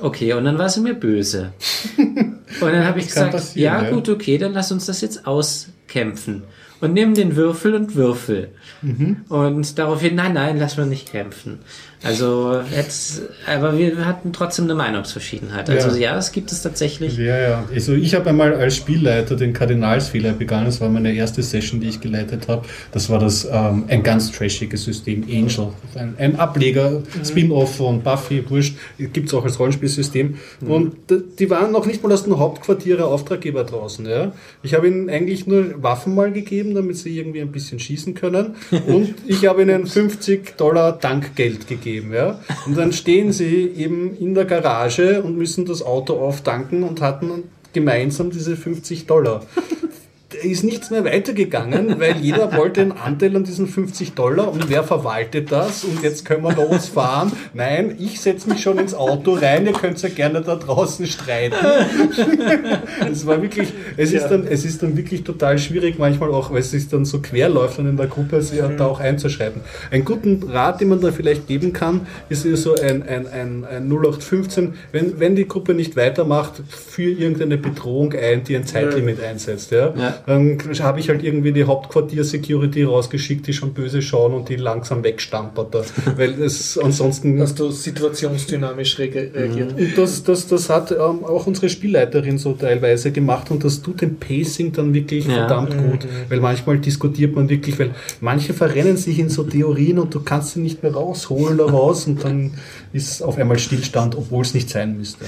[0.00, 1.52] Okay, und dann war sie mir böse.
[2.60, 6.44] Und dann habe ich gesagt, ja, ja gut, okay, dann lass uns das jetzt auskämpfen.
[6.80, 8.50] Und nimm den Würfel und Würfel.
[8.82, 9.24] Mhm.
[9.28, 11.60] Und daraufhin, nein, nein, lass mal nicht kämpfen.
[12.04, 15.70] Also jetzt, aber wir hatten trotzdem eine Meinungsverschiedenheit.
[15.70, 17.16] Also ja, ja es gibt es tatsächlich.
[17.16, 17.64] Ja, ja.
[17.72, 20.66] Also ich habe einmal als Spielleiter den Kardinalsfehler begangen.
[20.66, 22.66] Das war meine erste Session, die ich geleitet habe.
[22.92, 25.68] Das war das ähm, ein ganz trashiges System, Angel.
[25.94, 27.24] Ein, ein Ableger, mhm.
[27.24, 30.36] Spin-off von Buffy, Wurscht, gibt es auch als Rollenspielsystem.
[30.60, 30.70] Mhm.
[30.70, 30.96] Und
[31.38, 34.04] die waren noch nicht mal aus dem Hauptquartier Auftraggeber draußen.
[34.04, 34.32] Ja?
[34.62, 38.56] Ich habe ihnen eigentlich nur Waffen mal gegeben, damit sie irgendwie ein bisschen schießen können.
[38.86, 42.12] Und ich habe ihnen 50 Dollar Dankgeld gegeben geben.
[42.12, 42.40] Ja?
[42.66, 47.44] Und dann stehen sie eben in der Garage und müssen das Auto auftanken und hatten
[47.72, 49.42] gemeinsam diese 50 Dollar.
[50.42, 54.84] Ist nichts mehr weitergegangen, weil jeder wollte einen Anteil an diesen 50 Dollar und wer
[54.84, 57.32] verwaltet das und jetzt können wir losfahren.
[57.52, 61.56] Nein, ich setze mich schon ins Auto rein, ihr könnt ja gerne da draußen streiten.
[63.10, 66.60] es war wirklich, es ist, dann, es ist dann wirklich total schwierig, manchmal auch, weil
[66.60, 68.76] es ist dann so querläuft in der Gruppe, sich mhm.
[68.76, 69.62] da auch einzuschreiben.
[69.90, 73.90] Einen guten Rat, den man da vielleicht geben kann, ist so ein, ein, ein, ein
[73.90, 79.70] 0815, wenn, wenn die Gruppe nicht weitermacht, für irgendeine Bedrohung ein, die ein Zeitlimit einsetzt.
[79.70, 79.94] Ja?
[79.96, 80.14] ja.
[80.26, 85.04] Dann habe ich halt irgendwie die Hauptquartier-Security rausgeschickt, die schon böse schauen und die langsam
[85.04, 85.74] wegstampert.
[86.16, 87.40] Weil es ansonsten.
[87.40, 89.78] Hast du situationsdynamisch reagiert?
[89.78, 94.00] Und das, das, das hat ähm, auch unsere Spielleiterin so teilweise gemacht und das tut
[94.00, 95.34] dem Pacing dann wirklich ja.
[95.34, 95.90] verdammt mhm.
[95.90, 96.06] gut.
[96.28, 100.54] Weil manchmal diskutiert man wirklich, weil manche verrennen sich in so Theorien und du kannst
[100.54, 102.52] sie nicht mehr rausholen daraus und dann
[102.92, 105.24] ist auf einmal Stillstand, obwohl es nicht sein müsste.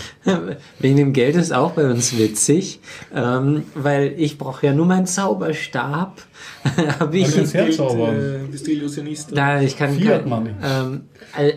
[0.78, 2.80] Wegen dem Geld ist auch bei uns witzig,
[3.14, 6.22] ähm, weil ich brauche ja nur meinen Zauberstab.
[7.00, 7.66] habe ich jetzt äh,
[8.50, 9.36] bist du Illusionist?
[9.36, 11.02] Da ich kann, kann ähm,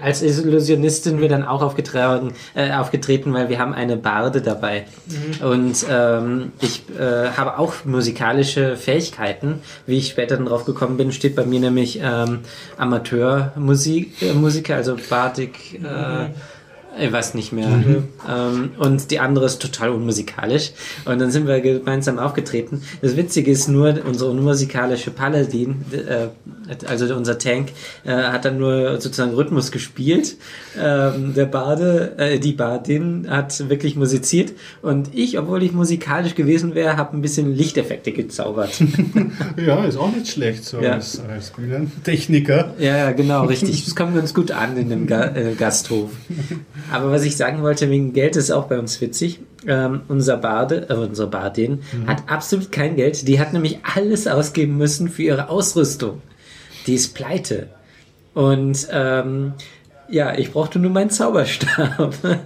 [0.02, 5.48] als Illusionistin wir dann auch aufgetreten, äh, aufgetreten, weil wir haben eine Barde dabei mhm.
[5.48, 9.62] und ähm, ich äh, habe auch musikalische Fähigkeiten.
[9.86, 12.40] Wie ich später dann drauf gekommen bin, steht bei mir nämlich ähm,
[12.78, 15.82] Amateurmusiker, äh, also Bardik.
[15.84, 16.34] Äh, mhm
[16.98, 17.68] ich weiß nicht mehr.
[17.68, 18.08] Mhm.
[18.28, 20.72] Ähm, und die andere ist total unmusikalisch.
[21.06, 22.82] Und dann sind wir gemeinsam aufgetreten.
[23.02, 26.28] Das Witzige ist nur, unsere unmusikalische Paladin, äh,
[26.88, 27.70] also unser Tank,
[28.06, 30.38] äh, hat dann nur sozusagen Rhythmus gespielt.
[30.80, 34.54] Ähm, der Bade, äh, die Badin hat wirklich musiziert.
[34.82, 38.82] Und ich, obwohl ich musikalisch gewesen wäre, habe ein bisschen Lichteffekte gezaubert.
[39.58, 40.94] ja, ist auch nicht schlecht so ja.
[40.94, 41.52] als, als
[42.04, 42.74] Techniker.
[42.80, 43.86] Ja, genau, richtig.
[43.86, 46.10] Das kommt ganz gut an in dem Ga äh, Gasthof.
[46.92, 49.40] Aber was ich sagen wollte wegen Geld ist auch bei uns witzig.
[49.68, 52.08] Ähm, unser Bade, äh, unsere Badin mhm.
[52.08, 53.28] hat absolut kein Geld.
[53.28, 56.22] Die hat nämlich alles ausgeben müssen für ihre Ausrüstung.
[56.88, 57.68] Die ist pleite.
[58.34, 59.54] Und ähm,
[60.10, 62.14] ja, ich brauchte nur meinen Zauberstab.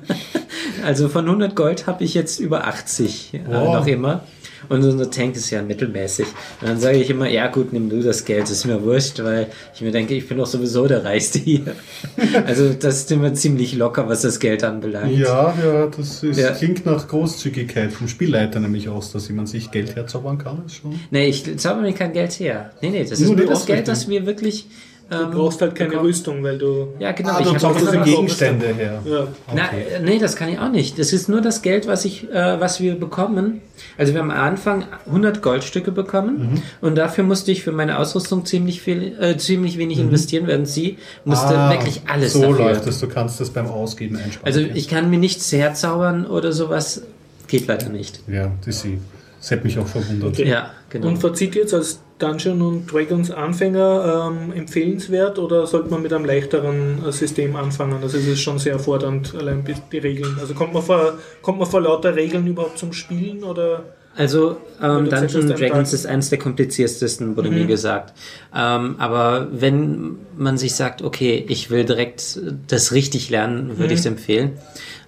[0.83, 3.75] also von 100 Gold habe ich jetzt über 80 äh, wow.
[3.75, 4.23] noch immer.
[4.69, 6.27] Und unser Tank ist ja mittelmäßig.
[6.61, 9.23] Und dann sage ich immer, ja gut, nimm du das Geld, das ist mir wurscht,
[9.23, 11.75] weil ich mir denke, ich bin doch sowieso der Reichste hier.
[12.45, 15.17] also das ist immer ziemlich locker, was das Geld anbelangt.
[15.17, 16.51] Ja, ja, das ist, ja.
[16.51, 20.63] klingt nach Großzügigkeit vom Spielleiter nämlich aus, dass jemand sich Geld herzaubern kann.
[20.65, 22.71] Ist schon nee, ich zauber mir kein Geld her.
[22.81, 24.67] Nee, nee, das nur ist nur das Geld, das wir wirklich
[25.09, 26.07] Du ähm, brauchst halt keine bekommen.
[26.07, 26.87] Rüstung, weil du.
[26.97, 27.31] Ja, genau.
[27.31, 29.01] Ah, du ich habe diese Gegenstände her.
[29.05, 29.21] Ja.
[29.21, 29.27] Okay.
[29.55, 29.69] Na,
[30.01, 30.97] nee, das kann ich auch nicht.
[30.97, 33.61] Das ist nur das Geld, was ich, äh, was wir bekommen.
[33.97, 36.61] Also wir haben am Anfang 100 Goldstücke bekommen mhm.
[36.81, 40.05] und dafür musste ich für meine Ausrüstung ziemlich viel, äh, ziemlich wenig mhm.
[40.05, 42.33] investieren, während sie musste ah, wirklich alles.
[42.33, 42.57] So dafür.
[42.65, 42.99] läuft es.
[42.99, 44.45] Du kannst das beim Ausgeben einsparen.
[44.45, 47.03] Also ich kann mir nichts herzaubern oder sowas.
[47.47, 48.21] Geht leider nicht.
[48.27, 48.99] Ja, das sie.
[49.39, 50.29] Das hätte mich auch verwundert.
[50.29, 50.47] Okay.
[50.47, 51.07] Ja, genau.
[51.07, 56.25] Und verzieht jetzt als Dungeon und Dragons Anfänger ähm, empfehlenswert oder sollte man mit einem
[56.25, 58.01] leichteren äh, System anfangen?
[58.01, 60.37] Also es ist schon sehr fordernd, allein die Regeln.
[60.39, 63.83] Also kommt man vor, kommt man vor lauter Regeln überhaupt zum Spielen oder?
[64.15, 67.55] Also ähm, Dungeons Dragons ist eines der kompliziertesten, wurde mhm.
[67.55, 68.13] mir gesagt.
[68.55, 73.91] Ähm, aber wenn man sich sagt, okay, ich will direkt das richtig lernen, würde mhm.
[73.91, 74.51] ich es empfehlen.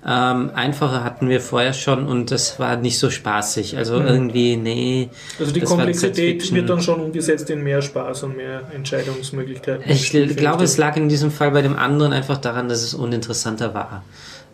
[0.08, 3.76] Ähm, einfache hatten wir vorher schon und das war nicht so spaßig.
[3.76, 4.08] Also mhm.
[4.08, 5.10] irgendwie, nee.
[5.40, 9.84] Also die Komplexität wird dann schon umgesetzt in mehr Spaß und mehr Entscheidungsmöglichkeiten.
[9.90, 13.74] Ich glaube, es lag in diesem Fall bei dem anderen einfach daran, dass es uninteressanter
[13.74, 14.04] war.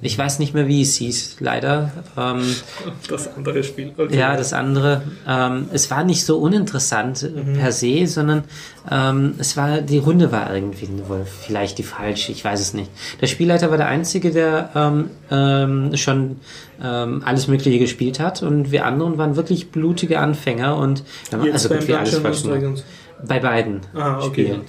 [0.03, 1.91] Ich weiß nicht mehr, wie es hieß, leider.
[2.17, 2.41] Ähm,
[3.09, 3.91] das andere Spiel.
[3.95, 4.17] Okay.
[4.17, 5.03] Ja, das andere.
[5.27, 7.53] Ähm, es war nicht so uninteressant mhm.
[7.53, 8.43] per se, sondern
[8.89, 12.89] ähm, es war, die Runde war irgendwie wohl vielleicht die falsche, ich weiß es nicht.
[13.21, 16.37] Der Spielleiter war der Einzige, der ähm, ähm, schon
[16.83, 21.87] ähm, alles Mögliche gespielt hat und wir anderen waren wirklich blutige Anfänger und also gut,
[21.87, 22.43] wir alles falsch
[23.27, 24.45] Bei beiden ah, okay.
[24.45, 24.61] Spielen.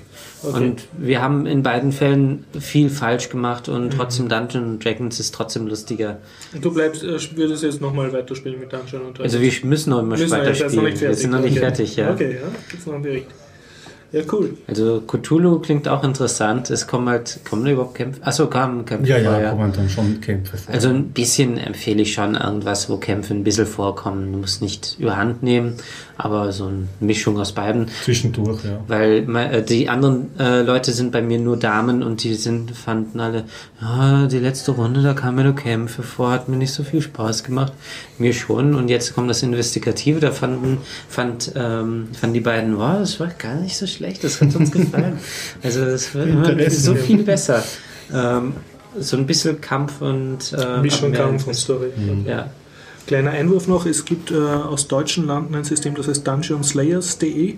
[0.42, 0.64] Okay.
[0.64, 3.90] Und wir haben in beiden Fällen viel falsch gemacht und mhm.
[3.90, 6.18] trotzdem Dungeon Dragons ist trotzdem lustiger.
[6.52, 9.34] Und du bleibst, äh, würdest jetzt nochmal weiterspielen mit Dungeon und Dragons?
[9.34, 11.00] Also wir müssen noch immer weiterspielen.
[11.00, 11.60] Wir sind noch nicht okay.
[11.60, 12.12] fertig, ja.
[12.12, 13.26] Okay, ja, gibt's noch einen Bericht.
[14.12, 14.58] Ja, cool.
[14.68, 16.68] Also Cthulhu klingt auch interessant.
[16.68, 18.20] Es kommen halt, kommen da überhaupt Kämpfe?
[18.22, 19.08] Achso, kamen Kämpfe.
[19.08, 20.74] Ja, ja, kommen dann schon Kämpfe vor.
[20.74, 24.30] Also ein bisschen empfehle ich schon irgendwas, wo Kämpfe ein bisschen vorkommen.
[24.32, 25.76] Du musst nicht überhand nehmen,
[26.18, 27.88] aber so eine Mischung aus beiden.
[28.04, 28.84] Zwischendurch, ja.
[28.86, 33.18] Weil äh, die anderen äh, Leute sind bei mir nur Damen und die sind, fanden
[33.18, 33.44] alle,
[33.80, 37.00] ja, die letzte Runde, da kamen mir nur Kämpfe vor, hat mir nicht so viel
[37.00, 37.72] Spaß gemacht.
[38.18, 38.74] Mir schon.
[38.74, 40.78] Und jetzt kommt das Investigative, da fanden,
[41.08, 44.70] fand, ähm, fanden die beiden, wow, das war gar nicht so schlecht, das hat uns
[44.70, 45.18] gefallen.
[45.62, 47.62] also das wird immer so viel besser.
[48.12, 48.54] Ähm,
[48.98, 51.92] so ein bisschen Kampf und äh, Mischung Kampf und Story.
[51.96, 52.26] Mhm.
[52.26, 52.50] Ja.
[53.06, 57.56] Kleiner Einwurf noch, es gibt äh, aus deutschen Landen ein System, das heißt dungeonslayers.de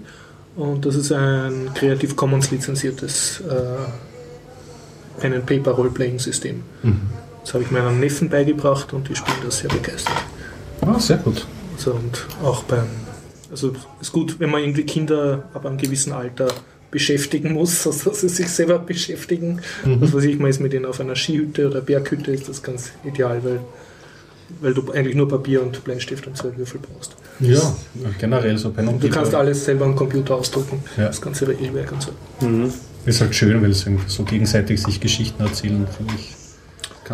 [0.57, 6.63] und das ist ein Creative Commons lizenziertes äh, Pen and Paper Roleplaying System.
[6.83, 7.01] Mhm.
[7.43, 10.17] Das habe ich meinem Neffen beigebracht und die spielen das sehr begeistert.
[10.81, 11.47] Ah, sehr gut.
[11.77, 12.87] Also und auch beim,
[13.55, 16.49] also ist gut, wenn man irgendwie Kinder ab einem gewissen Alter
[16.91, 19.61] beschäftigen muss, also dass sie sich selber beschäftigen.
[19.85, 20.01] Mhm.
[20.01, 22.91] Was weiß ich, man ist mit denen auf einer Skihütte oder Berghütte, ist das ganz
[23.05, 23.61] ideal, weil,
[24.61, 27.17] weil du eigentlich nur Papier und Bleistift und zwei Würfel brauchst.
[27.41, 27.61] Ja,
[28.19, 31.07] generell so Pen und Du kannst alles selber am Computer ausdrucken, Ja.
[31.07, 32.11] das ganze Regelwerk und so.
[33.07, 36.33] ist halt schön, weil es irgendwie so gegenseitig sich Geschichten erzählen, finde ich.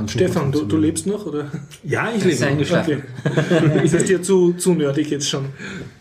[0.07, 1.51] Stefan, du, du lebst noch, oder?
[1.85, 2.47] Ja, ich lebe.
[2.47, 3.03] eingeschlafen.
[3.25, 3.85] Okay.
[3.85, 5.47] ist es dir zu, zu nerdig jetzt schon?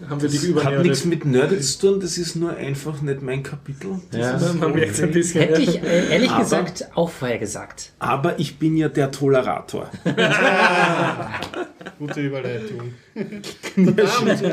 [0.10, 3.44] Haben wir dich Hat nichts mit Nerdig zu tun, das ist nur einfach nicht mein
[3.44, 3.99] Kapitel.
[4.11, 4.36] Das Ja.
[4.38, 5.14] ist Man merkt es ein okay.
[5.14, 5.41] bisschen.
[5.41, 7.91] Hätte ich äh, ehrlich Aber- gesagt auch vorher gesagt.
[7.99, 9.90] Aber ich bin ja der Tolerator.
[11.99, 12.94] Gute Überleitung.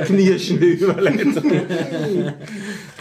[0.07, 1.53] Knirschende Überleitung.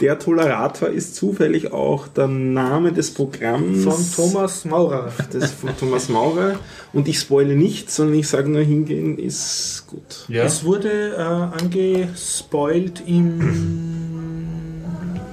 [0.00, 5.12] Der Tolerator ist zufällig auch der Name des Programms Von Thomas Maurer.
[5.32, 6.58] des von Thomas Maurer.
[6.92, 10.26] Und ich spoile nichts, sondern ich sage nur, hingehen ist gut.
[10.28, 11.20] Ja, Es wurde äh,
[11.62, 13.40] angespoilt im,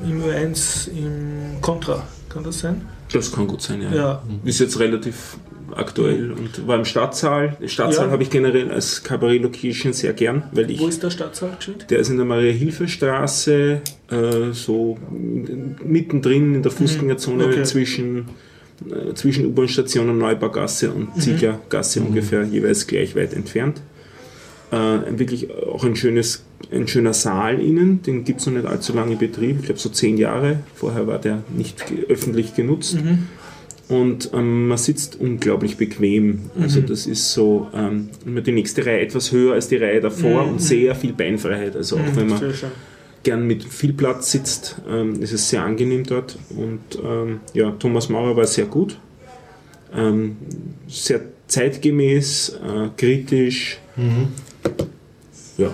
[0.07, 2.03] im U1 im Contra.
[2.29, 2.81] Kann das sein?
[3.11, 3.93] Das kann gut sein, ja.
[3.93, 4.23] Ja.
[4.43, 5.37] Ist jetzt relativ
[5.77, 7.57] aktuell und war im Stadtsaal.
[7.59, 8.11] Den Stadtsaal Ja.
[8.11, 11.57] habe ich generell als Cabaret-Location sehr gern, weil ich Wo ist der Stadtsaal?
[11.89, 14.97] Der ist in der Maria-Hilfe-Straße, äh, so
[15.83, 17.51] mittendrin in der Fußgängerzone Mhm.
[17.51, 17.63] Okay.
[17.63, 18.25] zwischen,
[18.89, 20.95] äh, zwischen U-Bahn-Station und Neubaugasse Mhm.
[21.13, 23.81] und Zieglergasse ungefähr jeweils gleich weit entfernt.
[24.71, 28.93] Äh, wirklich auch ein, schönes, ein schöner Saal innen, den gibt es noch nicht allzu
[28.93, 30.59] lange in Betrieb, ich glaube so zehn Jahre.
[30.73, 32.95] Vorher war der nicht öffentlich genutzt.
[32.95, 33.27] Mhm.
[33.89, 36.49] Und ähm, man sitzt unglaublich bequem.
[36.59, 36.85] Also Mhm.
[36.87, 40.51] das ist so, ähm, die nächste Reihe etwas höher als die Reihe davor Mhm.
[40.53, 41.75] und sehr viel Beinfreiheit.
[41.75, 42.41] Also auch wenn man
[43.23, 46.37] gern mit viel Platz sitzt, ähm, ist es sehr angenehm dort.
[46.55, 48.97] Und ähm, ja, Thomas Maurer war sehr gut.
[49.95, 50.37] Ähm,
[50.87, 53.79] sehr zeitgemäß, äh, kritisch.
[55.57, 55.71] Ja,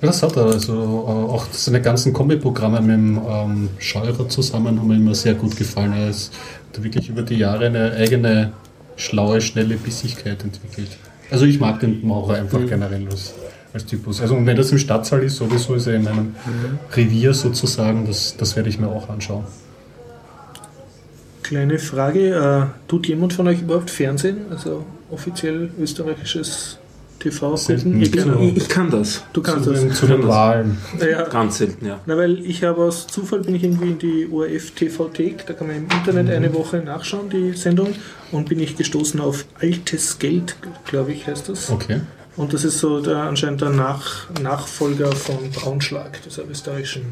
[0.00, 0.46] das hat er.
[0.46, 5.34] Also äh, auch seine ganzen Kombi-Programme mit dem ähm, Scheurer zusammen haben mir immer sehr
[5.34, 5.92] gut gefallen.
[5.92, 6.32] Er ist
[6.78, 8.52] hat wirklich über die Jahre eine eigene,
[8.96, 10.90] schlaue, schnelle Bissigkeit entwickelt.
[11.30, 13.34] Also ich mag den Maurer einfach generell als,
[13.72, 14.20] als Typus.
[14.20, 16.34] Also und wenn das im Stadtsaal ist, sowieso ist er in meinem
[16.94, 19.44] Revier sozusagen, das, das werde ich mir auch anschauen.
[21.42, 24.38] Kleine Frage: äh, Tut jemand von euch überhaupt Fernsehen?
[24.50, 26.77] Also offiziell österreichisches
[27.18, 28.00] TV gucken?
[28.00, 28.16] Ich, So.
[28.18, 29.22] kann- ich kann das.
[29.32, 29.98] du kannst zu den, das.
[29.98, 30.78] zu den Wahlen.
[31.00, 31.28] Ja.
[31.28, 32.00] Ganz selten, ja.
[32.06, 35.66] Na, weil ich habe aus Zufall bin ich irgendwie in die ORF TV-Thek, da kann
[35.66, 37.88] man im Internet eine Woche nachschauen, die Sendung,
[38.32, 41.70] und bin ich gestoßen auf Altes Geld, glaube ich, heißt das.
[41.70, 42.00] Okay.
[42.36, 47.02] Und das ist so der, anscheinend der Nach Nachfolger von Braunschlag, dieser österreichischen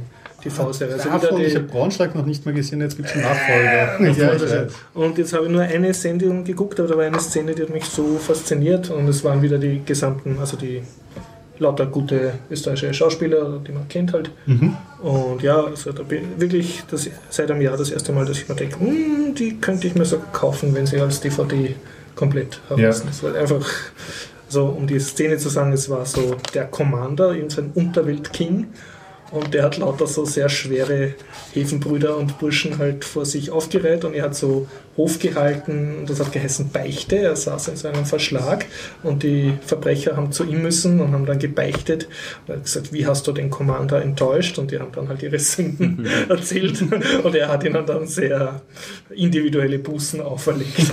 [0.49, 0.95] TV-Serie.
[0.95, 3.25] Also wieder Davon, die- ich habe Braunschlag noch nicht mal gesehen, jetzt gibt es einen
[3.25, 4.01] Nachfolger.
[4.03, 4.73] ja, ich weiß.
[4.95, 7.71] Und jetzt habe ich nur eine Sendung geguckt, aber da war eine Szene, die hat
[7.71, 10.83] mich so fasziniert und es waren wieder die gesamten, also die
[11.59, 14.31] lauter gute österreichische Schauspieler, die man kennt halt.
[14.45, 14.77] Mhm.
[15.03, 18.47] Und ja, also da bin wirklich das, seit einem Jahr das erste Mal, dass ich
[18.49, 21.75] mir denke, "Hm, die könnte ich mir so kaufen, wenn sie als DVD
[22.15, 23.23] komplett heraus ist.
[23.23, 23.67] Weil einfach,
[24.49, 28.67] so um die Szene zu sagen, es war so der Commander, irgendein Unterwelt-King.
[29.37, 31.15] Und der hat lauter so sehr schwere
[31.53, 36.21] Häfenbrüder und Burschen halt vor sich aufgereiht und er hat so Hof gehalten und das
[36.21, 37.17] hat geheißen Beichte.
[37.19, 38.65] Er saß in seinem Verschlag
[39.03, 42.09] und die Verbrecher haben zu ihm müssen und haben dann gebeichtet
[42.47, 44.59] und er hat gesagt, wie hast du den Commander enttäuscht?
[44.59, 46.81] Und die haben dann halt ihre Sünden erzählt
[47.23, 48.61] und er hat ihnen dann sehr
[49.15, 50.77] individuelle Bußen auferlegt.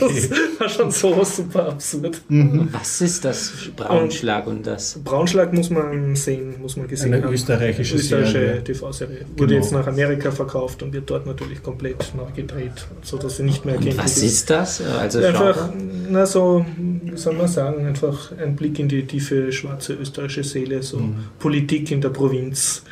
[0.00, 0.30] Das
[0.60, 2.20] war schon so super absurd.
[2.28, 4.98] Was ist das Braunschlag und das?
[5.04, 7.32] Braunschlag muss man sehen, muss man gesehen Eine haben.
[7.32, 8.64] österreichische österreichische Serie.
[8.64, 9.26] TV-Serie.
[9.36, 9.62] Wurde Genau.
[9.62, 13.74] jetzt nach Amerika verkauft und wird dort natürlich komplett neu gedreht, sodass sie nicht mehr
[13.74, 14.80] erkenntlich was ist das?
[14.80, 15.68] Also Einfach,
[16.08, 16.64] na so,
[17.04, 21.16] wie soll man sagen, einfach ein Blick in die tiefe schwarze österreichische Seele, so Mhm.
[21.38, 22.82] Politik in der Provinz.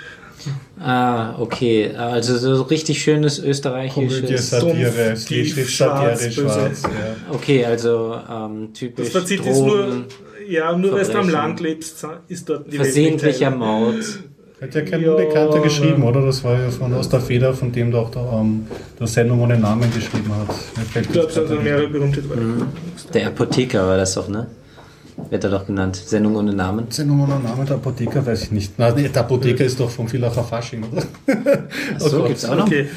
[0.79, 1.91] Ah, okay.
[1.97, 4.51] Also so richtig schönes Komödie, österreichisches.
[4.51, 6.83] Satire, Dumpf, tief, Schlicht, Satire, schwarz.
[6.85, 7.35] Ja.
[7.35, 10.05] Okay, also ähm, Das typisch verzieht jetzt nur, Drogen,
[10.49, 11.29] ja, nur weil du am.
[11.29, 14.05] Land lebst, ist dort die versehentlicher Welt Mord.
[14.61, 16.21] Hat ja kein Ja, Unbekannter geschrieben, oder?
[16.27, 18.67] Das war ja von aus der Feder, von dem der auch der, ähm,
[18.99, 20.55] der Sendung ohne Namen geschrieben hat.
[21.01, 22.65] Ich glaube, es hat mehrere berühmte Mhm.
[23.15, 24.49] Der Apotheker war das doch, ne?
[25.31, 25.97] Wird er doch genannt.
[25.97, 26.87] Sendung ohne Namen.
[26.91, 28.79] Sendung ohne Namen, der Apotheker weiß ich nicht.
[28.79, 31.03] Nein, nee, der Apotheker ist doch vom Villacher Fasching, oder?
[31.97, 32.29] Achso, Gott.
[32.29, 32.67] gibt's auch noch?
[32.67, 32.89] Okay,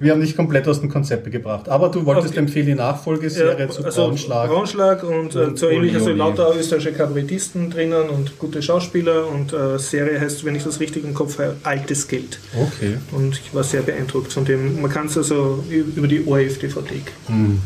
[0.00, 1.68] wir haben dich komplett aus dem Konzept gebracht.
[1.68, 2.38] Aber du wolltest Okay.
[2.38, 4.48] empfehlen die Nachfolgeserie Ja, zu also Braunschlag.
[4.48, 9.52] Braunschlag und, äh, Und so ähnlich, also lauter österreichische Kabarettisten drinnen und gute Schauspieler und
[9.52, 12.38] äh, Serie heißt, wenn ich das richtig im Kopf habe, Altes Geld.
[12.56, 12.96] Okay.
[13.12, 14.80] Und ich war sehr beeindruckt von dem.
[14.80, 16.94] Man kann es also über die ORF-DVD
[17.28, 17.60] Mhm.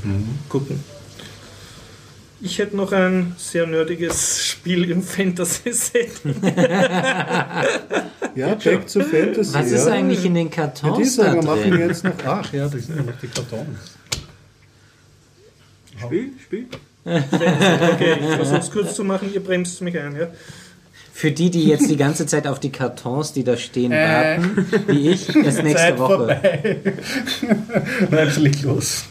[0.48, 0.80] gucken.
[2.44, 6.10] Ich hätte noch ein sehr nerdiges Spiel im Fantasy-Set.
[8.34, 9.52] Ja, Back to Fantasy.
[9.52, 9.76] Was ja.
[9.76, 12.12] ist eigentlich in den Ja, die Kartons sagen, da wir machen jetzt noch.
[12.24, 13.98] Ach ja, das sind ja noch die Kartons.
[16.00, 16.66] Spiel, Spiel.
[17.04, 20.16] Okay, ich versuche es kurz zu machen, ihr bremst mich ein.
[20.16, 20.28] Ja?
[21.12, 24.38] Für die, die jetzt die ganze Zeit auf die Kartons, die da stehen, Äh.
[24.38, 26.16] warten, wie ich, erst nächste Zeit Woche.
[26.16, 26.76] vorbei.
[28.10, 29.04] Nein, leg los.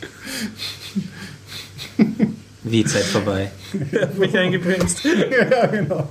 [2.63, 3.51] Wie Zeit vorbei.
[3.91, 5.03] Er hat mich eingebremst.
[5.51, 6.09] ja, genau.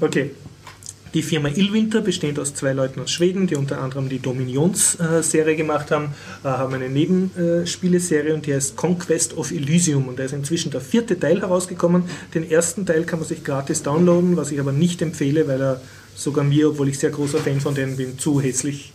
[0.00, 0.30] Okay.
[1.14, 5.90] Die Firma Illwinter, bestehend aus zwei Leuten aus Schweden, die unter anderem die Dominions-Serie gemacht
[5.90, 10.08] haben, äh, haben eine Nebenspieleserie und die heißt Conquest of Elysium.
[10.08, 12.04] Und da ist inzwischen der vierte Teil herausgekommen.
[12.34, 15.80] Den ersten Teil kann man sich gratis downloaden, was ich aber nicht empfehle, weil er
[16.14, 18.92] sogar mir, obwohl ich sehr großer Fan von denen bin, zu hässlich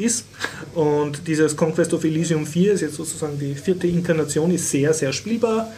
[0.00, 0.26] ist.
[0.74, 5.12] Und dieses Conquest of Elysium 4 ist jetzt sozusagen die vierte Inkarnation, ist sehr, sehr
[5.12, 5.68] spielbar.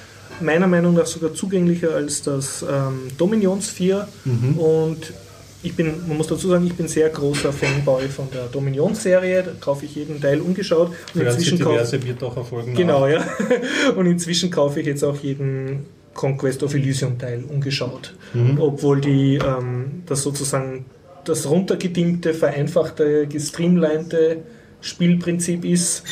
[0.40, 4.08] Meiner Meinung nach sogar zugänglicher als das ähm, Dominions 4.
[4.56, 5.12] Und
[5.62, 9.44] ich bin, man muss dazu sagen, ich bin sehr großer Fanboy von der Dominions-Serie.
[9.44, 10.92] Da kaufe ich jeden Teil ungeschaut.
[11.14, 12.74] Und inzwischen kaufe Diverse wird auch erfolgen.
[12.74, 13.24] Genau, ja.
[13.96, 18.14] Und inzwischen kaufe ich jetzt auch jeden Conquest of Elysium Teil ungeschaut.
[18.58, 20.84] Obwohl die ähm, das sozusagen
[21.24, 24.38] das runtergedimmte, vereinfachte, gestreamlinete
[24.80, 26.02] Spielprinzip ist,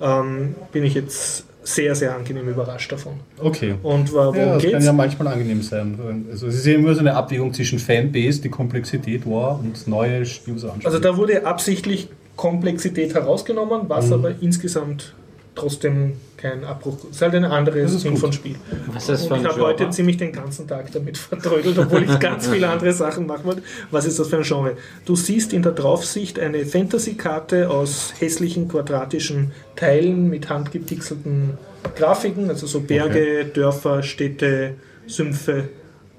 [0.00, 3.14] ähm, bin ich jetzt sehr, sehr angenehm überrascht davon.
[3.38, 3.74] Okay.
[3.82, 4.86] Und worum Ja, das kann geht's?
[4.86, 5.98] ja manchmal angenehm sein.
[6.30, 10.22] Also es ist ja immer so eine Abwägung zwischen Fanbase, die Komplexität war und neue
[10.48, 14.12] User Also da wurde absichtlich Komplexität herausgenommen, was Mhm.
[14.14, 15.14] aber insgesamt
[15.60, 17.16] trotzdem kein Abbruch ist.
[17.16, 18.56] ist halt eine andere Das ist Sinn von Spiel.
[18.92, 19.90] Was ist das für Und ein ich habe heute Genre?
[19.90, 23.62] ziemlich den ganzen Tag damit vertrödelt, obwohl ich ganz viele andere Sachen machen wollte.
[23.90, 24.76] Was ist das für ein Genre?
[25.04, 31.58] Du siehst in der Draufsicht eine Fantasy-Karte aus hässlichen quadratischen Teilen mit handgepixelten
[31.94, 34.74] Grafiken, also so Berge, Dörfer, Städte,
[35.06, 35.68] Sümpfe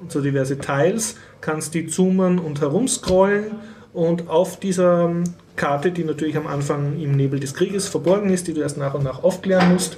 [0.01, 1.15] und so diverse Tiles.
[1.41, 3.45] Kannst die zoomen und herumscrollen
[3.93, 5.11] und auf dieser
[5.55, 8.93] Karte, die natürlich am Anfang im Nebel des Krieges verborgen ist, die du erst nach
[8.93, 9.97] und nach aufklären musst,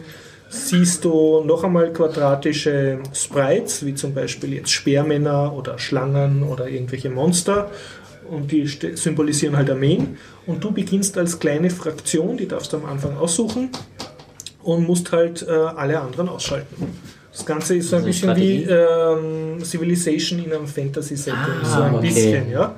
[0.49, 7.09] siehst du noch einmal quadratische Sprites, wie zum Beispiel jetzt Speermänner oder Schlangen oder irgendwelche
[7.09, 7.71] Monster.
[8.29, 10.17] Und die symbolisieren halt Armeen.
[10.45, 13.69] Und du beginnst als kleine Fraktion, die darfst du am Anfang aussuchen
[14.63, 16.99] und musst halt äh, alle anderen ausschalten.
[17.31, 21.39] Das Ganze ist so ein Also bisschen wie ähm, Civilization in einem Fantasy-Setting.
[21.63, 22.07] Ah, so ein okay.
[22.07, 22.75] bisschen, ja.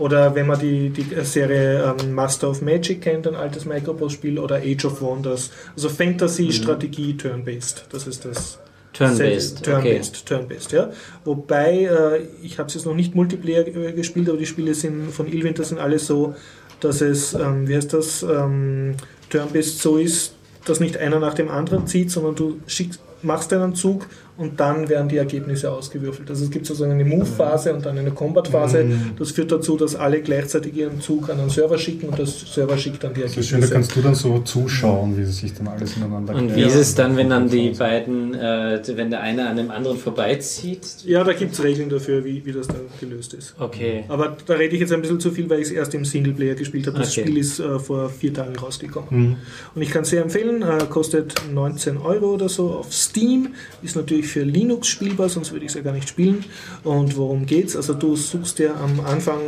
[0.00, 4.56] Oder wenn man die, die Serie ähm, Master of Magic kennt, ein altes Microprose-Spiel, oder
[4.56, 5.50] Age of Wonders.
[5.74, 7.84] Also Fantasy, Strategie, Turn-Based.
[7.92, 8.58] Das ist das.
[8.92, 10.90] Turn-based, Turn-based, Turn-based, ja.
[11.24, 15.28] Wobei, äh, ich habe es jetzt noch nicht Multiplayer gespielt, aber die Spiele sind von
[15.28, 16.34] Illwinter sind alle so,
[16.80, 18.96] dass es, ähm, wie heißt das, ähm,
[19.28, 23.74] Turn-based so ist, dass nicht einer nach dem anderen zieht, sondern du schickst, machst einen
[23.74, 24.06] Zug
[24.40, 26.28] und dann werden die Ergebnisse ausgewürfelt.
[26.30, 28.86] Also es gibt sozusagen eine Move-Phase und dann eine Combat-Phase.
[29.18, 32.76] Das führt dazu, dass alle gleichzeitig ihren Zug an einen Server schicken und das Server
[32.78, 33.40] schickt dann die Das Ergebnisse.
[33.40, 36.56] ist schön, da kannst du dann so zuschauen, wie sie sich dann alles ineinander Und
[36.56, 39.98] wie ist es dann, wenn dann die beiden, äh, wenn der eine an dem anderen
[39.98, 40.80] vorbeizieht?
[41.04, 43.54] ja, da gibt es Regeln dafür, wie, wie das dann gelöst ist.
[43.58, 44.04] Okay.
[44.08, 46.54] Aber da rede ich jetzt ein bisschen zu viel, weil ich es erst im Singleplayer
[46.54, 46.98] gespielt habe.
[46.98, 47.22] Das Okay.
[47.22, 49.08] Spiel ist äh, vor vier Tagen rausgekommen.
[49.30, 49.36] Mhm.
[49.74, 53.48] Und ich kann es sehr empfehlen, äh, kostet 19 Euro oder so auf Steam,
[53.82, 56.44] ist natürlich für Linux spielbar, sonst würde ich es ja gar nicht spielen.
[56.84, 57.76] Und worum geht's?
[57.76, 59.40] Also du suchst dir am Anfang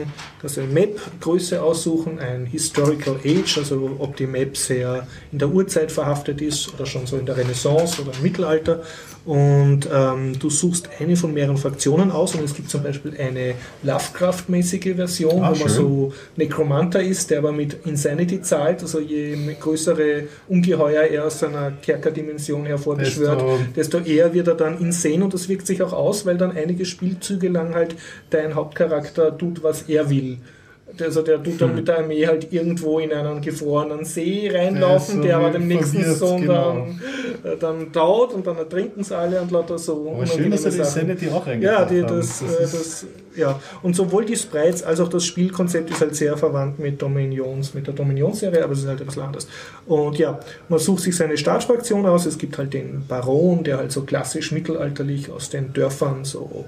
[0.42, 5.92] das eine Map-Größe aussuchen, ein Historical Age, also ob die Map sehr in der Urzeit
[5.92, 8.82] verhaftet ist oder schon so in der Renaissance oder im Mittelalter.
[9.24, 13.54] Und ähm, du suchst eine von mehreren Fraktionen aus und es gibt zum Beispiel eine
[13.84, 19.36] Lovecraft-mäßige Version, Ah, wo man so Necromanter ist, der aber mit Insanity zahlt, also je
[19.60, 25.32] größere Ungeheuer er aus seiner Kerkerdimension hervorbeschwört, Desto- desto eher wird er dann insane und
[25.34, 27.94] das wirkt sich auch aus, weil dann einige Spielzüge lang halt
[28.30, 30.38] dein Hauptcharakter tut, was er will.
[31.00, 31.76] Also der tut dann Hm.
[31.76, 35.68] mit der Armee halt irgendwo in einen gefrorenen See reinlaufen, Ja, so der aber dem
[35.68, 36.86] nächsten Sohn genau.
[37.42, 40.64] dann, äh, dann taut und dann ertrinken sie alle und lauter so Aber schön, dass
[40.64, 40.84] er die.
[40.84, 43.58] Sanity auch Ja, die, das, Das äh, das, ja.
[43.82, 47.86] Und sowohl die Sprites als auch das Spielkonzept ist halt sehr verwandt mit Dominions, mit
[47.86, 49.46] der Dominions-Serie, aber es ist halt bisschen anders.
[49.86, 50.38] Und ja,
[50.68, 52.26] man sucht sich seine Staatsfraktion aus.
[52.26, 56.66] Es gibt halt den Baron, der halt so klassisch mittelalterlich aus den Dörfern so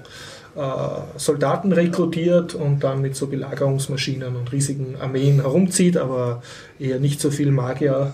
[1.17, 6.41] Soldaten rekrutiert und dann mit so Belagerungsmaschinen und riesigen Armeen herumzieht, aber
[6.79, 8.13] eher nicht so viel Magier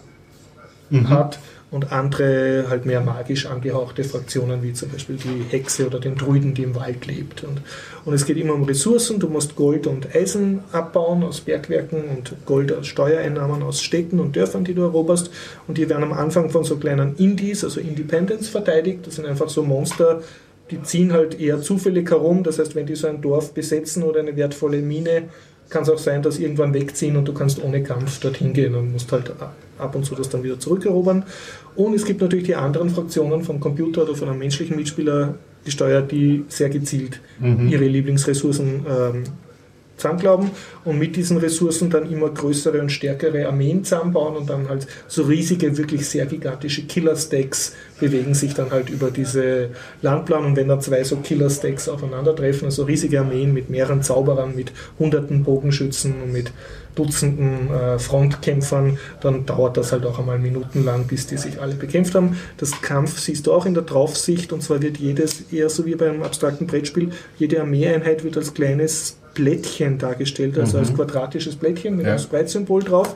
[0.90, 1.10] mhm.
[1.10, 1.40] hat
[1.72, 6.54] und andere halt mehr magisch angehauchte Fraktionen, wie zum Beispiel die Hexe oder den Druiden,
[6.54, 7.46] die im Wald lebt.
[7.46, 7.62] Und,
[8.04, 9.20] und es geht immer um Ressourcen.
[9.20, 14.36] Du musst Gold und Eisen abbauen aus Bergwerken und Gold aus Steuereinnahmen aus Städten und
[14.36, 15.32] Dörfern, die du eroberst.
[15.68, 19.08] Und die werden am Anfang von so kleinen Indies, also Independents, verteidigt.
[19.08, 20.22] Das sind einfach so Monster,
[20.72, 22.44] die ziehen halt eher zufällig herum.
[22.44, 25.24] Das heißt, wenn die so ein Dorf besetzen oder eine wertvolle Mine,
[25.70, 28.92] kann es auch sein, dass irgendwann wegziehen und du kannst ohne Kampf dorthin gehen und
[28.92, 29.32] musst halt
[29.78, 31.24] ab und zu das dann wieder zurückerobern.
[31.76, 36.12] Und es gibt natürlich die anderen Fraktionen vom Computer oder von einem menschlichen Mitspieler gesteuert,
[36.12, 37.70] die sehr gezielt mhm.
[37.70, 39.24] ihre Lieblingsressourcen ähm,
[40.02, 40.52] zusammenglauben
[40.84, 45.24] und mit diesen Ressourcen dann immer größere und stärkere Armeen zusammenbauen und dann halt so
[45.24, 49.70] riesige, wirklich sehr gigantische Killer-Stacks bewegen sich dann halt über diese
[50.02, 54.74] Landplan und wenn da zwei so Killer-Stacks aufeinandertreffen, also riesige Armeen mit mehreren Zauberern, mit
[54.98, 56.52] hunderten Bogenschützen und mit
[56.96, 62.16] Dutzenden äh, Frontkämpfern, dann dauert das halt auch einmal minutenlang, bis die sich alle bekämpft
[62.16, 62.38] haben.
[62.58, 65.96] Das Kampf siehst du auch in der Draufsicht und zwar wird jedes, eher so wie
[65.96, 70.84] beim abstrakten Brettspiel, jede Armeeeinheit wird als kleines Plättchen dargestellt, also mhm.
[70.84, 72.14] als quadratisches Plättchen mit ja.
[72.14, 73.16] einem Sprite-Symbol drauf.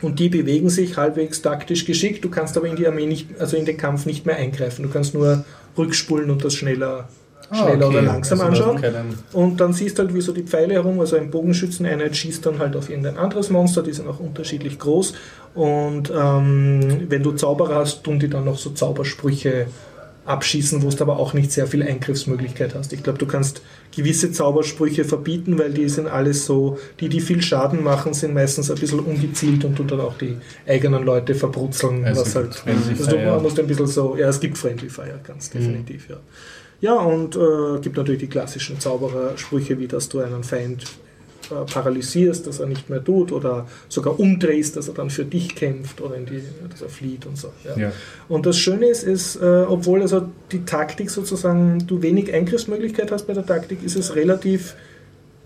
[0.00, 2.24] Und die bewegen sich halbwegs taktisch geschickt.
[2.24, 4.84] Du kannst aber in die Armee nicht, also in den Kampf nicht mehr eingreifen.
[4.84, 5.44] Du kannst nur
[5.76, 7.08] rückspulen und das schneller,
[7.50, 7.98] ah, schneller okay.
[7.98, 9.18] oder langsam also anschauen.
[9.32, 12.60] Und dann siehst du halt, wie so die Pfeile herum, also ein Bogenschützeneinheit schießt dann
[12.60, 15.14] halt auf irgendein anderes Monster, die sind auch unterschiedlich groß.
[15.56, 19.66] Und ähm, wenn du Zauberer hast, tun die dann noch so Zaubersprüche
[20.28, 22.92] abschießen, wo du aber auch nicht sehr viel Eingriffsmöglichkeit hast.
[22.92, 23.62] Ich glaube, du kannst
[23.94, 28.70] gewisse Zaubersprüche verbieten, weil die sind alles so, die, die viel Schaden machen, sind meistens
[28.70, 30.36] ein bisschen ungezielt und tun dann auch die
[30.66, 32.04] eigenen Leute verbrutzeln.
[32.04, 35.52] Also was halt, also du musst ein bisschen so, ja, es gibt Friendly Fire, ganz
[35.52, 35.58] mhm.
[35.58, 36.14] definitiv, mhm.
[36.14, 36.20] ja.
[36.80, 40.84] Ja, und äh, gibt natürlich die klassischen Zauberersprüche, wie dass du einen Feind
[41.50, 45.54] äh, paralysierst, dass er nicht mehr tut oder sogar umdrehst, dass er dann für dich
[45.54, 47.52] kämpft oder in die, dass er flieht und so.
[47.64, 47.76] Ja.
[47.76, 47.92] Ja.
[48.28, 53.26] Und das Schöne ist, ist äh, obwohl also die Taktik sozusagen, du wenig Eingriffsmöglichkeit hast
[53.26, 54.74] bei der Taktik, ist es relativ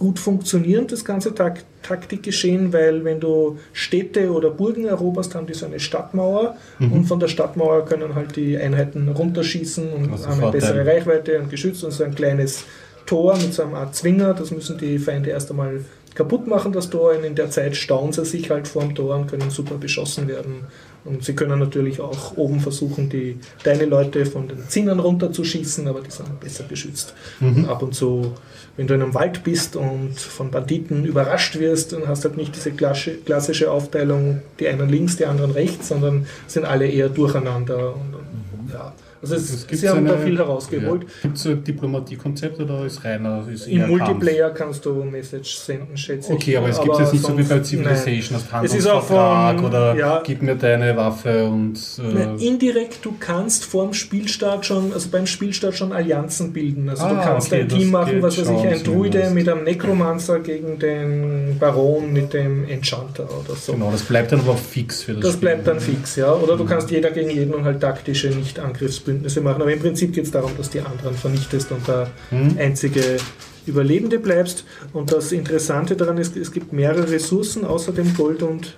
[0.03, 5.55] gut funktionierend, das ganze Tak Taktikgeschehen, weil wenn du Städte oder Burgen eroberst, haben die
[5.55, 6.93] so eine Stadtmauer mhm.
[6.93, 11.41] und von der Stadtmauer können halt die Einheiten runterschießen und also haben eine bessere Reichweite
[11.41, 12.65] und geschützt und so ein kleines
[13.07, 14.35] Tor mit so einer Art Zwinger.
[14.35, 15.85] Das müssen die Feinde erst einmal
[16.15, 17.13] kaputt machen, das Tor.
[17.17, 20.29] Und in der Zeit stauen sie sich halt vor dem Tor und können super beschossen
[20.29, 20.67] werden.
[21.05, 26.01] Und sie können natürlich auch oben versuchen, die, deine Leute von den Zinnern runterzuschießen, aber
[26.01, 27.15] die sind besser geschützt.
[27.41, 27.65] Mhm.
[27.65, 28.35] ab und zu,
[28.77, 32.39] wenn du in einem Wald bist und von Banditen überrascht wirst, dann hast du halt
[32.39, 37.95] nicht diese klassische Aufteilung, die einen links, die anderen rechts, sondern sind alle eher durcheinander.
[37.95, 38.73] Und, mhm.
[38.73, 38.95] ja.
[39.23, 41.05] Also es, sie haben eine, da viel herausgeholt.
[41.05, 41.09] Ja.
[41.23, 43.47] Gibt es ein Diplomatiekonzept oder ist reiner?
[43.49, 44.59] Ist Im Multiplayer Kampf?
[44.59, 46.39] kannst du Message senden, schätze ich.
[46.39, 50.23] Okay, aber es gibt jetzt nicht so wie bei Civilization, hast Handelsvertrag von, oder ja,
[50.25, 51.79] gib mir deine Waffe und...
[51.99, 56.89] Äh nein, indirekt, du kannst vor dem Spielstart schon, also beim Spielstart schon Allianzen bilden.
[56.89, 59.63] Also ah, du kannst okay, ein Team machen, was weiß ich, ein Druide mit einem
[59.63, 63.75] Necromancer gegen den Baron mit dem Enchanter oder so.
[63.75, 65.49] Genau, das bleibt dann aber fix für das Das Spiel.
[65.49, 66.33] bleibt dann fix, ja.
[66.33, 69.63] Oder du kannst jeder gegen jeden und halt taktische Nicht-Angriffsbilder Bündnisse machen.
[69.63, 72.57] Aber im Prinzip geht es darum, dass die anderen vernichtest und der mhm.
[72.59, 73.19] einzige
[73.67, 74.65] Überlebende bleibst.
[74.93, 78.77] Und das Interessante daran ist, es gibt mehrere Ressourcen außer dem Gold und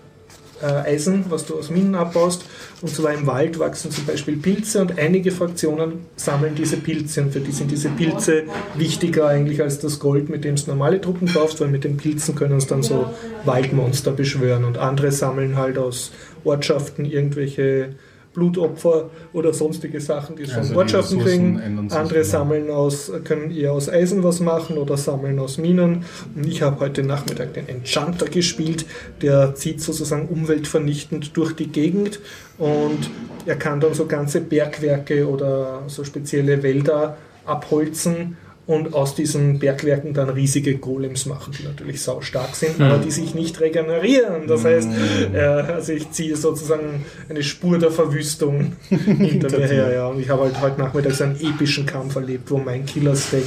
[0.63, 2.45] äh, Eisen, was du aus Minen abbaust.
[2.83, 7.23] Und zwar im Wald wachsen zum Beispiel Pilze und einige Fraktionen sammeln diese Pilze.
[7.23, 8.45] Und für die sind diese Pilze
[8.75, 12.35] wichtiger eigentlich als das Gold, mit dem du normale Truppen kaufst, weil mit den Pilzen
[12.35, 13.07] können es dann so
[13.45, 14.65] Waldmonster beschwören.
[14.65, 16.13] Und andere sammeln halt aus
[16.45, 17.91] Ortschaften irgendwelche
[18.35, 21.89] Blutopfer oder sonstige Sachen, die also von Ortschaften kriegen.
[21.91, 26.05] Andere sammeln aus, können eher aus Eisen was machen oder sammeln aus Minen.
[26.35, 28.85] Und ich habe heute Nachmittag den Enchanter gespielt,
[29.23, 32.21] der zieht sozusagen umweltvernichtend durch die Gegend
[32.59, 33.11] und
[33.47, 37.17] er kann dann so ganze Bergwerke oder so spezielle Wälder
[37.47, 38.37] abholzen
[38.67, 42.87] und aus diesen Bergwerken dann riesige Golems machen, die natürlich sau stark sind, mhm.
[42.87, 44.47] aber die sich nicht regenerieren.
[44.47, 44.89] Das heißt,
[45.35, 49.93] äh, also ich ziehe sozusagen eine Spur der Verwüstung hinter mir her.
[49.93, 50.07] Ja.
[50.07, 53.45] Und ich habe halt heute Nachmittag so einen epischen Kampf erlebt, wo mein Killer-Stack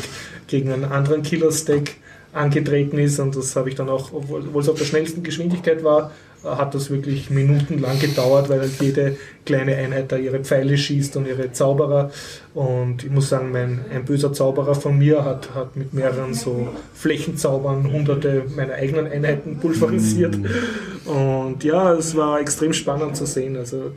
[0.47, 1.95] gegen einen anderen Killer-Stack
[2.33, 6.11] angetreten ist und das habe ich dann auch, obwohl es auf der schnellsten Geschwindigkeit war,
[6.47, 11.27] hat das wirklich minutenlang gedauert, weil halt jede kleine Einheit da ihre Pfeile schießt und
[11.27, 12.11] ihre Zauberer.
[12.53, 16.69] Und ich muss sagen, mein, ein böser Zauberer von mir hat, hat mit mehreren so
[16.93, 20.37] Flächenzaubern hunderte meiner eigenen Einheiten pulverisiert.
[20.37, 21.09] Mm.
[21.09, 23.55] Und ja, es war extrem spannend zu sehen.
[23.55, 23.91] Also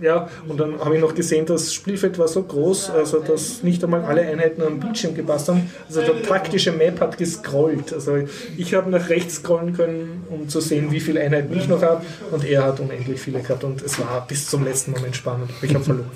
[0.00, 3.82] Ja, und dann habe ich noch gesehen, das Spielfeld war so groß, also dass nicht
[3.82, 5.70] einmal alle Einheiten am Bildschirm gepasst haben.
[5.88, 7.92] Also der taktische Map hat gescrollt.
[7.92, 8.18] Also
[8.56, 12.04] ich habe nach rechts scrollen können, um zu sehen, wie viele Einheiten ich noch habe.
[12.30, 13.64] Und er hat unendlich viele gehabt.
[13.64, 15.50] Und es war bis zum letzten Moment spannend.
[15.62, 16.10] Ich habe verloren.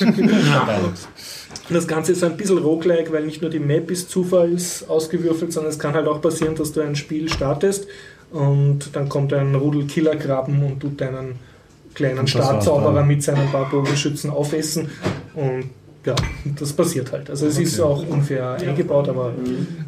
[1.70, 5.70] Das Ganze ist ein bisschen roguelike, weil nicht nur die Map ist zufalls ausgewürfelt, sondern
[5.70, 7.86] es kann halt auch passieren, dass du ein Spiel startest
[8.30, 11.36] und dann kommt ein Rudel Killerkrabben und tut deinen
[11.98, 14.88] kleinen Und Startzauberer mit seinen paar Bogenschützen aufessen.
[15.34, 15.64] Und
[16.06, 16.14] ja,
[16.58, 17.28] das passiert halt.
[17.28, 19.32] Also es ist auch unfair eingebaut, aber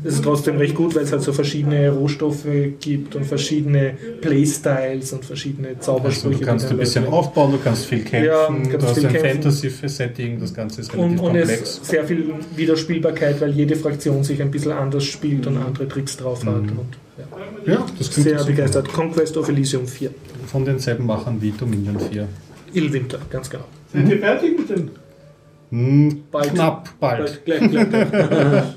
[0.05, 2.45] es ist trotzdem recht gut, weil es halt so verschiedene Rohstoffe
[2.81, 6.41] gibt und verschiedene Playstyles und verschiedene Also Zaubersprüche.
[6.41, 9.07] du kannst ein bisschen Leute- aufbauen, du kannst viel kämpfen, Ja, kannst du hast viel
[9.07, 9.31] ein kämpfen.
[9.43, 11.71] Fantasy-Setting, das Ganze ist relativ Und, und es komplex.
[11.79, 16.17] ist sehr viel Wiederspielbarkeit, weil jede Fraktion sich ein bisschen anders spielt und andere Tricks
[16.17, 16.55] drauf hat.
[16.55, 16.73] Und,
[17.67, 17.73] ja.
[17.75, 18.93] Ja, das klingt Sehr begeistert.
[18.93, 20.11] Conquest of Elysium 4.
[20.47, 22.29] Von denselben Machern wie Dominion 4.
[22.73, 23.65] Illwinter, ganz genau.
[23.93, 24.91] Sind wir fertig mit dem?
[25.71, 26.53] Hm, Bald.
[26.55, 27.45] Knapp, bald.
[27.45, 28.63] Gleich, gleich, gleich.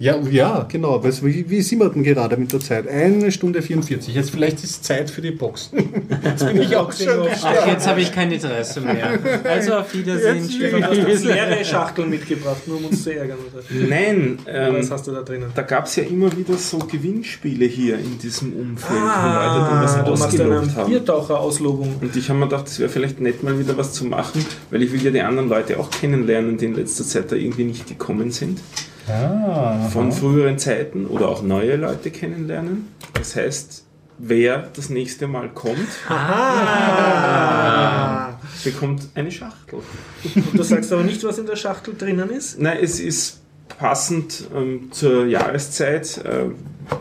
[0.00, 1.02] Ja, ja, genau.
[1.02, 2.86] Was, wie, wie sind wir denn gerade mit der Zeit?
[2.86, 4.14] Eine Stunde 44.
[4.14, 5.76] Jetzt vielleicht ist Zeit für die Boxen.
[6.24, 7.26] Jetzt bin ich auch schon.
[7.42, 9.18] Ach, jetzt habe ich kein Interesse mehr.
[9.42, 10.36] Also auf Wiedersehen.
[10.36, 11.04] Jetzt- Du hast Tschüss.
[11.04, 13.38] uns leere Schachteln mitgebracht, nur um uns zu ärgern.
[13.52, 13.64] Oder?
[13.88, 15.50] Nein, ähm, Was hast du da drinnen?
[15.52, 19.82] da gab es ja immer wieder so Gewinnspiele hier in diesem Umfeld, wo Leute dann
[19.82, 20.90] was Ah, du machst ausgelobt eine haben.
[20.92, 21.96] Biertaucher-Auslobung.
[22.02, 24.80] Und ich habe mir gedacht, es wäre vielleicht nett, mal wieder was zu machen, weil
[24.84, 27.86] ich will ja die anderen Leute auch kennenlernen, die in letzter Zeit da irgendwie nicht
[27.86, 28.60] gekommen sind.
[29.08, 32.88] Ah, Von früheren Zeiten oder auch neue Leute kennenlernen.
[33.14, 33.84] Das heißt,
[34.18, 35.78] wer das nächste Mal kommt,
[38.64, 39.80] bekommt eine Schachtel.
[40.34, 42.58] Und du sagst aber nicht, was in der Schachtel drinnen ist?
[42.60, 43.37] Nein, es ist
[43.68, 46.18] passend ähm, zur Jahreszeit.
[46.24, 46.50] Äh,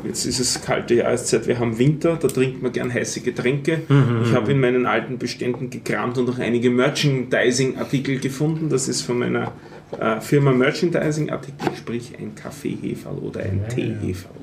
[0.05, 3.83] jetzt ist es kalte Jahreszeit, wir haben Winter, da trinkt man gern heiße Getränke.
[4.25, 8.69] Ich habe in meinen alten Beständen gekramt und noch einige Merchandising-Artikel gefunden.
[8.69, 9.53] Das ist von meiner
[9.97, 14.35] äh, Firma Merchandising-Artikel, sprich ein Kaffeeheferl oder ein Teeheferl.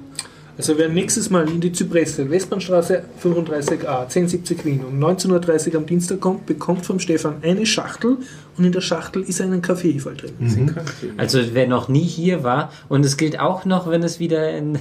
[0.57, 5.87] Also wer nächstes Mal in die Zypresse, Westbahnstraße 35a, 1070 Wien um 19.30 Uhr am
[5.87, 8.19] Dienstag kommt, bekommt vom Stefan eine Schachtel
[8.57, 10.73] und in der Schachtel ist ein Kaffeeheferl drin.
[10.75, 11.11] Kaffee.
[11.17, 14.79] Also wer noch nie hier war, und es gilt auch noch, wenn es wieder in,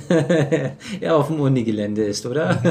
[1.02, 2.62] ja, auf dem Unigelände ist, oder?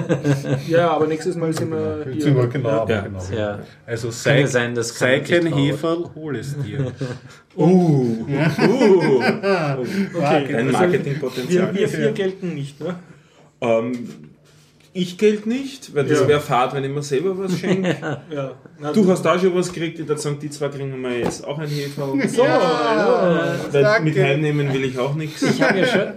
[0.68, 2.48] Ja, aber nächstes Mal sind wir sind wir hier.
[2.50, 3.00] genau, Ja.
[3.00, 3.20] genau.
[3.36, 3.58] Ja.
[3.86, 6.92] Also sei, sein, das sei kann kein Heferl, hol es dir.
[7.54, 9.22] Uh, uh,
[10.14, 11.74] Okay, ein also Marketingpotenzial.
[11.74, 12.94] wir, wir vier gelten nicht, ne?
[13.60, 14.08] Ähm,
[14.94, 16.28] ich Geld nicht, weil das Ja.
[16.28, 17.96] wäre fad, wenn ich mir selber was schenke.
[18.30, 18.52] Ja.
[18.78, 21.46] Na, Du hast auch schon was gekriegt, ich würde sagen, die zwei kriegen wir jetzt
[21.46, 22.02] auch ein Hefe.
[22.28, 23.54] So, ja.
[23.70, 25.42] Weil mit heimnehmen will ich auch nichts.
[25.42, 26.12] Ich habe ja schon.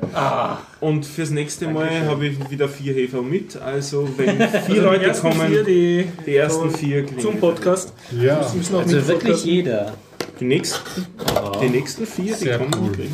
[0.88, 3.56] Und fürs nächste Mal habe ich wieder vier Hefe mit.
[3.62, 7.94] Also wenn vier Also Leute kommen, vier, die, die ersten vier kriegen zum Podcast.
[8.12, 9.94] Ja, Das müssen auch Also wirklich jeder.
[10.40, 10.82] Die nächsten,
[11.62, 13.06] die nächsten vier, die Sehr kommen, cool.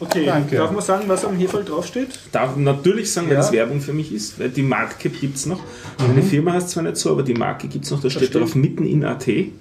[0.00, 0.56] Okay, Danke.
[0.56, 2.08] darf man sagen, was am Heferl draufsteht?
[2.32, 3.40] Darf natürlich sagen, weil Ja.
[3.40, 5.60] das Werbung für mich ist, weil die Marke gibt es noch.
[5.98, 8.34] Meine Firma heißt zwar nicht so, aber die Marke gibt es noch, da steht steht-
[8.40, 9.52] drauf mitten in AT.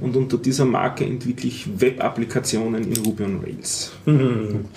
[0.00, 3.92] Und unter dieser Marke entwickle ich Web-Applikationen in Ruby on Rails.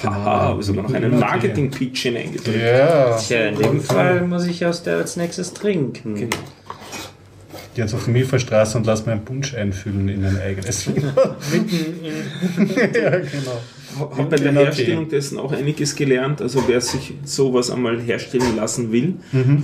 [0.03, 2.57] Haha, habe sogar noch einen Marketing-Pitch hineingedrückt.
[2.61, 3.15] Ja.
[3.17, 6.15] Tja, in dem Fall muss ich aus der als nächstes trinken.
[6.15, 6.35] Genau.
[7.75, 11.35] Geh jetzt auf die Milferstraße und lass mir einen Punsch einfüllen in ein eigenes Liter.
[11.51, 12.67] Mitten in.
[12.93, 13.61] ja, genau.
[13.99, 16.41] Habe bei der Herstellung dessen auch einiges gelernt.
[16.41, 19.15] Also wer sich sowas einmal herstellen lassen will,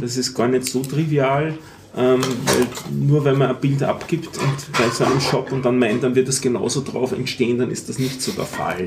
[0.02, 1.54] das ist gar nicht so trivial.
[1.98, 5.80] Ähm, weil nur wenn man ein Bild abgibt und bei so einem Shop und dann
[5.80, 8.86] meint, dann wird das genauso drauf entstehen, dann ist das nicht so der Fall.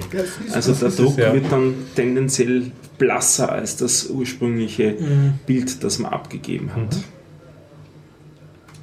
[0.53, 1.35] Also der ist es, Druck ja.
[1.35, 4.97] wird dann tendenziell blasser als das ursprüngliche
[5.47, 6.97] Bild, das man abgegeben hat.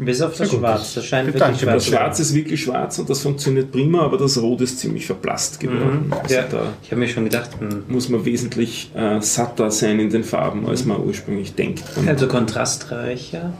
[0.02, 0.60] Bis auf das gut.
[0.60, 0.94] Schwarz.
[0.94, 4.18] Das scheint Danke, wirklich Das schwarz Schwarz ist wirklich schwarz und das funktioniert prima, aber
[4.18, 6.12] das Rot ist ziemlich verblasst geworden.
[6.24, 6.44] Also Ja.
[6.50, 7.84] da Ich habe mir schon gedacht, hm.
[7.90, 11.84] muss man wesentlich äh, satter sein in den Farben, als man ursprünglich denkt.
[12.08, 13.52] Also kontrastreicher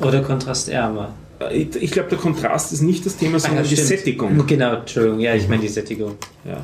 [0.00, 1.12] oder kontrastärmer.
[1.40, 3.88] äh, ich ich glaube, der Kontrast ist nicht das Thema, sondern Ah, ja, die stimmt.
[3.88, 4.46] Sättigung.
[4.46, 6.14] Genau, Entschuldigung, ja, ich meine die Sättigung.
[6.44, 6.58] Ja.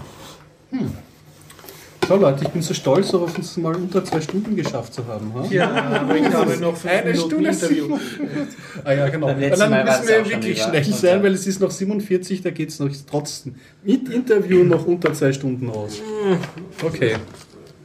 [2.06, 5.32] So Leute, ich bin so stolz darauf, uns mal unter zwei Stunden geschafft zu haben.
[5.34, 5.46] Ha?
[5.50, 7.98] Ja, aber ich habe noch fünf Eine Minuten Stunde Interview.
[8.84, 9.28] Ah ja, genau.
[9.28, 12.90] Dann müssen wir wirklich schnell sein, weil es ist noch 47, da geht es noch
[13.10, 16.02] trotzdem mit Interview noch unter zwei Stunden aus.
[16.84, 17.16] Okay,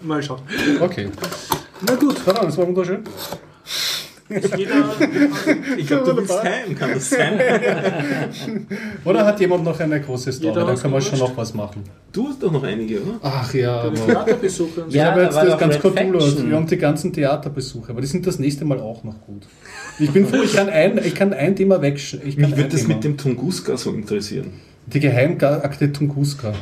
[0.02, 0.41] Mal schauen.
[0.82, 1.10] okay.
[1.82, 3.04] Na gut, Verdammt, das war wunderschön.
[4.30, 4.94] Jeder,
[5.78, 7.40] Ich glaube, du willst heim, kann das sein?
[9.06, 10.50] Oder hat jemand noch eine große Story?
[10.54, 11.84] Jeder Da können wir schon noch was machen.
[12.12, 13.20] Du hast doch noch einige, oder?
[13.24, 13.96] Ach ja, aber.
[14.48, 14.70] So.
[14.88, 16.48] Ich Ja, habe jetzt das ganz Cthulhu.
[16.48, 19.48] Wir haben die ganzen Theaterbesuche, aber die sind das nächste Mal auch noch gut.
[20.00, 21.96] Ich bin froh, ich kann ein, ich kann ein Thema weg.
[21.98, 22.96] Ich kann Mich würde das Thema.
[22.96, 24.52] mit dem Tunguska so interessieren.
[24.86, 26.54] Die Geheimakte Tunguska.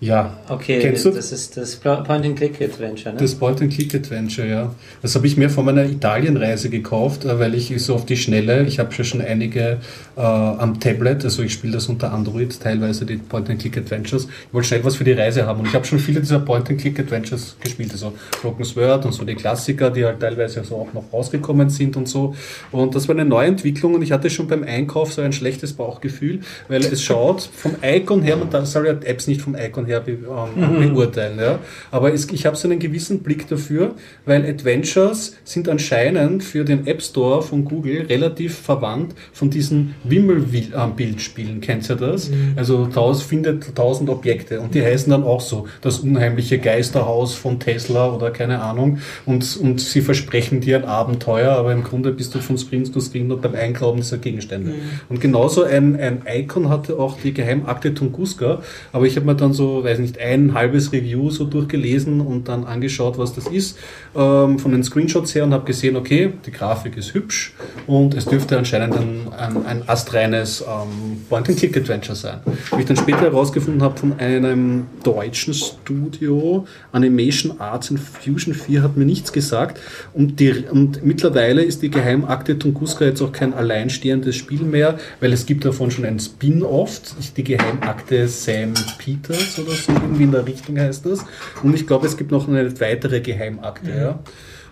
[0.00, 0.38] Ja.
[0.48, 3.20] Okay, Kennst du das ist das Point-and-Click-Adventure, ne?
[3.20, 4.74] Das Point-and-Click-Adventure, ja.
[5.02, 8.62] Das habe ich mir von meiner Italienreise gekauft, äh, weil ich so auf die Schnelle,
[8.64, 9.78] ich habe ja schon einige
[10.16, 14.28] äh, am Tablet, also ich spiele das unter Android, teilweise die Point-and-Click-Adventures.
[14.46, 17.56] Ich wollte schnell was für die Reise haben und ich habe schon viele dieser Point-and-Click-Adventures
[17.60, 21.70] gespielt, also Broken Sword und so die Klassiker, die halt teilweise so auch noch rausgekommen
[21.70, 22.36] sind und so.
[22.70, 26.40] Und das war eine Neuentwicklung und ich hatte schon beim Einkauf so ein schlechtes Bauchgefühl,
[26.68, 30.12] weil es schaut vom Icon her, man soll ja Apps nicht vom Icon her be,
[30.12, 31.58] ähm, beurteilen, ja.
[31.90, 33.94] Aber es, ich habe so einen gewissen Blick dafür,
[34.24, 41.60] weil Adventures sind anscheinend für den App Store von Google relativ verwandt von diesen Wimmelbildspielen.
[41.60, 42.30] Kennt ihr das?
[42.56, 47.58] Also taus, findet tausend Objekte und die heißen dann auch so das unheimliche Geisterhaus von
[47.58, 52.34] Tesla oder keine Ahnung und, und sie versprechen dir ein Abenteuer, aber im Grunde bist
[52.34, 54.74] du von Screen zu Screen nur beim Einglauben dieser Gegenstände.
[55.08, 58.62] Und genauso ein, ein Icon hatte auch die Geheimakte Tunguska,
[58.92, 62.64] aber ich habe mir dann so, weiß nicht, ein halbes Review so durchgelesen und dann
[62.64, 63.78] angeschaut, was das ist,
[64.14, 67.54] ähm, von den Screenshots her und habe gesehen, okay, die Grafik ist hübsch
[67.86, 72.40] und es dürfte anscheinend ein, ein, ein astreines ähm, Point-and-Click-Adventure sein.
[72.74, 78.82] Wie ich dann später herausgefunden habe von einem deutschen Studio, Animation Arts in Fusion 4
[78.82, 79.80] hat mir nichts gesagt
[80.12, 85.32] und, die, und mittlerweile ist die Geheimakte Tunguska jetzt auch kein alleinstehendes Spiel mehr, weil
[85.32, 87.00] es gibt davon schon ein Spin-off,
[87.36, 91.24] die Geheimakte Sam Peters oder so, irgendwie in der Richtung heißt das.
[91.62, 93.90] Und ich glaube, es gibt noch eine weitere Geheimakte.
[93.90, 94.18] Ja.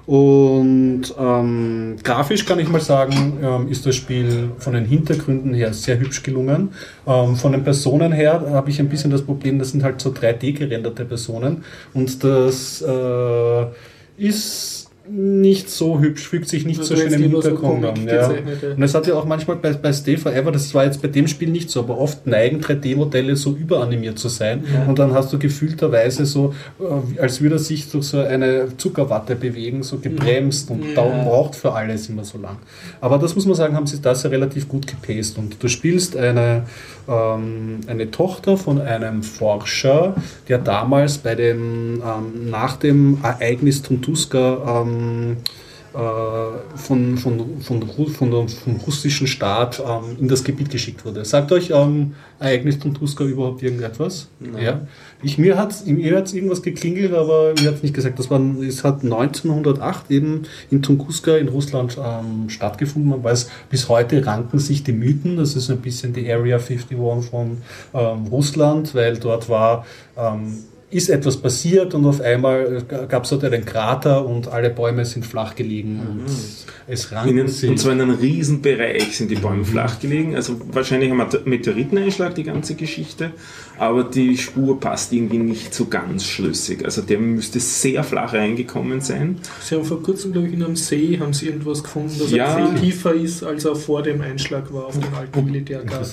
[0.06, 5.73] Und ähm, grafisch kann ich mal sagen, ähm, ist das Spiel von den Hintergründen her
[5.74, 6.70] sehr hübsch gelungen.
[7.09, 10.10] Ähm, von den Personen her habe ich ein bisschen das Problem, das sind halt so
[10.10, 13.66] 3D gerenderte Personen und das äh,
[14.16, 18.06] ist nicht so hübsch, fügt sich nicht Also so schön im lieber so Hintergrund an.
[18.06, 18.28] Ja.
[18.76, 21.28] Und es hat ja auch manchmal bei, bei Stay Forever, das war jetzt bei dem
[21.28, 24.64] Spiel nicht so, aber oft neigen 3D-Modelle so überanimiert zu sein.
[24.88, 29.36] Und dann hast du gefühlterweise so, äh, als würde er sich durch so eine Zuckerwatte
[29.36, 30.94] bewegen, so gebremst und Ja.
[30.96, 32.56] darum braucht für alles immer so lang.
[33.00, 35.38] Aber das muss man sagen, haben sie das ja relativ gut gepaced.
[35.38, 36.64] Und du spielst eine,
[37.08, 40.14] ähm, eine Tochter von einem Forscher,
[40.48, 45.36] der damals bei dem, ähm, nach dem Ereignis Tunguska ähm,
[45.94, 51.24] äh, von, von, von, von vom russischen Staat ähm, in das Gebiet geschickt wurde.
[51.24, 54.28] Sagt euch ähm, Ereignis Tunguska überhaupt irgendetwas?
[54.60, 54.82] Ja.
[55.22, 58.18] Ich, mir hat es irgendwas geklingelt, aber mir hat es nicht gesagt.
[58.18, 63.10] Das war, es hat 1908 eben in Tunguska in Russland ähm, stattgefunden.
[63.10, 65.36] Man weiß, bis heute ranken sich die Mythen.
[65.36, 66.97] Das ist ein bisschen die Area 51
[67.30, 67.59] von
[67.94, 69.86] ähm, Russland, weil dort war
[70.18, 75.05] ähm, ist etwas passiert und auf einmal gab es dort einen Krater und alle Bäume
[75.05, 76.20] sind flach gelegen und
[76.86, 77.68] es ranken sich.
[77.68, 80.36] und zwar in einem riesen Bereich sind die Bäume flach gelegen.
[80.36, 83.32] Also wahrscheinlich ein Mete- Meteoriteneinschlag, die ganze Geschichte.
[83.78, 86.85] Aber die Spur passt irgendwie nicht so ganz schlüssig.
[86.85, 89.36] Also der müsste sehr flach reingekommen sein.
[89.61, 92.57] Sie haben vor kurzem, glaube ich, in einem See haben sie irgendwas gefunden, das Ja.
[92.57, 96.05] viel tiefer ist, als er vor dem Einschlag war auf dem alten Militärgarten.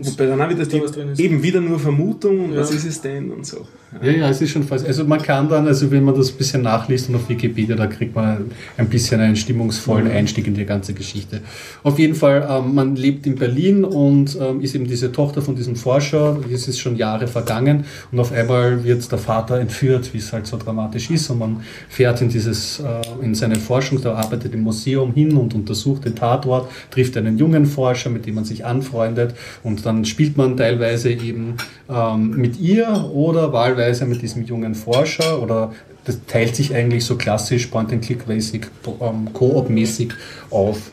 [0.00, 1.18] Sie- Wobei dann auch wieder dass da was drin ist.
[1.18, 2.60] die, eben wieder nur Vermutung und Ja.
[2.60, 3.66] was ist es denn und so.
[4.02, 4.84] Ja, ja, es ist schon fast.
[4.86, 7.86] Also man kann dann, also wenn man das ein bisschen nachliest und auf Wikipedia, da
[7.86, 11.40] kriegt man ein bisschen einen stimmungsvollen Einstieg in die ganze Geschichte.
[11.82, 15.54] Auf jeden Fall, ähm, man lebt in Berlin und ähm, ist eben diese Tochter von
[15.56, 16.38] diesem Forscher.
[16.52, 20.46] Es ist schon Jahre vergangen und auf einmal wird der Vater entführt, wie es halt
[20.46, 21.30] so dramatisch ist.
[21.30, 22.84] Und man fährt in dieses, äh,
[23.22, 27.66] in seine Forschung, da arbeitet im Museum hin und untersucht den Tatort, trifft einen jungen
[27.66, 31.56] Forscher, mit dem man sich anfreundet und dann spielt man teilweise eben
[31.88, 35.72] ähm, mit ihr oder wahlweise mit diesem jungen Forscher oder
[36.06, 38.66] das teilt sich eigentlich so klassisch Point-and-Click-mäßig,
[39.00, 40.12] ähm, Koop-mäßig
[40.50, 40.92] auf.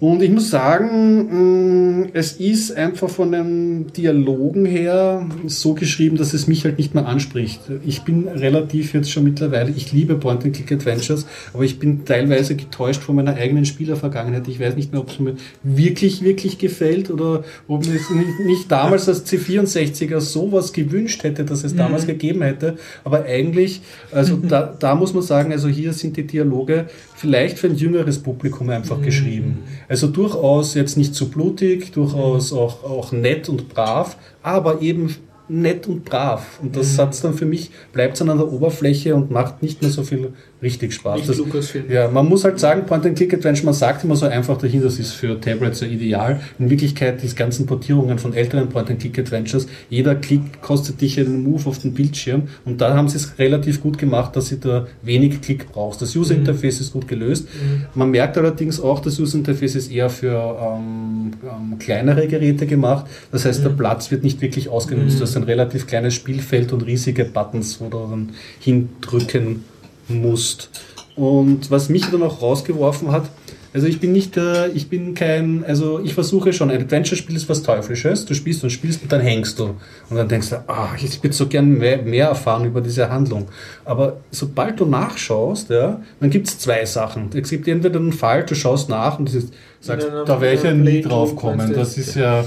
[0.00, 6.34] Und ich muss sagen, mh, es ist einfach von den Dialogen her so geschrieben, dass
[6.34, 7.60] es mich halt nicht mehr anspricht.
[7.84, 13.16] Ich bin relativ jetzt schon mittlerweile, ich liebe Point-and-Click-Adventures, aber ich bin teilweise getäuscht von
[13.16, 14.46] meiner eigenen Spielervergangenheit.
[14.46, 15.34] Ich weiß nicht mehr, ob es mir
[15.64, 21.44] wirklich, wirklich gefällt oder ob mir es nicht, nicht damals als C64er sowas gewünscht hätte,
[21.44, 22.76] dass es damals gegeben hätte.
[23.02, 23.80] Aber eigentlich,
[24.12, 28.20] also da, da muss man sagen, also hier sind die Dialoge vielleicht für ein jüngeres
[28.20, 29.58] Publikum einfach geschrieben.
[29.88, 35.16] Also durchaus jetzt nicht zu blutig, durchaus auch, auch nett und brav, aber eben
[35.48, 36.60] nett und brav.
[36.62, 39.90] Und das hat's dann für mich, bleibt dann an der Oberfläche und macht nicht mehr
[39.90, 41.18] so viel richtig Spaß.
[41.18, 41.90] Nicht Das, Lucasfilm.
[41.90, 45.40] ja, man muss halt sagen, Point-and-Click-Adventure, man sagt immer so einfach dahin, das ist für
[45.40, 46.40] Tablets so ideal.
[46.58, 51.78] In Wirklichkeit, die ganzen Portierungen von älteren Point-and-Click-Adventures, jeder Klick kostet dich einen Move auf
[51.78, 55.70] den Bildschirm und da haben sie es relativ gut gemacht, dass sie da wenig Klick
[55.70, 56.02] brauchst.
[56.02, 57.46] Das User-Interface ist gut gelöst.
[57.94, 63.06] Man merkt allerdings auch, das User-Interface ist eher für ähm, ähm, kleinere Geräte gemacht.
[63.30, 65.18] Das heißt, der Platz wird nicht wirklich ausgenutzt.
[65.18, 68.30] Du hast ein relativ kleines Spielfeld und riesige Buttons, wo du dann
[68.60, 69.64] hindrücken
[70.08, 70.70] musst.
[71.16, 73.28] Und was mich dann auch rausgeworfen hat,
[73.74, 77.48] also ich bin nicht, äh, ich bin kein, also ich versuche schon, ein Adventure-Spiel ist
[77.48, 78.24] was Teuflisches.
[78.24, 79.74] Du spielst und spielst und dann hängst du.
[80.08, 83.46] Und dann denkst du, ah, ich würde so gern mehr, mehr erfahren über diese Handlung.
[83.84, 87.28] Aber sobald du nachschaust, ja, dann gibt es zwei Sachen.
[87.34, 89.50] Es gibt entweder einen Fall, du schaust nach und dieses,
[89.80, 91.72] sagst, da wäre ich ja nie drauf kommen.
[91.72, 92.44] Das ist ja,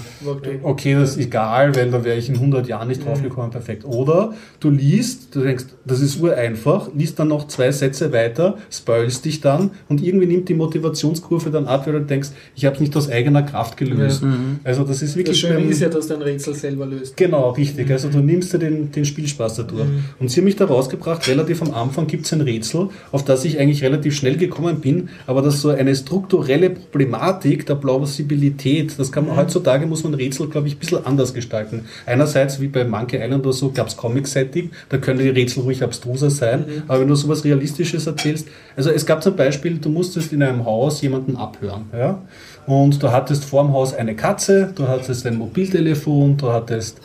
[0.64, 0.96] Okay.
[0.96, 3.86] das ist egal, weil da wäre ich in 100 Jahren nicht drauf gekommen, perfekt.
[3.86, 9.24] Oder du liest, du denkst, das ist ureinfach, liest dann noch zwei Sätze weiter, spoilst
[9.26, 12.82] dich dann und irgendwie nimmt die Motivationskurve dann ab, weil du denkst, ich habe es
[12.82, 14.24] nicht aus eigener Kraft gelöst.
[14.64, 17.16] Also das ist Das wirklich Schöne beim- ist ja, dass du ein Rätsel selber löst.
[17.18, 17.90] Genau, richtig.
[17.92, 19.88] Also du nimmst dir den, den Spielspaß dadurch.
[20.20, 23.46] Und sie haben mich da rausgebracht, relativ am Anfang gibt es ein Rätsel, auf das
[23.46, 29.12] ich eigentlich relativ schnell gekommen bin, aber das so eine strukturelle Problematik der Plausibilität, das
[29.12, 31.86] kann man heutzutage muss man Rätsel, glaube ich, ein bisschen anders gestalten.
[32.06, 35.84] Einerseits, wie bei Monkey Island oder so, gab es Comic-Setting, da können die Rätsel ruhig
[35.84, 40.34] abstruser sein, aber wenn du sowas Realistisches erzählst, also es gab zum Beispiel, du musstest
[40.34, 42.22] in einem Haus jemanden abhören, ja,
[42.66, 47.00] und du hattest vorm Haus eine Katze, du hattest ein Mobiltelefon, du hattest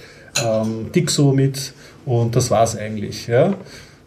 [0.44, 1.72] ähm, Dixo mit
[2.04, 3.26] und das war's eigentlich.
[3.26, 3.54] Ja?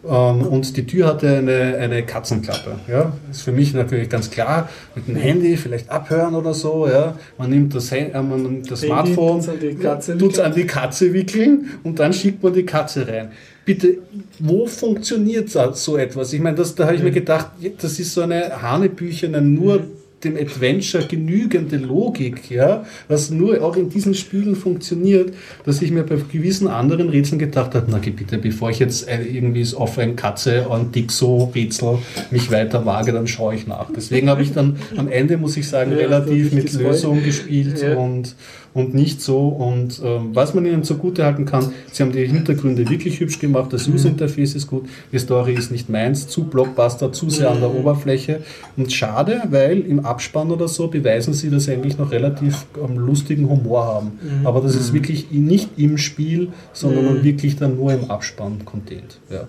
[0.02, 2.76] Ähm, und die Tür hatte eine, eine Katzenklappe.
[2.88, 3.12] Ja?
[3.30, 6.88] Ist für mich natürlich ganz klar, mit dem Handy vielleicht abhören oder so.
[6.88, 7.16] Ja?
[7.36, 10.46] Man nimmt das, Hand- äh, man nimmt das Smartphone, tut's an die Katze tut's wickeln.
[10.46, 13.32] an die Katze wickeln und dann schickt man die Katze rein.
[13.66, 13.98] Bitte,
[14.38, 16.32] wo funktioniert so- so etwas?
[16.32, 17.48] Ich meine, das, da habe ich mir gedacht,
[17.80, 19.82] das ist so eine hanebüchene, nur
[20.24, 25.32] dem Adventure genügende Logik, ja, was nur auch in diesen Spielen funktioniert,
[25.64, 29.22] dass ich mir bei gewissen anderen Rätseln gedacht habe, na bitte, bevor ich jetzt äh,
[29.22, 31.98] irgendwie auf ein Katze und Dixo-Rätsel
[32.30, 33.90] mich weiter wage, dann schaue ich nach.
[33.94, 36.72] Deswegen habe ich dann am Ende, muss ich sagen, Ja, relativ mit.
[36.72, 37.96] Lösung gespielt Ja.
[37.96, 38.34] und,
[38.74, 39.48] und nicht so.
[39.48, 43.72] Und ähm, was man ihnen zugute halten kann, sie haben die Hintergründe wirklich hübsch gemacht,
[43.72, 47.74] das User-Interface ist gut, die Story ist nicht meins, zu Blockbuster, zu sehr an der
[47.74, 48.42] Oberfläche.
[48.76, 52.98] Und schade, weil im Abspann oder so beweisen sie, dass sie eigentlich noch relativ ähm,
[52.98, 54.18] lustigen Humor haben.
[54.44, 59.18] Aber das ist wirklich nicht im Spiel, sondern wirklich dann nur im Abspann contained.
[59.30, 59.48] Ja.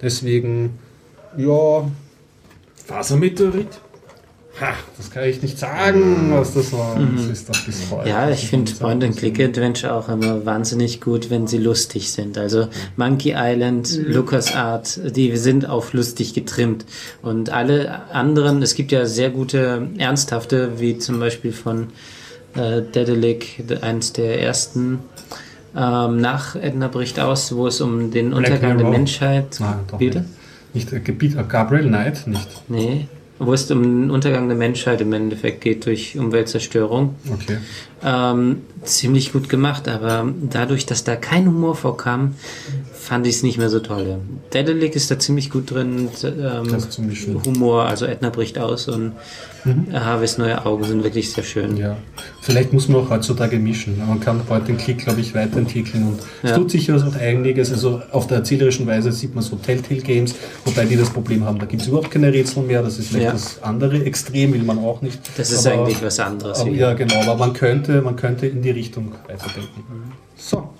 [0.00, 0.70] Deswegen,
[1.36, 1.84] ja,
[2.74, 3.80] Fasermeteorit?
[4.60, 6.98] Ha, das kann ich nicht sagen, was das war.
[7.16, 8.08] Das ist doch bis heute.
[8.08, 9.12] Ja, ich finde Das muss man sagen.
[9.12, 12.38] Point-and-Click-Adventure auch immer wahnsinnig gut, wenn sie lustig sind.
[12.38, 16.84] Also Monkey Island, LucasArts, die sind auf lustig getrimmt.
[17.22, 21.88] Und alle anderen, es gibt ja sehr gute, ernsthafte, wie zum Beispiel von
[22.54, 24.98] äh, Dedelic, eins der ersten,
[25.74, 28.90] ähm, nach Edna bricht aus, wo es um den Black Untergang der Mirror.
[28.90, 30.18] Menschheit Nein, doch Bitte?
[30.20, 30.30] nicht.
[30.74, 32.48] Nicht äh, Gebiet, äh, Gabriel Knight, nicht.
[32.68, 33.06] Nee,
[33.46, 37.14] wo es um den Untergang der Menschheit im Endeffekt geht durch Umweltzerstörung.
[37.32, 37.58] Okay.
[38.04, 42.34] Ähm, ziemlich gut gemacht, aber dadurch, dass da kein Humor vorkam,
[43.02, 44.18] fand ich es nicht mehr so toll.
[44.54, 46.08] Dedelic ist da ziemlich gut drin.
[46.24, 46.76] Ähm,
[47.08, 47.42] Mischen.
[47.44, 49.12] Humor, also Edna bricht aus und
[49.64, 51.76] äh, Harveys neue Augen sind wirklich sehr schön.
[51.76, 51.96] Ja,
[52.40, 53.98] vielleicht muss man auch heutzutage mischen.
[54.06, 56.56] Man kann heute den Klick, glaube ich, weiterentwickeln und es Ja.
[56.56, 57.72] tut sicher auch einiges.
[57.72, 60.34] Also auf der erzählerischen Weise sieht man so Telltale Games,
[60.64, 62.82] wobei die das Problem haben, da gibt es überhaupt keine Rätsel mehr.
[62.82, 63.32] Das ist vielleicht Ja.
[63.32, 65.18] das andere Extrem, will man auch nicht.
[65.36, 66.60] Das ist Aber- eigentlich was anderes.
[66.60, 70.12] Aber, ja, genau, aber man könnte, man könnte in die Richtung weiterdenken.
[70.36, 70.70] So,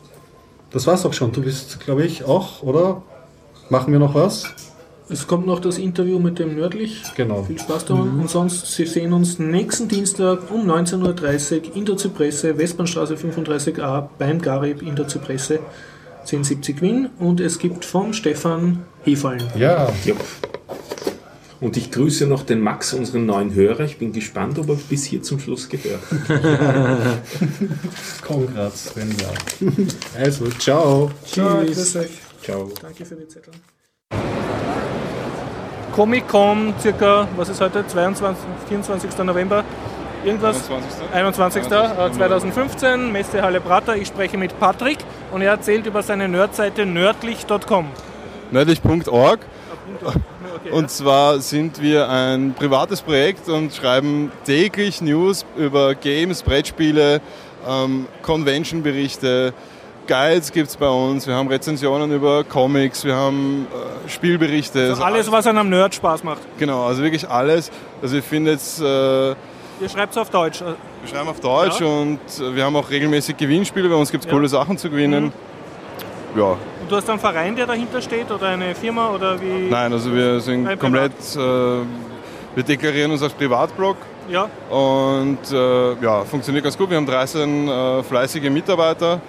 [0.72, 1.32] das war's auch schon.
[1.32, 3.02] Du bist, glaube ich, auch, oder?
[3.68, 4.44] Machen wir noch was?
[5.08, 7.02] Es kommt noch das Interview mit dem Nördlich.
[7.16, 7.42] Genau.
[7.42, 7.94] Viel Spaß da.
[7.94, 14.08] Und sonst, Sie sehen uns nächsten Dienstag um 19.30 Uhr in der Zypresse, Westbahnstraße 35a
[14.18, 15.60] beim Garib in der Zypresse
[16.20, 17.10] 1070 Wien.
[17.18, 19.44] Und es gibt vom Stefan Hefallen.
[19.56, 20.14] Ja, Ja.
[21.62, 23.84] Und ich grüße noch den Max, unseren neuen Hörer.
[23.84, 27.22] Ich bin gespannt, ob er bis hier zum Schluss gehört hat.
[28.26, 29.28] Kongrats, wenn ja.
[30.18, 31.12] Also, ciao.
[31.24, 31.76] Euch.
[32.42, 32.68] Ciao.
[32.82, 33.52] Danke für die Zettel.
[35.94, 37.86] Comic-Con, circa, was ist heute?
[37.86, 39.18] 22, 24.
[39.18, 39.64] November?
[40.24, 40.68] Irgendwas?
[41.12, 41.62] 21.
[41.62, 41.62] 21.
[41.68, 43.96] 2015, Messehalle Prater.
[43.96, 44.98] Ich spreche mit Patrick
[45.30, 47.86] und er erzählt über seine Nerdseite nördlich.com.
[48.50, 49.38] nördlich.org.
[50.64, 57.20] Okay, Und zwar sind wir ein privates Projekt und schreiben täglich News über Games, Brettspiele,
[57.68, 59.52] ähm, Convention-Berichte,
[60.08, 63.66] Guides gibt es bei uns, wir haben Rezensionen über Comics, wir haben
[64.06, 64.88] äh, Spielberichte.
[64.90, 66.40] Also alles, was einem Nerd Spaß macht.
[66.58, 67.70] Genau, also wirklich alles.
[68.02, 68.80] Also ich finde jetzt...
[68.80, 69.30] Äh,
[69.80, 70.60] Ihr schreibt es auf Deutsch.
[70.60, 70.76] wir
[71.08, 71.86] schreiben auf Deutsch Ja.
[71.86, 74.36] und äh, wir haben auch regelmäßig Gewinnspiele, bei uns gibt es Ja.
[74.36, 75.32] coole Sachen zu gewinnen.
[76.34, 76.40] Mhm.
[76.40, 76.56] Ja,
[76.92, 79.70] du hast einen Verein, der dahinter steht oder eine Firma oder wie?
[79.70, 81.12] nein, also wir sind Nein, komplett...
[81.34, 81.38] Äh,
[82.54, 83.96] wir deklarieren uns als Privatblog
[84.28, 86.90] Ja, Und äh, ja, funktioniert ganz gut.
[86.90, 89.22] Wir haben 13 äh, fleißige Mitarbeiter,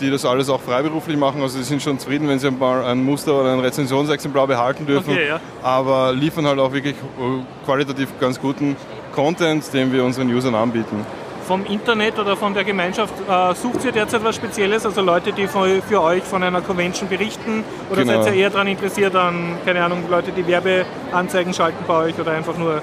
[0.00, 1.40] die das alles auch freiberuflich machen.
[1.40, 5.10] Also sie sind schon zufrieden, wenn sie mal ein Muster oder ein Rezensionsexemplar behalten dürfen.
[5.12, 5.40] Okay, ja.
[5.62, 8.74] Aber liefern halt auch wirklich äh, qualitativ ganz guten
[9.14, 11.06] Content, den wir unseren Usern anbieten.
[11.44, 14.84] Vom Internet oder von der Gemeinschaft äh, sucht ihr derzeit was Spezielles?
[14.84, 17.62] Also Leute, die von, für euch von einer Convention berichten?
[17.90, 18.22] Oder Genau.
[18.22, 22.32] seid ihr eher daran interessiert an, keine Ahnung, Leute, die Werbeanzeigen schalten bei euch oder
[22.32, 22.80] einfach nur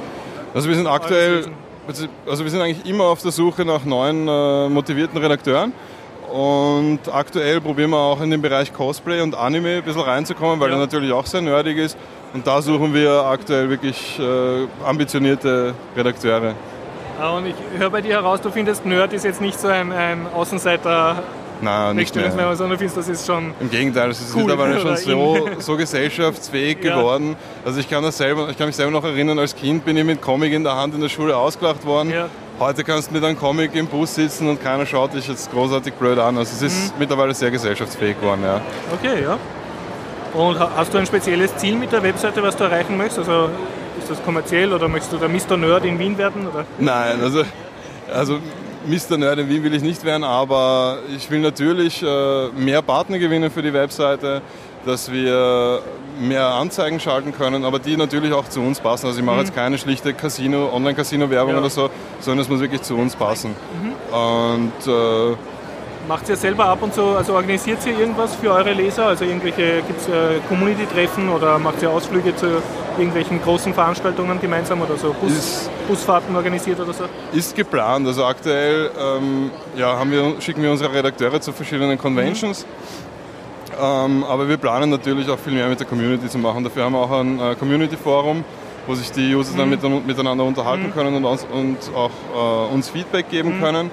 [0.54, 1.46] Also wir sind aktuell,
[1.88, 5.74] also- also wir sind eigentlich immer auf der Suche nach neuen äh, motivierten Redakteuren.
[6.32, 10.70] Und aktuell probieren wir auch in den Bereich Cosplay und Anime ein bisschen reinzukommen, weil
[10.70, 10.76] Ja.
[10.76, 11.98] er natürlich auch sehr nerdig ist.
[12.34, 16.54] Und da suchen wir aktuell wirklich äh, ambitionierte Redakteure.
[17.22, 19.92] Ah, Und ich höre bei dir heraus, du findest Nerd ist jetzt nicht so ein,
[19.92, 21.22] ein Außenseiter
[21.62, 22.26] Nein, nicht mehr.
[22.26, 23.54] Wegstellungsmerkmal, sondern findest, das ist schon.
[23.60, 26.96] Im Gegenteil, es ist Cool, mittlerweile schon so, so gesellschaftsfähig Ja.
[26.98, 27.36] geworden.
[27.64, 30.04] Also ich kann, das selber, ich kann mich selber noch erinnern, als Kind bin ich
[30.04, 32.10] mit Comic in der Hand in der Schule ausgelacht worden.
[32.12, 32.26] Ja.
[32.60, 35.94] Heute kannst du mit einem Comic im Bus sitzen und keiner schaut dich jetzt großartig
[35.94, 36.38] blöd an.
[36.40, 37.00] Also es ist Mhm.
[37.00, 38.60] mittlerweile sehr gesellschaftsfähig geworden, ja.
[39.00, 39.38] Okay, ja.
[40.34, 43.20] Und ha- hast du ein spezielles Ziel mit der Webseite, was du erreichen möchtest?
[43.30, 43.50] Also
[44.02, 45.58] ist das kommerziell oder möchtest du der Mr.
[45.58, 46.48] Nerd in Wien werden?
[46.48, 46.66] Oder?
[46.80, 47.44] Nein, also,
[48.14, 48.38] also
[48.86, 49.18] Mr.
[49.18, 53.52] Nerd in Wien will ich nicht werden, aber ich will natürlich äh, mehr Partner gewinnen
[53.52, 54.42] für die Webseite,
[54.86, 55.82] dass wir
[56.20, 59.06] mehr Anzeigen schalten können, aber die natürlich auch zu uns passen.
[59.08, 61.56] Also ich mache jetzt keine schlichte Casino, Online-Casino-Werbung Mhm.
[61.56, 61.60] Ja.
[61.60, 61.66] Mhm.
[61.66, 63.56] oder so, sondern es muss wirklich zu uns passen.
[64.12, 65.36] Und äh,
[66.08, 69.06] Macht ihr selber ab und zu, also organisiert ihr irgendwas für eure Leser?
[69.06, 72.48] Also irgendwelche, gibt es äh, Community-Treffen oder macht ihr Ausflüge zu
[72.98, 77.04] irgendwelchen großen Veranstaltungen gemeinsam oder so Bus, Ist- Busfahrten organisiert oder so?
[77.34, 78.06] ist geplant.
[78.08, 82.66] Also aktuell ähm, ja, wir, schicken wir unsere Redakteure zu verschiedenen Conventions.
[83.82, 86.64] Ähm, aber wir planen natürlich auch viel mehr mit der Community zu machen.
[86.64, 88.44] Dafür haben wir auch ein äh, Community-Forum,
[88.86, 92.12] wo sich die User dann mit, miteinander unterhalten können und, uns, und auch
[92.70, 93.90] äh, uns Feedback geben können.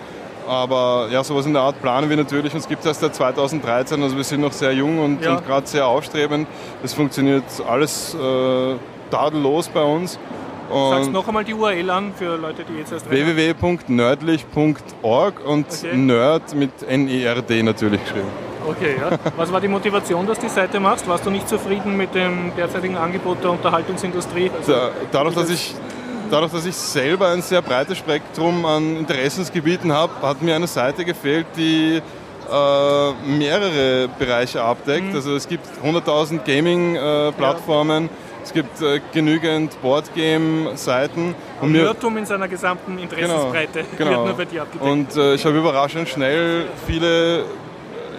[0.49, 2.55] Aber ja, sowas in der Art planen wir natürlich.
[2.55, 5.37] Uns gibt es erst seit 2013, also wir sind noch sehr jung und, Ja.
[5.37, 6.49] und gerade sehr aufstrebend.
[6.83, 8.75] Es funktioniert alles äh,
[9.11, 10.19] tadellos bei uns.
[10.71, 15.97] Sagst Und- noch einmal die URL an für Leute, die jetzt erst www.nördlich.org und Okay.
[15.97, 18.29] Nerd mit N-E-R-D natürlich geschrieben.
[18.69, 19.19] Okay, ja.
[19.39, 21.09] Was war die Motivation, dass du die Seite machst?
[21.09, 24.51] Warst du nicht zufrieden mit dem derzeitigen Angebot der Unterhaltungsindustrie?
[24.59, 25.75] Also, Da, dadurch, dass ich,
[26.31, 31.05] dadurch, dass ich selber ein sehr breites Spektrum an Interessensgebieten habe, hat mir eine Seite
[31.05, 32.01] gefehlt, die
[32.51, 35.15] äh, mehrere Bereiche abdeckt.
[35.15, 38.09] Also es gibt 100.000 Gaming-Plattformen,
[38.43, 41.35] es gibt äh, genügend Boardgame-Seiten.
[41.61, 44.11] Und Nerdtum in seiner gesamten Interessensbreite genau.
[44.11, 44.91] wird nur bei dir abgedeckt.
[44.91, 47.43] Und äh, ich habe überraschend schnell viele äh,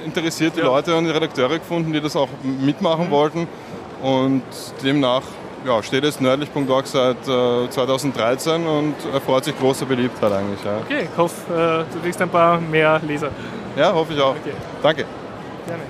[0.05, 0.65] interessierte Ja.
[0.65, 0.71] Mhm.
[0.71, 3.47] Leute und Redakteure gefunden, die das auch mitmachen wollten.
[4.01, 4.43] Und
[4.83, 5.23] demnach
[5.65, 10.63] ja, steht es nördlich.org seit äh, 2013 und erfreut sich großer Beliebtheit eigentlich.
[10.63, 13.29] Ja, Okay, ich hoffe, äh, du kriegst ein paar mehr Leser.
[13.75, 14.31] ja hoffe ich auch.
[14.31, 14.53] Okay.
[14.81, 15.05] Danke.
[15.67, 15.83] Gerne.